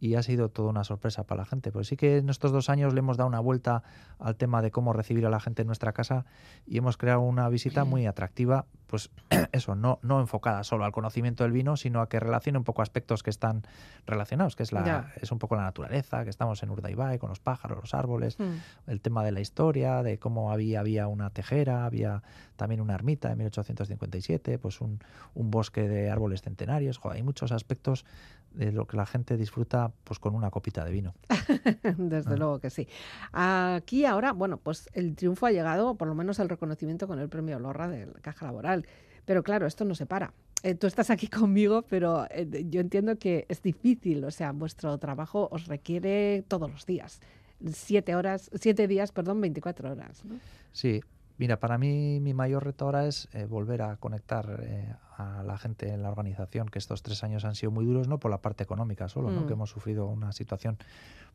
Y 0.00 0.14
ha 0.16 0.22
sido 0.22 0.48
toda 0.48 0.68
una 0.70 0.84
sorpresa 0.84 1.24
para 1.24 1.42
la 1.42 1.44
gente. 1.46 1.72
Pues 1.72 1.88
sí 1.88 1.96
que 1.96 2.18
en 2.18 2.28
estos 2.28 2.52
dos 2.52 2.68
años 2.68 2.92
le 2.92 2.98
hemos 2.98 3.16
dado 3.16 3.28
una 3.28 3.40
vuelta 3.40 3.82
al 4.18 4.36
tema 4.36 4.60
de 4.62 4.70
cómo 4.70 4.92
recibir 4.92 5.24
a 5.26 5.30
la 5.30 5.40
gente 5.40 5.62
en 5.62 5.66
nuestra 5.66 5.92
casa 5.92 6.24
y 6.66 6.78
hemos 6.78 6.96
creado 6.96 7.20
una 7.20 7.48
visita 7.48 7.84
muy 7.84 8.06
atractiva, 8.06 8.66
pues 8.86 9.10
eso, 9.52 9.74
no, 9.74 9.98
no 10.02 10.20
enfocada 10.20 10.64
solo 10.64 10.84
al 10.84 10.92
conocimiento 10.92 11.44
del 11.44 11.52
vino, 11.52 11.76
sino 11.76 12.00
a 12.00 12.08
que 12.08 12.20
relacione 12.20 12.58
un 12.58 12.64
poco 12.64 12.82
aspectos 12.82 13.22
que 13.22 13.30
están 13.30 13.62
relacionados, 14.06 14.56
que 14.56 14.62
es, 14.62 14.72
la, 14.72 15.12
es 15.20 15.32
un 15.32 15.38
poco 15.38 15.56
la 15.56 15.62
naturaleza, 15.62 16.24
que 16.24 16.30
estamos 16.30 16.62
en 16.62 16.70
Urdaibai 16.70 17.18
con 17.18 17.30
los 17.30 17.40
pájaros, 17.40 17.78
los 17.80 17.94
árboles, 17.94 18.36
Mm. 18.42 18.90
el 18.90 19.00
tema 19.00 19.24
de 19.24 19.32
la 19.32 19.40
historia, 19.40 20.02
de 20.02 20.18
cómo 20.18 20.52
había, 20.52 20.80
había 20.80 21.06
una 21.06 21.30
tejera, 21.30 21.84
había 21.84 22.22
también 22.56 22.80
una 22.80 22.94
ermita 22.94 23.30
en 23.30 23.38
1857, 23.38 24.58
pues 24.58 24.80
un, 24.80 25.00
un 25.34 25.50
bosque 25.50 25.88
de 25.88 26.10
árboles 26.10 26.42
centenarios. 26.42 26.81
Hay 27.10 27.22
muchos 27.22 27.52
aspectos 27.52 28.04
de 28.52 28.70
lo 28.70 28.86
que 28.86 28.96
la 28.98 29.06
gente 29.06 29.36
disfruta 29.36 29.92
pues 30.04 30.18
con 30.18 30.34
una 30.34 30.50
copita 30.50 30.84
de 30.84 30.90
vino. 30.92 31.14
Desde 31.96 32.34
Ah. 32.34 32.36
luego 32.36 32.58
que 32.58 32.70
sí. 32.70 32.86
Aquí 33.32 34.04
ahora, 34.04 34.32
bueno, 34.32 34.58
pues 34.58 34.88
el 34.92 35.14
triunfo 35.16 35.46
ha 35.46 35.52
llegado, 35.52 35.94
por 35.94 36.08
lo 36.08 36.14
menos 36.14 36.38
el 36.38 36.48
reconocimiento 36.48 37.06
con 37.06 37.18
el 37.18 37.28
premio 37.28 37.58
Lorra 37.58 37.88
de 37.88 38.06
la 38.06 38.20
Caja 38.20 38.46
Laboral. 38.46 38.86
Pero 39.24 39.42
claro, 39.42 39.66
esto 39.66 39.84
no 39.84 39.94
se 39.94 40.04
para. 40.06 40.32
Eh, 40.62 40.74
tú 40.74 40.86
estás 40.86 41.10
aquí 41.10 41.26
conmigo, 41.28 41.82
pero 41.82 42.26
eh, 42.30 42.66
yo 42.68 42.80
entiendo 42.80 43.16
que 43.16 43.46
es 43.48 43.62
difícil, 43.62 44.24
o 44.24 44.30
sea, 44.30 44.52
vuestro 44.52 44.98
trabajo 44.98 45.48
os 45.50 45.66
requiere 45.66 46.44
todos 46.48 46.70
los 46.70 46.86
días. 46.86 47.20
Siete 47.72 48.16
horas, 48.16 48.50
siete 48.54 48.88
días, 48.88 49.12
perdón, 49.12 49.40
24 49.40 49.92
horas. 49.92 50.24
¿no? 50.24 50.34
Sí, 50.72 51.00
mira, 51.42 51.58
para 51.58 51.76
mí 51.76 52.20
mi 52.20 52.34
mayor 52.34 52.64
reto 52.64 52.84
ahora 52.84 53.04
es 53.08 53.28
eh, 53.32 53.46
volver 53.46 53.82
a 53.82 53.96
conectar 53.96 54.60
eh, 54.62 54.94
a 55.18 55.42
la 55.42 55.58
gente 55.58 55.88
en 55.88 56.00
la 56.04 56.08
organización, 56.10 56.68
que 56.68 56.78
estos 56.78 57.02
tres 57.02 57.24
años 57.24 57.44
han 57.44 57.56
sido 57.56 57.72
muy 57.72 57.84
duros, 57.84 58.06
no 58.06 58.18
por 58.20 58.30
la 58.30 58.38
parte 58.40 58.62
económica 58.62 59.08
solo, 59.08 59.28
¿no? 59.32 59.40
Mm. 59.40 59.46
que 59.48 59.52
hemos 59.54 59.68
sufrido 59.70 60.06
una 60.06 60.30
situación 60.32 60.78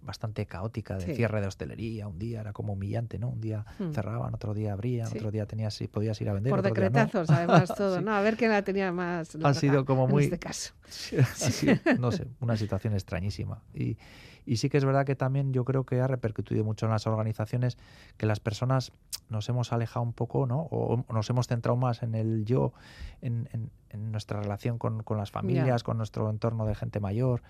bastante 0.02 0.46
caótica 0.46 0.96
de 0.98 1.08
Sí. 1.08 1.16
cierre 1.16 1.42
de 1.42 1.48
hostelería, 1.48 2.08
un 2.08 2.20
día 2.20 2.40
era 2.40 2.54
como 2.54 2.72
humillante, 2.74 3.20
¿no? 3.20 3.28
Un 3.30 3.42
día 3.42 3.66
Mm. 3.80 3.92
cerraban, 3.92 4.34
otro 4.34 4.54
día 4.54 4.72
abrían, 4.72 5.08
Sí. 5.10 5.18
otro 5.18 5.30
día 5.30 5.46
tenías 5.46 5.82
y 5.82 5.88
podías 5.90 6.22
ir 6.22 6.30
a 6.30 6.34
vender. 6.34 6.52
Por 6.52 6.60
otro 6.60 6.74
día 6.74 6.84
no. 6.90 6.90
decretazos, 6.90 7.30
además, 7.30 7.68
todo. 7.78 7.98
Sí. 7.98 8.04
¿no? 8.06 8.14
A 8.16 8.22
ver 8.22 8.38
quién 8.38 8.52
la 8.52 8.62
tenía 8.62 8.94
más. 8.94 9.36
Ha 9.44 9.54
sido 9.54 9.84
como 9.84 10.06
en 10.06 10.12
muy- 10.12 10.24
este 10.24 10.40
caso. 10.40 10.74
No 12.00 12.12
sé, 12.14 12.28
una 12.40 12.56
situación 12.56 12.94
extrañísima. 12.94 13.62
Y, 13.74 13.98
y 14.48 14.58
sí 14.58 14.70
que 14.70 14.78
es 14.78 14.86
verdad 14.86 15.06
que 15.06 15.16
también 15.16 15.54
yo 15.54 15.64
creo 15.66 15.86
que 15.86 16.00
ha 16.02 16.08
repercutido 16.08 16.64
mucho 16.64 16.86
en 16.88 16.92
las 16.94 17.06
organizaciones 17.06 17.78
que 18.18 18.26
las 18.26 18.40
personas 18.40 18.92
nos 19.30 19.48
hemos 19.50 19.74
alejado 19.74 20.04
un 20.04 20.14
poco, 20.14 20.48
¿no? 20.48 20.62
O 20.72 21.04
nos 21.14 21.30
hemos 21.30 21.48
centrado 21.48 21.76
más 21.78 22.02
en 22.02 22.16
el 22.16 22.46
yo, 22.46 22.72
en, 23.22 23.50
en- 23.52 23.70
en 23.90 24.12
nuestra 24.12 24.42
relación 24.42 24.78
con, 24.78 25.04
con 25.04 25.18
las 25.18 25.32
familias, 25.32 25.84
con 25.84 25.98
nuestro 25.98 26.30
entorno 26.30 26.66
de 26.66 26.76
gente 26.76 27.00
mayor, 27.00 27.42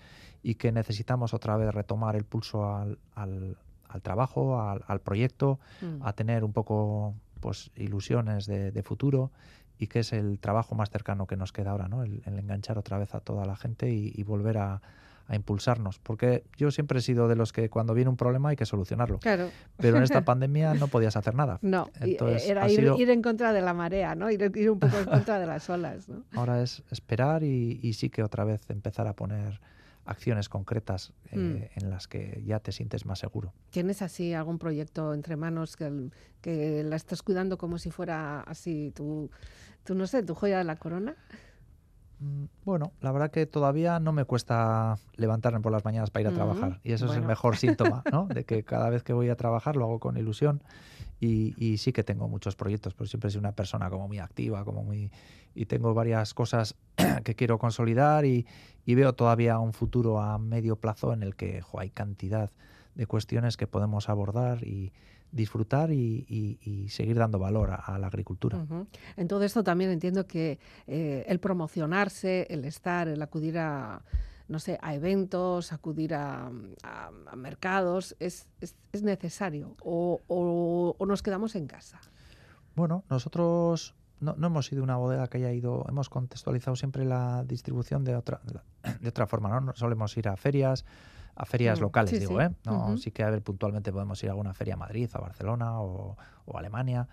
y 0.42 0.54
que 0.56 0.70
necesitamos 0.72 1.34
otra 1.34 1.56
vez 1.56 1.72
retomar 1.74 2.14
el 2.16 2.24
pulso 2.24 2.74
al, 2.74 2.98
al- 3.14 3.56
al 3.88 4.02
trabajo, 4.02 4.60
al, 4.60 4.84
al 4.86 5.00
proyecto, 5.00 5.58
Mm. 5.80 6.02
a 6.02 6.12
tener 6.12 6.44
un 6.44 6.52
poco 6.52 7.14
pues 7.40 7.70
ilusiones 7.76 8.46
de, 8.46 8.70
de 8.72 8.82
futuro 8.82 9.30
y 9.78 9.86
que 9.86 10.00
es 10.00 10.12
el 10.12 10.40
trabajo 10.40 10.74
más 10.74 10.90
cercano 10.90 11.26
que 11.28 11.36
nos 11.36 11.52
queda 11.52 11.70
ahora, 11.70 11.86
¿no? 11.88 12.02
El, 12.02 12.20
el 12.26 12.38
enganchar 12.38 12.76
otra 12.78 12.98
vez 12.98 13.14
a 13.14 13.20
toda 13.20 13.44
la 13.46 13.54
gente 13.56 13.90
y, 13.92 14.12
y 14.14 14.24
volver 14.24 14.58
a, 14.58 14.82
a 15.28 15.36
impulsarnos. 15.36 15.98
Porque 16.00 16.42
yo 16.56 16.70
siempre 16.70 16.98
he 16.98 17.02
sido 17.02 17.28
de 17.28 17.36
los 17.36 17.52
que 17.52 17.68
cuando 17.70 17.94
viene 17.94 18.08
un 18.10 18.16
problema 18.16 18.48
hay 18.48 18.56
que 18.56 18.66
solucionarlo. 18.66 19.18
Claro. 19.20 19.50
Pero 19.76 19.98
en 19.98 20.02
esta 20.02 20.22
pandemia 20.24 20.74
no 20.74 20.88
podías 20.88 21.16
hacer 21.16 21.34
nada. 21.34 21.58
No, 21.62 21.88
Entonces, 22.00 22.48
era 22.48 22.68
ir, 22.68 22.80
sido- 22.80 22.98
ir 22.98 23.10
en 23.10 23.22
contra 23.22 23.52
de 23.52 23.60
la 23.60 23.74
marea, 23.74 24.14
¿no? 24.14 24.30
Ir, 24.30 24.50
ir 24.56 24.70
un 24.70 24.78
poco 24.80 24.98
en 24.98 25.04
contra 25.04 25.38
de 25.38 25.46
las 25.46 25.68
olas, 25.70 26.08
¿no? 26.08 26.24
Ahora 26.32 26.62
es 26.62 26.82
esperar 26.90 27.42
y, 27.44 27.78
y 27.82 27.92
sí 27.92 28.08
que 28.10 28.22
otra 28.22 28.44
vez 28.44 28.68
empezar 28.70 29.06
a 29.06 29.12
poner 29.12 29.60
acciones 30.06 30.48
concretas 30.48 31.12
eh, 31.32 31.70
en 31.74 31.90
las 31.90 32.08
que 32.08 32.42
ya 32.46 32.60
te 32.60 32.72
sientes 32.72 33.04
más 33.04 33.18
seguro. 33.18 33.52
¿Tienes 33.68 34.00
así 34.00 34.32
algún 34.32 34.58
proyecto 34.58 35.12
entre 35.12 35.36
manos 35.36 35.76
que 35.76 36.82
la 36.82 36.96
estás 36.96 37.22
cuidando 37.22 37.58
como 37.58 37.76
si 37.76 37.90
fuera 37.90 38.40
así 38.40 38.90
tu, 38.96 39.30
tu, 39.84 39.94
no 39.94 40.06
sé, 40.06 40.22
tu 40.22 40.34
joya 40.34 40.56
de 40.56 40.64
la 40.64 40.76
corona? 40.76 41.14
Mm, 42.20 42.44
Bueno, 42.64 42.92
la 43.00 43.12
verdad 43.12 43.30
que 43.30 43.46
todavía 43.46 44.00
no 44.00 44.12
me 44.12 44.24
cuesta 44.24 44.98
levantarme 45.16 45.60
por 45.60 45.72
las 45.72 45.84
mañanas 45.84 46.10
para 46.10 46.22
ir 46.22 46.26
a 46.28 46.30
Mm, 46.30 46.34
trabajar. 46.34 46.80
Y 46.84 46.92
eso 46.92 47.06
es 47.06 47.16
el 47.16 47.22
mejor 47.24 47.56
síntoma, 47.56 48.02
¿no? 48.12 48.26
De 48.26 48.44
que 48.44 48.62
cada 48.64 48.90
vez 48.90 49.02
que 49.02 49.12
voy 49.12 49.28
a 49.28 49.36
trabajar 49.36 49.76
lo 49.76 49.84
hago 49.84 50.00
con 50.00 50.16
ilusión. 50.16 50.62
Y, 51.20 51.54
y 51.62 51.78
sí 51.78 51.92
que 51.92 52.04
tengo 52.04 52.28
muchos 52.28 52.54
proyectos, 52.56 52.94
pero 52.94 53.06
siempre 53.08 53.28
he 53.28 53.30
sido 53.32 53.40
una 53.40 53.52
persona 53.52 53.90
como 53.90 54.06
muy 54.08 54.18
activa, 54.18 54.64
como 54.64 54.84
muy... 54.84 55.10
Y 55.54 55.66
tengo 55.66 55.94
varias 55.94 56.34
cosas 56.34 56.76
que 57.24 57.34
quiero 57.34 57.58
consolidar 57.58 58.24
y, 58.24 58.46
y 58.84 58.94
veo 58.94 59.12
todavía 59.14 59.58
un 59.58 59.72
futuro 59.72 60.20
a 60.20 60.38
medio 60.38 60.76
plazo 60.76 61.12
en 61.12 61.22
el 61.22 61.34
que 61.34 61.60
jo, 61.62 61.80
hay 61.80 61.90
cantidad 61.90 62.50
de 62.94 63.06
cuestiones 63.06 63.56
que 63.56 63.66
podemos 63.66 64.08
abordar 64.08 64.64
y 64.64 64.92
disfrutar 65.32 65.90
y, 65.92 66.24
y- 66.28 66.58
y 66.62 66.88
seguir 66.88 67.16
dando 67.18 67.38
valor 67.38 67.70
a, 67.70 67.76
a 67.76 67.98
la 67.98 68.06
agricultura. 68.06 68.64
En 69.16 69.28
todo 69.28 69.42
esto 69.44 69.62
también 69.62 69.90
entiendo 69.90 70.26
que 70.26 70.58
eh, 70.86 71.24
el 71.28 71.38
promocionarse, 71.40 72.46
el 72.50 72.64
estar, 72.64 73.08
el 73.08 73.20
acudir 73.22 73.58
a, 73.58 74.02
no 74.48 74.58
sé, 74.58 74.78
a 74.80 74.94
eventos, 74.94 75.72
acudir 75.72 76.14
a, 76.14 76.50
a- 76.82 77.10
a 77.26 77.36
mercados, 77.36 78.16
es, 78.18 78.46
es- 78.60 78.74
es 78.92 79.02
necesario 79.02 79.76
o, 79.82 80.20
o- 80.28 80.96
o 80.98 81.06
nos 81.06 81.22
quedamos 81.22 81.54
en 81.56 81.66
casa. 81.66 82.00
Bueno, 82.74 83.04
nosotros 83.10 83.94
no, 84.20 84.34
no 84.36 84.46
hemos 84.48 84.66
sido 84.66 84.82
una 84.82 84.96
bodega 84.96 85.28
que 85.28 85.38
haya 85.38 85.52
ido, 85.52 85.84
hemos 85.88 86.08
contextualizado 86.08 86.76
siempre 86.76 87.04
la 87.04 87.44
distribución 87.44 88.04
de 88.04 88.16
otra, 88.16 88.40
de 89.00 89.08
otra 89.08 89.26
forma, 89.26 89.48
¿no? 89.50 89.60
No 89.60 89.74
Solemos 89.74 90.16
ir 90.16 90.28
a 90.28 90.36
ferias, 90.36 90.84
a 91.38 91.46
ferias 91.46 91.78
Mm, 91.78 91.82
locales, 91.82 92.10
sí, 92.10 92.18
digo, 92.18 92.38
sí. 92.38 92.44
¿eh? 92.46 92.50
No, 92.64 92.96
sí 92.98 93.10
que 93.12 93.22
a 93.22 93.30
ver, 93.30 93.40
puntualmente 93.42 93.92
podemos 93.92 94.22
ir 94.24 94.28
a 94.28 94.32
alguna 94.32 94.52
feria 94.54 94.74
a 94.74 94.76
Madrid, 94.76 95.08
a 95.14 95.18
Barcelona 95.20 95.80
o, 95.80 96.16
o 96.44 96.56
a 96.56 96.58
Alemania, 96.58 97.06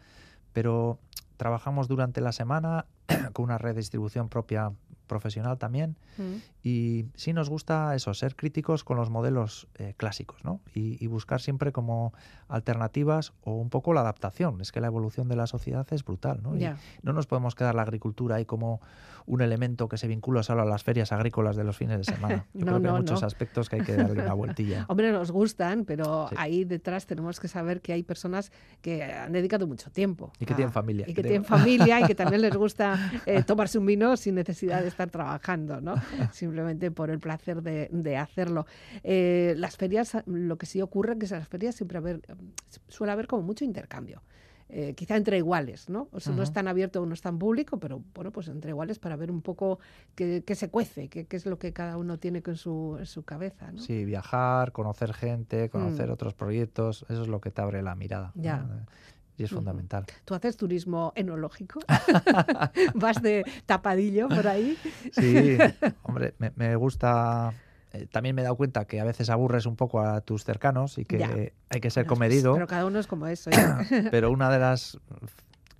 pero 0.51 0.97
trabajamos 1.38 1.88
durante 1.88 2.21
la 2.21 2.32
semana 2.32 2.86
con 3.34 3.45
una 3.45 3.57
red 3.57 3.71
de 3.76 3.82
distribución 3.82 4.28
propia 4.30 4.71
profesional 5.07 5.57
también 5.57 5.95
Mm. 6.17 6.36
Y 6.68 7.05
sí 7.13 7.32
nos 7.32 7.47
gusta 7.47 7.93
eso, 7.93 8.11
ser 8.16 8.36
críticos 8.36 8.84
con 8.84 8.97
los 8.97 9.11
modelos 9.11 9.68
eh, 9.76 9.93
clásicos, 9.97 10.43
¿no? 10.43 10.61
Y, 10.74 10.97
y 10.99 11.05
buscar 11.05 11.39
siempre 11.39 11.72
como 11.72 12.11
alternativas 12.47 13.34
o 13.43 13.51
un 13.53 13.70
poco 13.70 13.93
la 13.93 14.01
adaptación. 14.01 14.59
Es 14.61 14.72
que 14.72 14.82
la 14.82 14.88
evolución 14.88 15.28
de 15.30 15.36
la 15.36 15.45
sociedad 15.45 15.86
es 15.91 16.03
brutal, 16.03 16.39
¿no? 16.41 16.57
Y 16.57 16.68
no 17.03 17.13
nos 17.13 17.28
podemos 17.28 17.53
quedar 17.53 17.76
la 17.76 17.84
agricultura 17.84 18.38
ahí 18.38 18.45
como 18.45 18.82
un 19.28 19.41
elemento 19.41 19.88
que 19.89 19.97
se 19.97 20.07
vincula 20.07 20.41
solo 20.41 20.61
a 20.63 20.66
las 20.66 20.84
ferias 20.84 21.11
agrícolas 21.11 21.55
de 21.55 21.63
los 21.63 21.78
fines 21.78 21.97
de 21.99 22.03
semana. 22.03 22.45
Yo 22.53 22.61
No, 22.61 22.66
creo 22.66 22.82
que 22.82 22.88
no, 22.88 22.95
hay 22.95 23.01
muchos 23.01 23.22
no. 23.22 23.28
aspectos 23.28 23.70
que 23.70 23.76
hay 23.78 23.82
que 23.84 23.95
darle 23.95 24.24
una 24.24 24.34
vueltilla. 24.34 24.86
Hombre, 24.89 25.11
nos 25.11 25.30
gustan, 25.32 25.86
pero 25.86 26.28
Sí. 26.30 26.36
ahí 26.39 26.63
detrás 26.66 27.05
tenemos 27.05 27.39
que 27.39 27.47
saber 27.47 27.82
que 27.82 27.93
hay 27.93 28.01
personas 28.01 28.51
que 28.82 29.03
han 29.03 29.32
dedicado 29.34 29.68
mucho 29.68 29.91
tiempo. 29.91 30.32
Y 30.39 30.45
que 30.45 30.53
a- 30.53 30.55
tienen 30.55 30.72
familia, 30.74 31.05
Y 31.07 31.13
que 31.13 31.22
que 31.22 31.28
tienen 31.28 31.45
familia 31.45 31.99
y 32.01 32.05
que 32.05 32.16
también 32.16 32.41
les 32.41 32.55
gusta 32.55 33.11
eh, 33.28 33.43
tomarse 33.43 33.78
un 33.78 33.86
vino 33.86 34.18
sin 34.18 34.34
necesidad 34.36 34.82
de 34.82 34.88
estar 34.88 35.09
trabajando, 35.11 35.80
¿no? 35.82 35.95
Simplemente 36.56 36.89
por 36.89 37.10
el 37.10 37.20
placer 37.20 37.62
de, 37.62 37.89
de 37.91 38.16
hacerlo. 38.16 38.66
Eh, 39.03 39.56
las 39.58 39.76
ferias, 39.76 40.16
lo 40.26 40.58
que 40.58 40.66
sí 40.66 40.82
ocurre 40.82 41.12
es 41.12 41.20
que 41.20 41.26
en 41.26 41.39
las 41.39 41.49
ferias 41.49 41.76
siempre 41.76 41.97
haber, 41.97 42.22
suele 42.88 43.12
haber 43.12 43.28
como 43.28 43.43
mucho 43.43 43.66
intercambio. 43.66 44.22
Eh, 44.70 44.93
quizá 44.95 45.18
entre 45.18 45.38
iguales, 45.38 45.89
¿no? 45.89 46.08
O 46.12 46.20
sea, 46.22 46.34
no 46.34 46.41
es 46.41 46.51
tan 46.53 46.68
abierto, 46.70 47.06
no 47.06 47.14
es 47.14 47.22
tan 47.22 47.38
público, 47.38 47.78
pero 47.78 48.01
bueno, 48.16 48.32
pues 48.32 48.47
entre 48.47 48.72
iguales 48.72 48.97
para 48.99 49.16
ver 49.18 49.30
un 49.30 49.41
poco 49.41 49.80
qué, 50.16 50.43
qué 50.47 50.56
se 50.56 50.70
cuece, 50.70 51.08
qué, 51.10 51.26
qué 51.26 51.36
es 51.36 51.45
lo 51.45 51.60
que 51.60 51.72
cada 51.74 51.97
uno 51.97 52.18
tiene 52.18 52.41
con 52.41 52.56
su, 52.56 52.95
en 52.97 53.06
su 53.06 53.24
cabeza, 53.24 53.72
¿no? 53.72 53.78
Sí, 53.80 54.06
viajar, 54.06 54.72
conocer 54.72 55.14
gente, 55.14 55.70
conocer 55.70 56.08
Mm. 56.10 56.14
otros 56.14 56.34
proyectos, 56.34 57.06
eso 57.10 57.22
es 57.22 57.28
lo 57.28 57.41
que 57.41 57.51
te 57.51 57.62
abre 57.62 57.84
la 57.84 57.93
mirada. 57.95 58.32
¿no? 58.34 58.41
Ya. 58.41 58.66
Eh, 58.68 58.86
y 59.38 59.43
es 59.43 59.49
fundamental. 59.51 60.05
¿Tú 60.25 60.33
haces 60.33 60.57
turismo 60.57 61.11
enológico? 61.15 61.79
¿Vas 62.95 63.21
de 63.21 63.43
tapadillo 63.65 64.27
por 64.29 64.47
ahí? 64.47 64.77
Sí, 65.11 65.57
hombre, 66.03 66.33
me, 66.39 66.51
me 66.55 66.75
gusta. 66.75 67.53
eh, 67.93 68.07
también 68.11 68.36
me 68.36 68.41
he 68.41 68.43
dado 68.43 68.55
cuenta 68.55 68.86
que 68.86 68.99
a 68.99 69.03
veces 69.03 69.29
aburres 69.29 69.65
un 69.65 69.75
poco 69.75 69.99
a 70.01 70.21
tus 70.21 70.43
cercanos 70.43 70.97
y 70.97 71.05
que 71.05 71.17
Ya. 71.19 71.29
hay 71.69 71.81
que 71.81 71.89
ser 71.89 72.05
comedido. 72.05 72.53
Pero 72.53 72.67
cada 72.67 72.86
uno 72.86 72.99
es 72.99 73.07
como 73.07 73.27
eso. 73.27 73.49
ya. 73.51 73.79
pero 74.11 74.31
una 74.31 74.49
de 74.49 74.59
las 74.59 74.97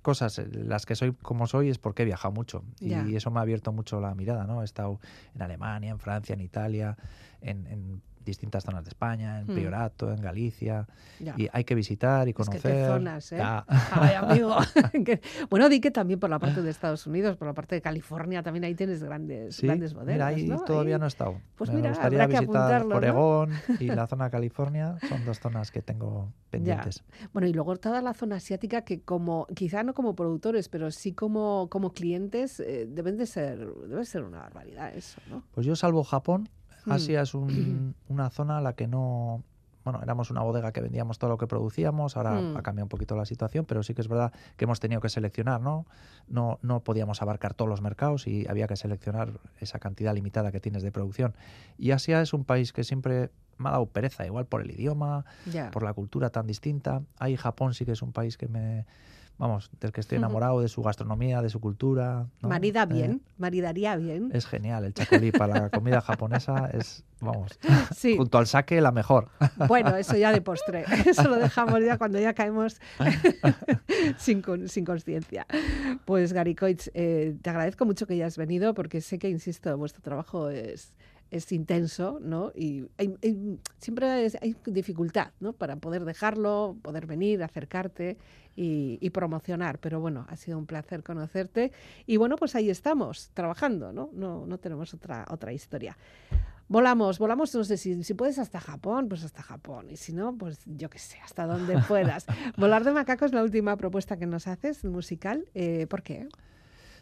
cosas 0.02 0.38
en 0.38 0.68
las 0.68 0.86
que 0.86 0.94
soy 0.94 1.12
como 1.14 1.48
soy 1.48 1.68
es 1.68 1.78
porque 1.78 2.02
he 2.02 2.04
viajado 2.06 2.32
mucho 2.32 2.62
y 2.78 3.16
eso 3.16 3.32
me 3.32 3.40
ha 3.40 3.42
abierto 3.42 3.72
mucho 3.72 4.00
la 4.00 4.14
mirada, 4.14 4.44
¿no? 4.46 4.62
He 4.62 4.64
estado 4.64 5.00
en 5.34 5.42
Alemania, 5.42 5.90
en 5.90 5.98
Francia, 5.98 6.32
en 6.34 6.40
Italia, 6.42 6.96
en, 7.40 7.66
en 7.66 8.02
distintas 8.26 8.64
zonas 8.64 8.84
de 8.84 8.88
España, 8.90 9.40
en 9.40 9.46
Mm. 9.46 9.54
Priorato, 9.54 10.12
en 10.12 10.20
Galicia 10.20 10.86
Ya. 11.20 11.34
y 11.38 11.48
hay 11.52 11.64
que 11.64 11.74
visitar 11.74 12.26
y 12.28 12.30
Es 12.32 12.36
que 12.36 12.44
conocer. 12.44 12.72
qué 12.72 12.86
zonas, 12.86 13.32
¿eh? 13.32 13.36
Ya. 13.38 13.64
Ay, 13.92 14.14
amigo. 14.14 14.54
Bueno, 15.50 15.68
di 15.68 15.80
que 15.80 15.90
también 15.90 16.20
por 16.20 16.28
la 16.30 16.38
parte 16.38 16.60
de 16.62 16.70
Estados 16.70 17.06
Unidos, 17.06 17.36
por 17.36 17.46
la 17.48 17.54
parte 17.54 17.74
de 17.74 17.80
California, 17.82 18.42
también 18.42 18.64
ahí 18.64 18.74
tienes 18.74 19.02
grandes, 19.02 19.56
Sí, 19.56 19.66
grandes 19.66 19.94
bodegas, 19.94 20.14
mira, 20.14 20.26
ahí 20.26 20.46
¿no? 20.46 20.60
todavía 20.64 20.96
Ahí- 20.96 21.00
no 21.00 21.06
he 21.06 21.08
estado. 21.08 21.40
Pues 21.56 21.70
me 21.70 21.76
mira, 21.76 21.90
gustaría 21.90 22.22
habrá 22.24 22.34
que 22.34 22.40
visitar 22.40 22.62
apuntarlo, 22.82 22.88
¿no? 22.88 22.96
Oregón 22.96 23.50
y 23.80 23.86
la 23.86 24.06
zona 24.06 24.24
de 24.26 24.30
California. 24.30 24.96
Son 25.08 25.24
dos 25.24 25.38
zonas 25.40 25.70
que 25.70 25.80
tengo 25.82 26.32
pendientes. 26.50 27.04
Bueno, 27.32 27.48
y 27.48 27.52
luego 27.52 27.76
toda 27.76 28.02
la 28.02 28.12
zona 28.14 28.36
asiática 28.36 28.82
que 28.82 29.00
como, 29.02 29.46
quizá 29.54 29.82
no 29.82 29.94
como 29.94 30.14
productores, 30.16 30.68
pero 30.68 30.90
sí 30.90 31.12
como, 31.12 31.68
como 31.70 31.92
clientes, 31.92 32.60
eh, 32.60 32.86
deben 32.88 33.16
de 33.16 33.26
ser, 33.26 33.58
debe 33.88 34.04
ser 34.04 34.24
una 34.24 34.38
barbaridad 34.40 34.94
eso, 34.94 35.20
¿no? 35.30 35.42
Pues 35.52 35.66
yo 35.66 35.76
salvo 35.76 36.02
Japón. 36.04 36.48
Asia 36.92 37.22
es 37.22 37.34
un- 37.34 37.94
una 38.08 38.30
zona 38.30 38.58
a 38.58 38.60
la 38.60 38.74
que 38.74 38.86
no... 38.86 39.42
Bueno, 39.84 40.00
éramos 40.02 40.32
una 40.32 40.42
bodega 40.42 40.72
que 40.72 40.80
vendíamos 40.80 41.20
todo 41.20 41.30
lo 41.30 41.38
que 41.38 41.46
producíamos, 41.46 42.16
ahora 42.16 42.40
Mm. 42.40 42.56
ha 42.56 42.62
cambiado 42.62 42.86
un 42.86 42.88
poquito 42.88 43.14
la 43.14 43.24
situación, 43.24 43.66
pero 43.66 43.84
sí 43.84 43.94
que 43.94 44.00
es 44.00 44.08
verdad 44.08 44.32
que 44.56 44.64
hemos 44.64 44.80
tenido 44.80 45.00
que 45.00 45.08
seleccionar, 45.08 45.60
¿no? 45.60 45.86
No, 46.26 46.58
no 46.60 46.80
podíamos 46.80 47.22
abarcar 47.22 47.54
todos 47.54 47.68
los 47.68 47.82
mercados 47.82 48.26
y 48.26 48.48
había 48.48 48.66
que 48.66 48.74
seleccionar 48.74 49.38
esa 49.60 49.78
cantidad 49.78 50.12
limitada 50.12 50.50
que 50.50 50.58
tienes 50.58 50.82
de 50.82 50.90
producción. 50.90 51.36
Y 51.78 51.92
Asia 51.92 52.20
es 52.20 52.32
un 52.32 52.44
país 52.44 52.72
que 52.72 52.82
siempre 52.82 53.30
me 53.58 53.68
ha 53.68 53.72
dado 53.72 53.86
pereza, 53.86 54.26
igual 54.26 54.46
por 54.46 54.60
el 54.60 54.72
idioma, 54.72 55.24
por 55.70 55.84
la 55.84 55.92
cultura 55.94 56.30
tan 56.30 56.48
distinta. 56.48 57.02
Ahí 57.20 57.36
Japón 57.36 57.72
sí 57.72 57.84
que 57.84 57.92
es 57.92 58.02
un 58.02 58.10
país 58.12 58.36
que 58.36 58.48
me... 58.48 58.86
Vamos, 59.38 59.70
del 59.80 59.92
que 59.92 60.00
estoy 60.00 60.16
enamorado, 60.16 60.62
de 60.62 60.68
su 60.68 60.82
gastronomía, 60.82 61.42
de 61.42 61.50
su 61.50 61.60
cultura. 61.60 62.26
¿no? 62.40 62.48
Marida 62.48 62.84
Eh, 62.84 62.86
bien, 62.86 63.22
maridaría 63.36 63.94
bien. 63.96 64.30
es 64.32 64.46
genial, 64.46 64.84
el 64.84 64.94
chacolí 64.94 65.30
para 65.30 65.60
la 65.60 65.68
comida 65.70 66.00
japonesa 66.00 66.70
es, 66.72 67.04
vamos, 67.20 67.58
Sí, 67.94 68.16
junto 68.16 68.38
al 68.38 68.46
sake 68.46 68.80
la 68.80 68.92
mejor. 68.92 69.28
bueno, 69.68 69.94
eso 69.96 70.16
ya 70.16 70.32
de 70.32 70.40
postre. 70.40 70.84
Eso 71.06 71.28
lo 71.28 71.36
dejamos 71.36 71.80
ya 71.84 71.98
cuando 71.98 72.18
ya 72.18 72.32
caemos 72.32 72.80
sin, 74.16 74.40
con- 74.42 74.68
sin 74.68 74.84
conciencia. 74.84 75.46
Pues 76.04 76.32
Gary 76.32 76.54
Coitz, 76.54 76.88
eh, 76.94 77.36
te 77.42 77.50
agradezco 77.50 77.84
mucho 77.84 78.06
que 78.06 78.14
hayas 78.14 78.36
venido 78.38 78.72
porque 78.74 79.00
sé 79.00 79.18
que, 79.18 79.28
insisto, 79.28 79.76
vuestro 79.76 80.02
trabajo 80.02 80.48
es, 80.48 80.94
es 81.30 81.50
intenso, 81.52 82.18
¿no? 82.22 82.52
Y 82.54 82.86
hay- 82.98 83.16
hay- 83.22 83.58
siempre 83.78 84.24
es- 84.26 84.38
hay 84.40 84.56
dificultad, 84.66 85.32
¿no? 85.40 85.52
Para 85.52 85.76
poder 85.76 86.04
dejarlo, 86.04 86.76
poder 86.82 87.06
venir, 87.06 87.42
acercarte 87.42 88.16
y, 88.54 88.98
y 89.00 89.10
promocionar. 89.10 89.78
Pero 89.80 90.00
bueno, 90.00 90.24
ha 90.28 90.36
sido 90.36 90.56
un 90.58 90.66
placer 90.66 91.02
conocerte. 91.02 91.72
Y 92.06 92.16
bueno, 92.16 92.36
pues 92.36 92.54
ahí 92.54 92.70
estamos, 92.70 93.30
trabajando, 93.34 93.92
¿no? 93.92 94.10
No, 94.12 94.46
no 94.46 94.58
tenemos 94.58 94.94
otra, 94.94 95.26
otra 95.30 95.52
historia. 95.52 95.96
Volamos, 96.68 97.20
volamos, 97.20 97.54
no 97.54 97.62
sé 97.62 97.76
si, 97.76 98.02
si 98.02 98.14
puedes 98.14 98.38
hasta 98.40 98.58
Japón, 98.60 99.08
pues 99.08 99.22
hasta 99.22 99.40
Japón. 99.42 99.86
Y 99.90 99.96
si 99.96 100.12
no, 100.12 100.36
pues 100.36 100.62
yo 100.66 100.90
qué 100.90 100.98
sé, 100.98 101.18
hasta 101.24 101.46
donde 101.46 101.74
puedas. 101.88 102.26
Volar 102.56 102.82
de 102.82 102.90
macaco 102.92 103.24
es 103.24 103.32
la 103.32 103.42
última 103.42 103.76
propuesta 103.76 104.16
que 104.16 104.26
nos 104.26 104.48
haces, 104.48 104.84
musical. 104.84 105.44
Eh, 105.54 105.86
¿Por 105.88 106.02
qué? 106.02 106.28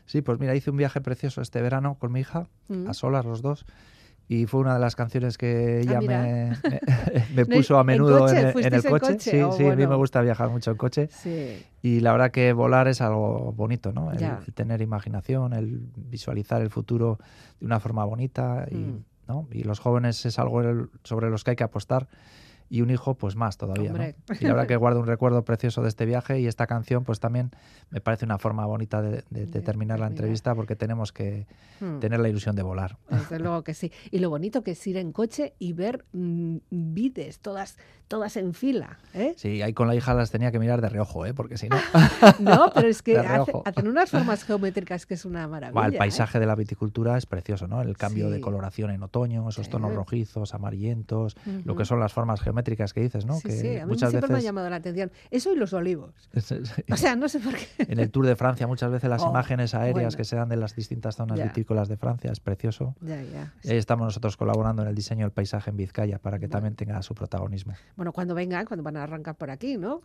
Sí, 0.07 0.21
pues 0.21 0.39
mira, 0.39 0.55
hice 0.55 0.71
un 0.71 0.77
viaje 0.77 1.01
precioso 1.01 1.41
este 1.41 1.63
verano 1.63 1.97
con 1.99 2.13
mi 2.13 2.21
hija, 2.21 2.49
Mm. 2.69 2.89
a 2.89 2.95
solas 2.95 3.25
los 3.25 3.41
dos, 3.41 3.65
y 4.29 4.47
fue 4.47 4.61
una 4.61 4.75
de 4.75 4.81
las 4.81 4.97
canciones 4.97 5.37
que 5.39 5.81
ella 5.81 5.99
Ah, 5.99 6.01
mira. 6.01 6.23
me, 6.23 6.51
me- 7.35 7.35
me 7.35 7.43
¿No- 7.45 7.57
puso 7.57 7.77
a 7.77 7.81
en 7.83 7.87
menudo 7.87 8.21
coche? 8.21 8.33
en, 8.33 8.39
el- 8.39 8.47
en 8.47 8.53
¿Fuisteis 8.53 8.85
el 8.85 8.87
en 8.87 8.91
coche. 8.99 9.13
coche? 9.13 9.31
Sí, 9.31 9.41
Oh, 9.43 9.53
sí, 9.53 9.67
a 9.67 9.77
mí 9.77 9.87
me 9.87 9.97
gusta 9.97 10.21
viajar 10.23 10.49
mucho 10.51 10.71
en 10.71 10.77
coche. 10.77 11.09
Sí. 11.11 11.63
Y 11.83 12.01
la 12.01 12.13
verdad 12.13 12.31
que 12.31 12.53
volar 12.53 12.89
es 12.89 13.01
algo 13.01 13.53
bonito, 13.53 13.93
¿no? 13.93 14.13
El, 14.13 14.21
tener 14.55 14.81
imaginación, 14.81 15.53
el 15.53 15.81
visualizar 15.97 16.63
el 16.63 16.71
futuro 16.71 17.19
de 17.61 17.67
una 17.67 17.81
forma 17.81 18.05
bonita 18.05 18.67
y, 18.71 18.77
Mm. 18.77 19.05
¿no? 19.29 19.49
y 19.53 19.63
los 19.65 19.79
jóvenes 19.81 20.25
es 20.27 20.39
algo 20.39 20.63
sobre 21.03 21.31
los 21.31 21.45
que 21.45 21.51
hay 21.53 21.57
que 21.57 21.65
apostar 21.65 22.09
y 22.75 22.81
un 22.83 22.91
hijo 22.91 23.15
pues 23.15 23.37
más 23.37 23.57
todavía. 23.57 24.15
Y 24.41 24.45
la 24.45 24.55
verdad 24.55 24.67
que 24.67 24.77
guardo 24.85 25.01
un 25.01 25.07
recuerdo 25.07 25.45
precioso 25.45 25.83
de 25.83 25.89
este 25.89 26.07
viaje 26.07 26.41
y 26.41 26.47
esta 26.47 26.67
canción 26.67 27.05
pues 27.05 27.21
también 27.21 27.51
me 27.91 28.01
parece 28.01 28.25
una 28.25 28.39
forma 28.39 28.67
bonita 28.67 29.01
de, 29.03 29.11
de- 29.31 29.47
de 29.47 29.47
De 29.47 29.61
terminar 29.61 30.01
la 30.01 30.07
entrevista 30.09 30.55
porque 30.55 30.75
tenemos 30.77 31.13
que 31.13 31.47
Mm. 31.81 31.99
tener 31.99 32.21
la 32.21 32.29
ilusión 32.29 32.55
de 32.55 32.63
volar. 32.63 32.97
Desde 33.11 33.39
luego 33.41 33.63
que 33.65 33.75
sí. 33.75 33.91
Y 34.13 34.21
lo 34.21 34.31
bonito 34.31 34.63
que 34.63 34.71
es 34.73 34.87
ir 34.87 34.97
en 34.97 35.11
coche 35.13 35.55
y 35.59 35.73
ver 35.73 36.05
mm, 36.13 36.59
vides, 36.71 37.41
todas, 37.41 37.77
todas 38.07 38.37
en 38.37 38.55
fila. 38.55 38.99
¿eh? 39.13 39.35
Sí, 39.37 39.61
ahí 39.61 39.73
con 39.73 39.89
la 39.89 39.95
hija 39.97 40.15
las 40.15 40.31
tenía 40.31 40.53
que 40.53 40.59
mirar 40.61 40.81
de 40.81 40.89
reojo, 40.89 41.27
¿eh? 41.27 41.35
porque 41.35 41.59
si 41.59 41.69
no... 41.69 41.77
No, 42.39 42.71
pero 42.75 42.89
es 42.89 43.03
que 43.03 43.19
hace- 43.19 43.53
hacen 43.65 43.89
unas 43.89 44.11
formas 44.11 44.45
geométricas 44.45 45.05
que 45.05 45.15
es 45.15 45.25
una 45.25 45.47
maravilla. 45.49 45.87
El 45.87 45.95
¿eh? 45.95 45.99
paisaje 45.99 46.39
de 46.39 46.47
la 46.47 46.55
viticultura 46.55 47.17
es 47.19 47.27
precioso, 47.27 47.67
¿no? 47.67 47.83
El 47.83 47.97
cambio 47.97 48.31
de 48.31 48.41
coloración 48.41 48.91
en 48.91 49.03
otoño, 49.03 49.49
esos 49.49 49.69
tonos 49.69 49.93
rojizos, 49.95 50.55
amarillentos, 50.55 51.37
lo 51.65 51.75
que 51.77 51.85
son 51.85 51.99
las 52.01 52.13
formas 52.13 52.41
geométricas 52.41 52.64
que 52.65 53.01
dices, 53.01 53.27
¿no? 53.27 53.35
Sí, 53.35 53.43
que 53.49 53.53
sí, 53.53 53.77
a 53.77 53.85
mí 53.87 53.93
muchas 53.93 54.11
siempre 54.11 54.29
me 54.29 54.35
ha 54.35 54.37
veces 54.37 54.45
llamado 54.45 54.71
la 54.71 54.77
atención. 54.77 55.13
Eso 55.31 55.53
y 55.53 55.57
los 55.57 55.73
olivos. 55.73 56.15
O 56.93 56.97
sea, 56.97 57.15
no 57.17 57.29
sé 57.29 57.41
por 57.41 57.55
qué. 57.55 57.67
en 57.79 58.01
el 58.01 58.11
Tour 58.11 58.27
de 58.27 58.37
Francia 58.37 58.67
muchas 58.67 58.91
veces 58.91 59.09
las 59.11 59.23
Oh, 59.23 59.31
imágenes 59.31 59.75
aéreas 59.75 59.93
bueno. 59.95 60.17
que 60.17 60.25
se 60.25 60.37
dan 60.37 60.49
de 60.49 60.57
las 60.57 60.75
distintas 60.75 61.17
zonas 61.17 61.39
Ya. 61.39 61.45
vitícolas 61.45 61.89
de 61.89 61.97
Francia 61.97 62.31
es 62.33 62.41
precioso. 62.41 62.95
Ya, 63.01 63.23
ya. 63.23 63.53
Estamos 63.63 64.05
nosotros 64.07 64.37
colaborando 64.37 64.83
en 64.83 64.89
el 64.89 64.95
diseño 64.95 65.25
del 65.25 65.33
paisaje 65.33 65.71
en 65.71 65.77
Vizcaya 65.77 66.19
para 66.19 66.39
que 66.39 66.47
Bueno. 66.47 66.53
también 66.53 66.75
tenga 66.77 67.01
su 67.03 67.15
protagonismo. 67.15 67.75
Bueno, 67.97 68.13
cuando 68.13 68.35
vengan, 68.35 68.67
cuando 68.67 68.83
van 68.83 68.97
a 68.97 69.03
arrancar 69.05 69.37
por 69.37 69.51
aquí, 69.51 69.77
¿no? 69.77 70.01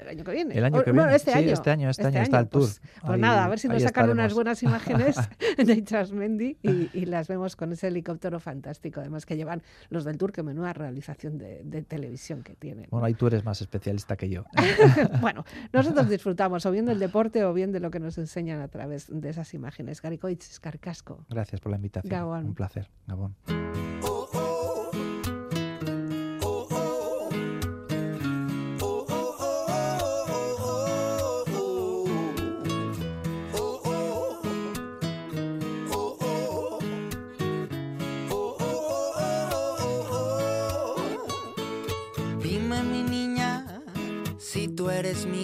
El 0.00 0.08
año 0.08 0.24
que 0.24 0.32
viene. 0.32 0.54
El 0.58 0.64
año 0.64 0.82
que 0.84 0.90
bueno, 0.92 1.02
viene. 1.04 1.16
este 1.16 1.32
Sí, 1.32 1.38
año. 1.38 1.52
este 1.52 1.70
año, 1.70 1.90
este 1.90 2.06
año 2.06 2.20
está 2.20 2.40
el 2.40 2.46
Pues, 2.48 2.80
tour. 2.80 2.90
pues 3.00 3.12
Ahí- 3.14 3.20
nada, 3.20 3.44
a 3.44 3.48
ver 3.48 3.58
si 3.58 3.68
nos 3.68 3.82
sacan 3.82 4.04
unas 4.10 4.32
estaremos. 4.32 4.34
buenas 4.34 4.62
imágenes 4.62 5.16
de 5.66 5.72
Itrasmendi 5.72 6.58
y, 6.62 6.90
y 6.92 7.06
las 7.06 7.26
vemos 7.28 7.56
con 7.56 7.72
ese 7.72 7.88
helicóptero 7.88 8.38
fantástico, 8.40 9.00
además 9.00 9.24
que 9.26 9.36
llevan 9.36 9.62
los 9.88 10.04
del 10.04 10.18
tour, 10.18 10.32
que 10.32 10.42
menuda 10.42 10.72
realización 10.74 11.38
de, 11.38 11.62
de 11.64 11.82
televisión 11.82 12.42
que 12.42 12.54
tienen. 12.54 12.86
Bueno, 12.90 13.06
ahí 13.06 13.14
tú 13.14 13.26
eres 13.26 13.44
más 13.44 13.60
especialista 13.60 14.16
que 14.16 14.28
yo. 14.28 14.44
bueno, 15.20 15.44
nosotros 15.72 16.08
disfrutamos 16.08 16.66
o 16.66 16.70
bien 16.70 16.84
del 16.86 16.98
deporte 16.98 17.44
o 17.44 17.52
bien 17.54 17.72
de 17.72 17.80
lo 17.80 17.90
que 17.90 18.00
nos 18.00 18.18
enseñan 18.18 18.60
a 18.60 18.68
través 18.68 19.06
de 19.08 19.28
esas 19.30 19.54
imágenes. 19.54 20.02
Garicoitz, 20.02 20.50
Escarcasco. 20.50 21.24
Gracias 21.30 21.60
por 21.60 21.70
la 21.70 21.76
invitación. 21.76 22.10
Gabón. 22.10 22.44
Un 22.46 22.54
placer. 22.54 22.90
Gabón. 23.06 23.34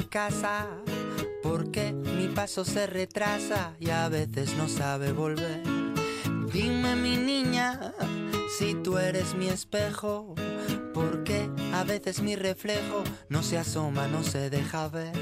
Casa, 0.04 0.68
porque 1.42 1.92
mi 1.92 2.28
paso 2.28 2.64
se 2.64 2.86
retrasa 2.86 3.74
y 3.80 3.90
a 3.90 4.08
veces 4.08 4.56
no 4.56 4.68
sabe 4.68 5.12
volver. 5.12 5.62
Dime 6.52 6.96
mi 6.96 7.16
niña, 7.16 7.94
si 8.58 8.74
tú 8.74 8.98
eres 8.98 9.34
mi 9.34 9.48
espejo, 9.48 10.34
porque 10.92 11.50
a 11.72 11.84
veces 11.84 12.20
mi 12.20 12.36
reflejo 12.36 13.04
no 13.28 13.42
se 13.42 13.58
asoma, 13.58 14.08
no 14.08 14.22
se 14.22 14.50
deja 14.50 14.88
ver. 14.88 15.12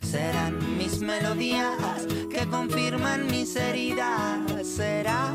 Serán 0.00 0.78
mis 0.78 1.00
melodías 1.00 2.06
que 2.30 2.46
confirman 2.46 3.26
mis 3.26 3.56
heridas, 3.56 4.40
será 4.62 5.32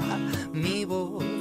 mi 0.53 0.85
voz 0.85 1.32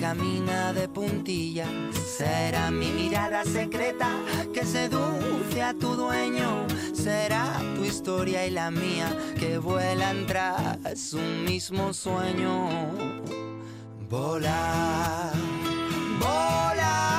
camina 0.00 0.72
de 0.72 0.88
puntillas. 0.88 1.68
Será 2.16 2.70
mi 2.70 2.90
mirada 2.90 3.44
secreta 3.44 4.08
que 4.54 4.64
seduce 4.64 5.62
a 5.62 5.74
tu 5.74 5.94
dueño. 5.94 6.66
Será 6.94 7.60
tu 7.76 7.84
historia 7.84 8.46
y 8.46 8.50
la 8.50 8.70
mía 8.70 9.14
que 9.38 9.58
vuelan 9.58 10.26
tras 10.26 11.12
un 11.12 11.44
mismo 11.44 11.92
sueño. 11.92 12.68
Volar, 14.08 15.32
volar, 16.18 17.09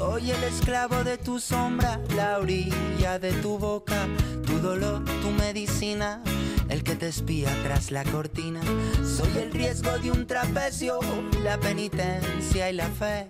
Soy 0.00 0.30
el 0.30 0.42
esclavo 0.44 1.04
de 1.04 1.18
tu 1.18 1.38
sombra, 1.38 2.00
la 2.16 2.38
orilla 2.38 3.18
de 3.18 3.32
tu 3.42 3.58
boca, 3.58 4.08
tu 4.46 4.58
dolor, 4.58 5.04
tu 5.04 5.30
medicina, 5.32 6.22
el 6.70 6.82
que 6.82 6.96
te 6.96 7.08
espía 7.08 7.50
tras 7.64 7.90
la 7.90 8.02
cortina. 8.04 8.62
Soy 9.04 9.36
el 9.36 9.52
riesgo 9.52 9.90
de 9.98 10.10
un 10.10 10.26
trapecio, 10.26 11.00
la 11.44 11.60
penitencia 11.60 12.70
y 12.70 12.72
la 12.72 12.88
fe. 12.88 13.28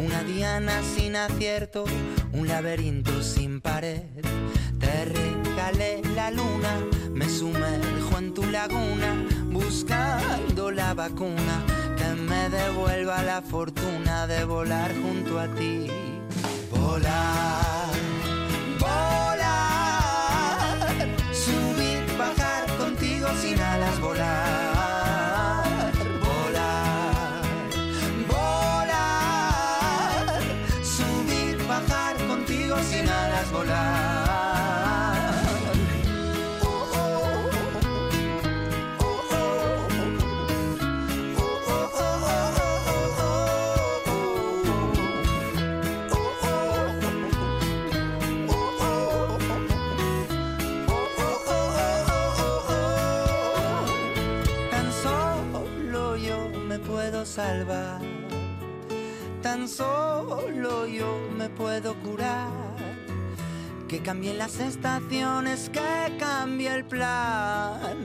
Una 0.00 0.22
diana 0.22 0.80
sin 0.82 1.14
acierto, 1.14 1.84
un 2.32 2.48
laberinto 2.48 3.22
sin 3.22 3.60
pared. 3.60 4.00
Te 4.78 5.04
regalé 5.04 6.00
la 6.14 6.30
luna, 6.30 6.80
me 7.12 7.28
sumerjo 7.28 8.16
en 8.16 8.32
tu 8.32 8.42
laguna, 8.46 9.26
buscando 9.50 10.70
la 10.70 10.94
vacuna 10.94 11.66
que 11.98 12.14
me 12.14 12.48
devuelva 12.48 13.22
la 13.22 13.42
fortuna 13.42 14.26
de 14.26 14.42
volar 14.46 14.90
junto 15.02 15.38
a 15.38 15.46
ti. 15.48 15.86
Volar, 16.70 17.90
volar, 18.78 19.58
subir, 21.30 22.16
bajar 22.16 22.74
contigo 22.78 23.28
sin 23.42 23.60
alas, 23.60 24.00
volar. 24.00 24.79
Estaciones, 64.58 65.68
que 65.68 66.16
cambie 66.18 66.74
el 66.74 66.84
plan, 66.84 67.99